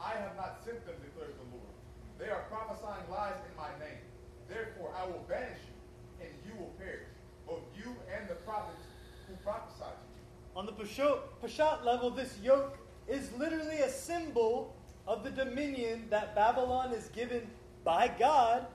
[0.00, 1.74] I have not sent them, declares the Lord.
[2.16, 4.00] They are prophesying lies in my name.
[4.48, 5.76] Therefore, I will banish you,
[6.24, 7.04] and you will perish,
[7.44, 8.86] both you and the prophets
[9.28, 10.24] who prophesy to you.
[10.56, 14.74] On the Peshat, level, this yoke is literally a symbol
[15.06, 17.46] of the dominion that Babylon is given
[17.82, 18.66] by God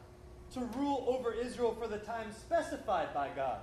[0.54, 3.60] to rule over Israel for the time specified by God.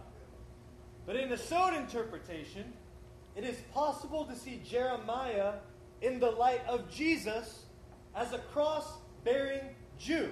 [1.04, 2.72] But in the Sod interpretation,
[3.36, 5.54] it is possible to see Jeremiah
[6.00, 7.66] in the light of Jesus
[8.14, 8.86] as a cross
[9.24, 9.60] bearing
[9.98, 10.30] Jew,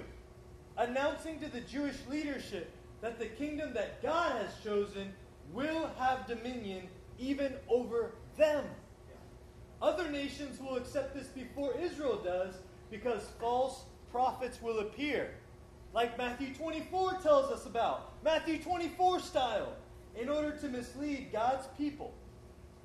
[0.76, 2.70] announcing to the Jewish leadership
[3.00, 5.12] that the kingdom that God has chosen
[5.52, 6.88] will have dominion
[7.18, 8.64] even over them.
[9.80, 12.54] Other nations will accept this before Israel does
[12.90, 15.34] because false prophets will appear,
[15.92, 18.12] like Matthew 24 tells us about.
[18.24, 19.72] Matthew 24 style,
[20.16, 22.14] in order to mislead God's people.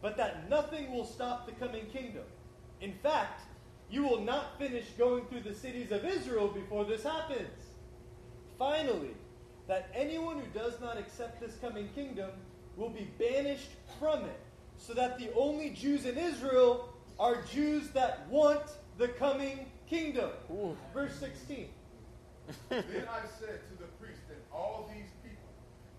[0.01, 2.23] But that nothing will stop the coming kingdom.
[2.81, 3.43] In fact,
[3.91, 7.65] you will not finish going through the cities of Israel before this happens.
[8.57, 9.15] Finally,
[9.67, 12.31] that anyone who does not accept this coming kingdom
[12.79, 13.69] will be banished
[13.99, 14.39] from it,
[14.77, 16.89] so that the only Jews in Israel
[17.19, 18.63] are Jews that want
[18.97, 20.31] the coming kingdom.
[20.49, 20.77] Ooh.
[20.93, 21.67] Verse 16.
[22.69, 25.51] then I said to the priest and all these people,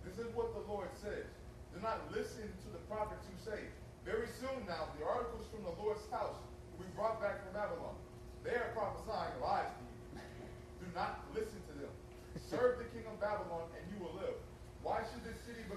[0.02, 1.28] This is what the Lord says.
[1.76, 3.60] Do not listen to the prophets who say,
[4.02, 6.40] Very soon now the articles from the Lord's house
[6.74, 7.94] will be brought back from Babylon.
[8.42, 10.48] They are prophesying lies to you.
[10.80, 11.92] Do not listen to them.
[12.48, 14.34] Serve the king of Babylon and you will live.
[14.82, 15.69] Why should this city become a ruin?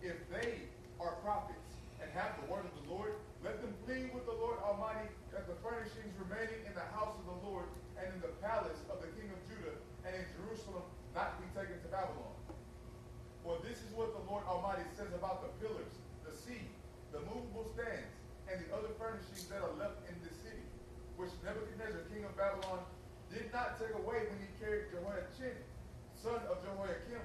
[0.00, 0.64] If they
[0.96, 4.56] are prophets and have the word of the Lord, let them plead with the Lord
[4.64, 7.68] Almighty that the furnishings remaining in the house of the Lord
[8.00, 9.76] and in the palace of the king of Judah
[10.08, 12.32] and in Jerusalem not be taken to Babylon.
[13.44, 15.92] For this is what the Lord Almighty says about the pillars,
[16.24, 16.64] the sea,
[17.12, 18.08] the movable stands,
[18.48, 20.64] and the other furnishings that are left in this city,
[21.20, 22.84] which Nebuchadnezzar, king of Babylon,
[23.28, 25.60] did not take away when he carried Jehoiachin,
[26.16, 27.22] son of Jehoiakim,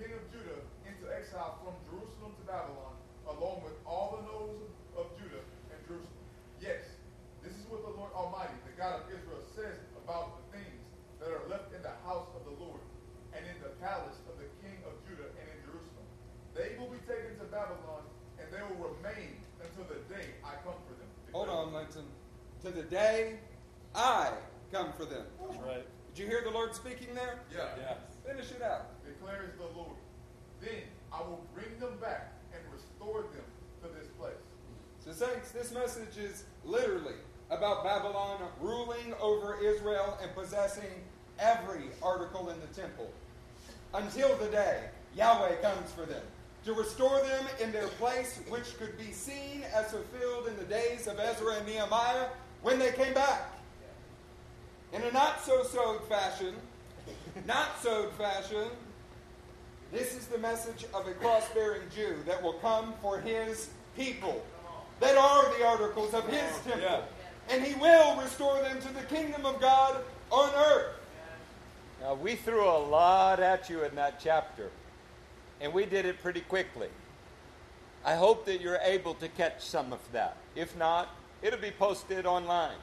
[0.00, 0.62] king of Judah,
[1.02, 2.94] into exile from Jerusalem to Babylon,
[3.26, 4.62] along with all the nobles
[4.94, 5.42] of, of Judah
[5.74, 6.22] and Jerusalem.
[6.62, 6.86] Yes,
[7.42, 10.78] this is what the Lord Almighty, the God of Israel, says about the things
[11.18, 12.78] that are left in the house of the Lord
[13.34, 16.06] and in the palace of the king of Judah and in Jerusalem.
[16.54, 18.06] They will be taken to Babylon,
[18.38, 21.10] and they will remain until the day I come for them.
[21.34, 22.06] Hold on, Linton.
[22.62, 23.42] To the day
[23.94, 24.30] I
[24.70, 25.26] come for them.
[25.42, 25.82] That's right.
[26.14, 27.42] Did you hear the Lord speaking there?
[27.50, 27.74] Yeah.
[27.74, 27.94] Yeah.
[28.22, 29.02] Finish it out.
[29.02, 29.98] Declares the Lord.
[30.62, 30.82] Then
[31.12, 33.44] I will bring them back and restore them
[33.82, 34.32] to this place.
[35.04, 37.16] So, saints, this message is literally
[37.50, 41.02] about Babylon ruling over Israel and possessing
[41.38, 43.10] every article in the temple
[43.92, 44.84] until the day
[45.16, 46.22] Yahweh comes for them
[46.64, 51.08] to restore them in their place, which could be seen as fulfilled in the days
[51.08, 52.28] of Ezra and Nehemiah
[52.62, 53.58] when they came back.
[54.92, 56.54] In a not so Sod fashion,
[57.46, 58.68] not Sod fashion,
[59.92, 64.44] this is the message of a cross bearing Jew that will come for his people,
[65.00, 66.80] that are the articles of his temple.
[66.80, 67.02] Yeah.
[67.50, 70.94] And he will restore them to the kingdom of God on earth.
[72.00, 74.70] Now, we threw a lot at you in that chapter,
[75.60, 76.88] and we did it pretty quickly.
[78.04, 80.36] I hope that you're able to catch some of that.
[80.56, 81.08] If not,
[81.42, 82.76] it'll be posted online.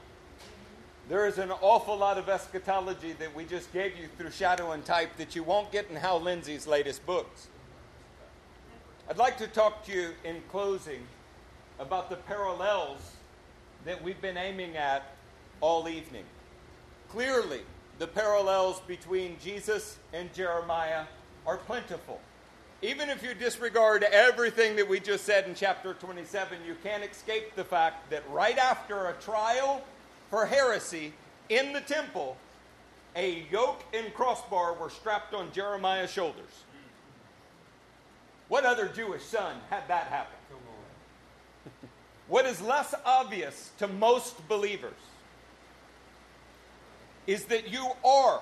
[1.09, 4.85] There is an awful lot of eschatology that we just gave you through shadow and
[4.85, 7.47] type that you won't get in Hal Lindsey's latest books.
[9.09, 11.01] I'd like to talk to you in closing
[11.79, 12.99] about the parallels
[13.85, 15.15] that we've been aiming at
[15.61, 16.25] all evening.
[17.09, 17.61] Clearly,
[17.97, 21.05] the parallels between Jesus and Jeremiah
[21.47, 22.21] are plentiful.
[22.83, 27.55] Even if you disregard everything that we just said in chapter 27, you can't escape
[27.55, 29.83] the fact that right after a trial
[30.29, 31.13] for heresy
[31.49, 32.37] in the temple,
[33.15, 36.63] a yoke and crossbar were strapped on Jeremiah's shoulders.
[38.47, 40.35] What other Jewish son had that happen?
[42.27, 44.93] What is less obvious to most believers
[47.25, 48.41] is that you are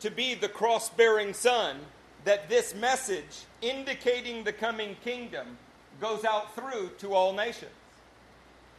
[0.00, 1.78] to be the cross bearing son
[2.24, 5.56] that this message indicating the coming kingdom
[5.98, 7.70] goes out through to all nations.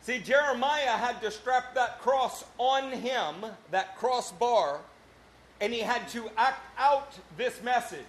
[0.07, 4.79] See, Jeremiah had to strap that cross on him, that crossbar,
[5.59, 7.99] and he had to act out this message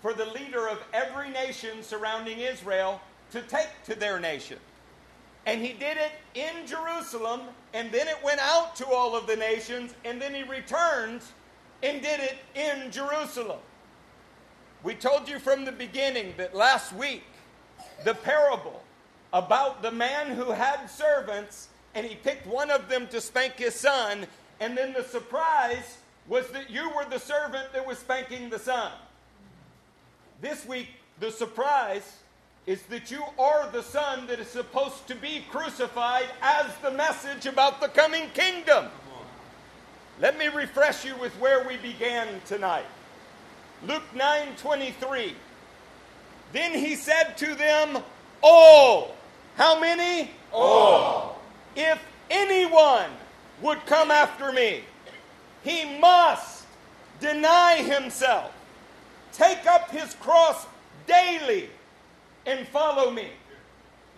[0.00, 3.00] for the leader of every nation surrounding Israel
[3.30, 4.58] to take to their nation.
[5.46, 7.42] And he did it in Jerusalem,
[7.72, 11.22] and then it went out to all of the nations, and then he returned
[11.84, 13.60] and did it in Jerusalem.
[14.82, 17.22] We told you from the beginning that last week,
[18.04, 18.81] the parable
[19.32, 23.74] about the man who had servants, and he picked one of them to spank his
[23.74, 24.26] son,
[24.60, 25.98] and then the surprise
[26.28, 28.92] was that you were the servant that was spanking the son.
[30.40, 30.88] This week,
[31.20, 32.18] the surprise
[32.66, 37.46] is that you are the Son that is supposed to be crucified as the message
[37.46, 38.86] about the coming kingdom.
[40.20, 42.86] Let me refresh you with where we began tonight.
[43.86, 45.34] Luke 9 23.
[46.52, 48.02] Then he said to them,
[48.42, 49.16] All.
[49.56, 50.30] How many?
[50.52, 51.40] All.
[51.76, 53.10] If anyone
[53.60, 54.84] would come after me,
[55.62, 56.64] he must
[57.20, 58.52] deny himself,
[59.32, 60.66] take up his cross
[61.06, 61.70] daily
[62.46, 63.28] and follow me.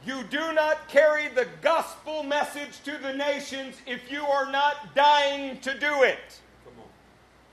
[0.06, 5.60] You do not carry the gospel message to the nations if you are not dying
[5.60, 6.40] to do it.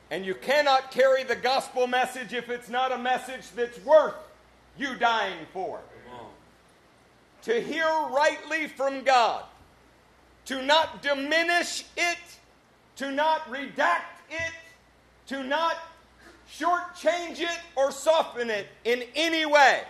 [0.09, 4.15] And you cannot carry the gospel message if it's not a message that's worth
[4.77, 5.79] you dying for.
[7.43, 9.43] To hear rightly from God,
[10.45, 12.19] to not diminish it,
[12.97, 14.53] to not redact it,
[15.27, 15.77] to not
[16.49, 19.83] shortchange it or soften it in any way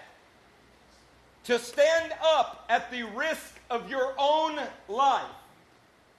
[1.44, 5.26] to stand up at the risk of your own life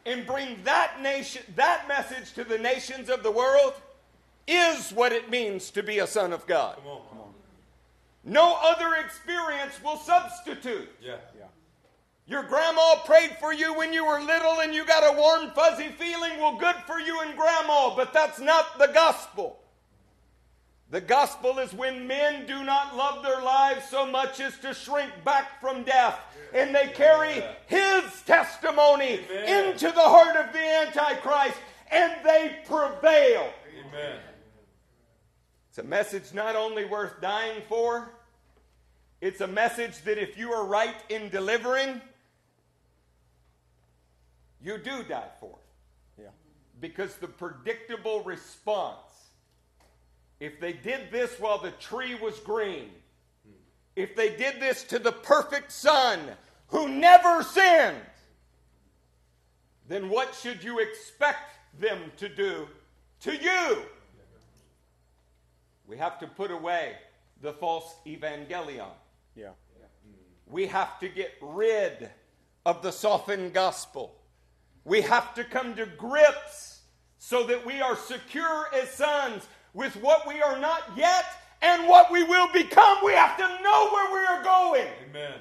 [0.04, 3.74] and bring that nation that message to the nations of the world
[4.48, 6.76] is what it means to be a son of God.
[6.76, 7.21] Come on, come on.
[8.24, 10.88] No other experience will substitute.
[11.00, 11.16] Yeah.
[11.36, 11.46] Yeah.
[12.26, 15.88] Your grandma prayed for you when you were little and you got a warm, fuzzy
[15.88, 16.38] feeling.
[16.38, 19.58] Well, good for you and grandma, but that's not the gospel.
[20.90, 25.10] The gospel is when men do not love their lives so much as to shrink
[25.24, 26.20] back from death
[26.54, 29.72] and they carry his testimony Amen.
[29.72, 31.56] into the heart of the Antichrist
[31.90, 33.50] and they prevail.
[33.88, 34.18] Amen.
[35.72, 38.12] It's a message not only worth dying for,
[39.22, 41.98] it's a message that if you are right in delivering,
[44.62, 45.56] you do die for.
[46.20, 46.26] Yeah.
[46.78, 48.98] Because the predictable response,
[50.40, 52.90] if they did this while the tree was green,
[53.96, 56.20] if they did this to the perfect Son
[56.66, 57.96] who never sinned,
[59.88, 62.68] then what should you expect them to do
[63.20, 63.86] to you?
[65.92, 66.94] We have to put away
[67.42, 68.88] the false evangelion.
[69.36, 69.50] Yeah.
[70.46, 72.08] We have to get rid
[72.64, 74.14] of the softened gospel.
[74.86, 76.80] We have to come to grips
[77.18, 81.26] so that we are secure as sons with what we are not yet
[81.60, 82.96] and what we will become.
[83.04, 84.88] We have to know where we are going.
[85.10, 85.40] Amen.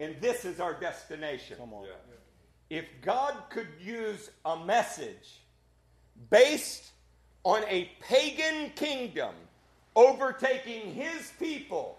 [0.00, 1.58] And this is our destination.
[1.58, 1.86] Come on.
[2.70, 5.42] If God could use a message
[6.30, 6.92] based
[7.44, 9.34] on a pagan kingdom
[9.96, 11.98] overtaking his people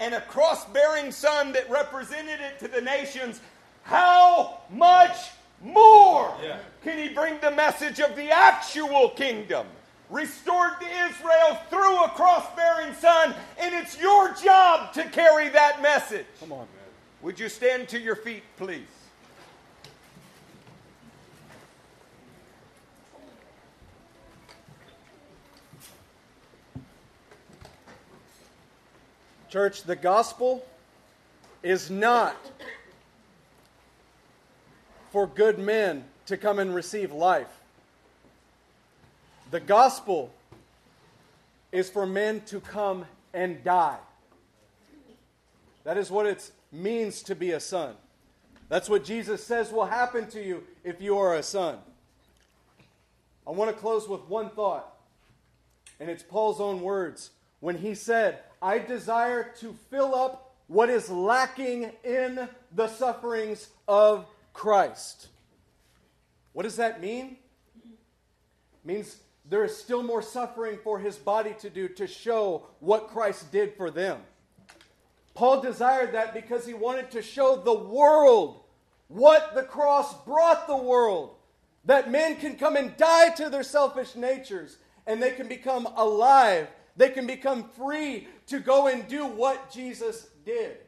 [0.00, 3.40] and a cross bearing son that represented it to the nations,
[3.82, 5.16] how much
[5.60, 6.58] more Yeah.
[6.84, 9.66] can he bring the message of the actual kingdom?
[10.08, 15.82] Restored to Israel through a cross bearing son, and it's your job to carry that
[15.82, 16.26] message.
[16.40, 16.66] Come on.
[17.20, 18.86] Would you stand to your feet, please?
[29.48, 30.66] Church, the gospel
[31.62, 32.36] is not
[35.10, 37.48] for good men to come and receive life.
[39.50, 40.32] The gospel
[41.72, 43.96] is for men to come and die.
[45.84, 47.94] That is what it means to be a son.
[48.68, 51.78] That's what Jesus says will happen to you if you are a son.
[53.46, 54.94] I want to close with one thought,
[55.98, 57.30] and it's Paul's own words
[57.60, 64.26] when he said, I desire to fill up what is lacking in the sufferings of
[64.52, 65.28] Christ.
[66.52, 67.36] What does that mean?
[67.84, 69.16] It means
[69.48, 73.74] there is still more suffering for his body to do to show what Christ did
[73.76, 74.20] for them.
[75.34, 78.60] Paul desired that because he wanted to show the world
[79.06, 81.36] what the cross brought the world.
[81.84, 84.76] That men can come and die to their selfish natures
[85.06, 86.68] and they can become alive.
[86.98, 90.78] They can become free to go and do what Jesus did.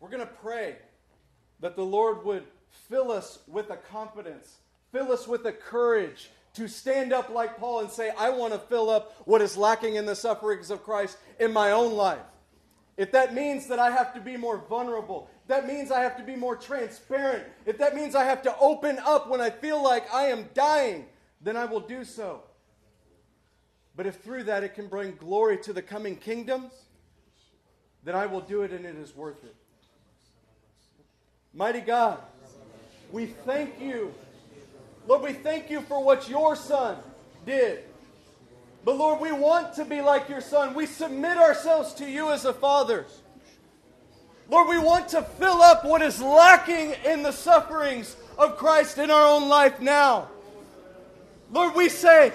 [0.00, 0.76] We're going to pray
[1.60, 2.44] that the Lord would
[2.88, 4.56] fill us with a confidence,
[4.90, 8.58] fill us with a courage to stand up like Paul and say, I want to
[8.58, 12.22] fill up what is lacking in the sufferings of Christ in my own life.
[12.96, 16.22] If that means that I have to be more vulnerable, that means I have to
[16.22, 20.12] be more transparent, if that means I have to open up when I feel like
[20.14, 21.04] I am dying,
[21.42, 22.44] then I will do so.
[23.96, 26.70] But if through that it can bring glory to the coming kingdom,
[28.02, 29.54] then I will do it and it is worth it.
[31.52, 32.18] Mighty God,
[33.12, 34.12] we thank you.
[35.06, 36.96] Lord, we thank you for what your son
[37.46, 37.84] did.
[38.84, 40.74] But Lord, we want to be like your son.
[40.74, 43.06] We submit ourselves to you as a father.
[44.50, 49.10] Lord, we want to fill up what is lacking in the sufferings of Christ in
[49.10, 50.28] our own life now.
[51.50, 52.32] Lord, we say,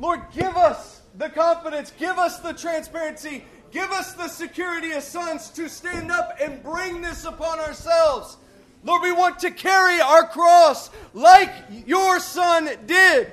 [0.00, 5.50] Lord, give us the confidence, give us the transparency, give us the security as sons
[5.50, 8.38] to stand up and bring this upon ourselves.
[8.82, 11.52] Lord, we want to carry our cross like
[11.86, 13.30] your son did.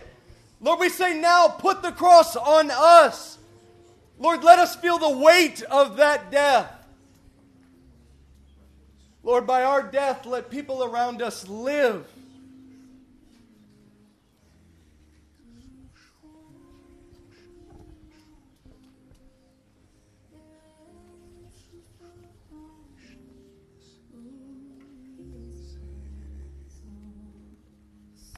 [0.60, 3.38] Lord, we say now, put the cross on us.
[4.20, 6.70] Lord, let us feel the weight of that death.
[9.24, 12.06] Lord, by our death, let people around us live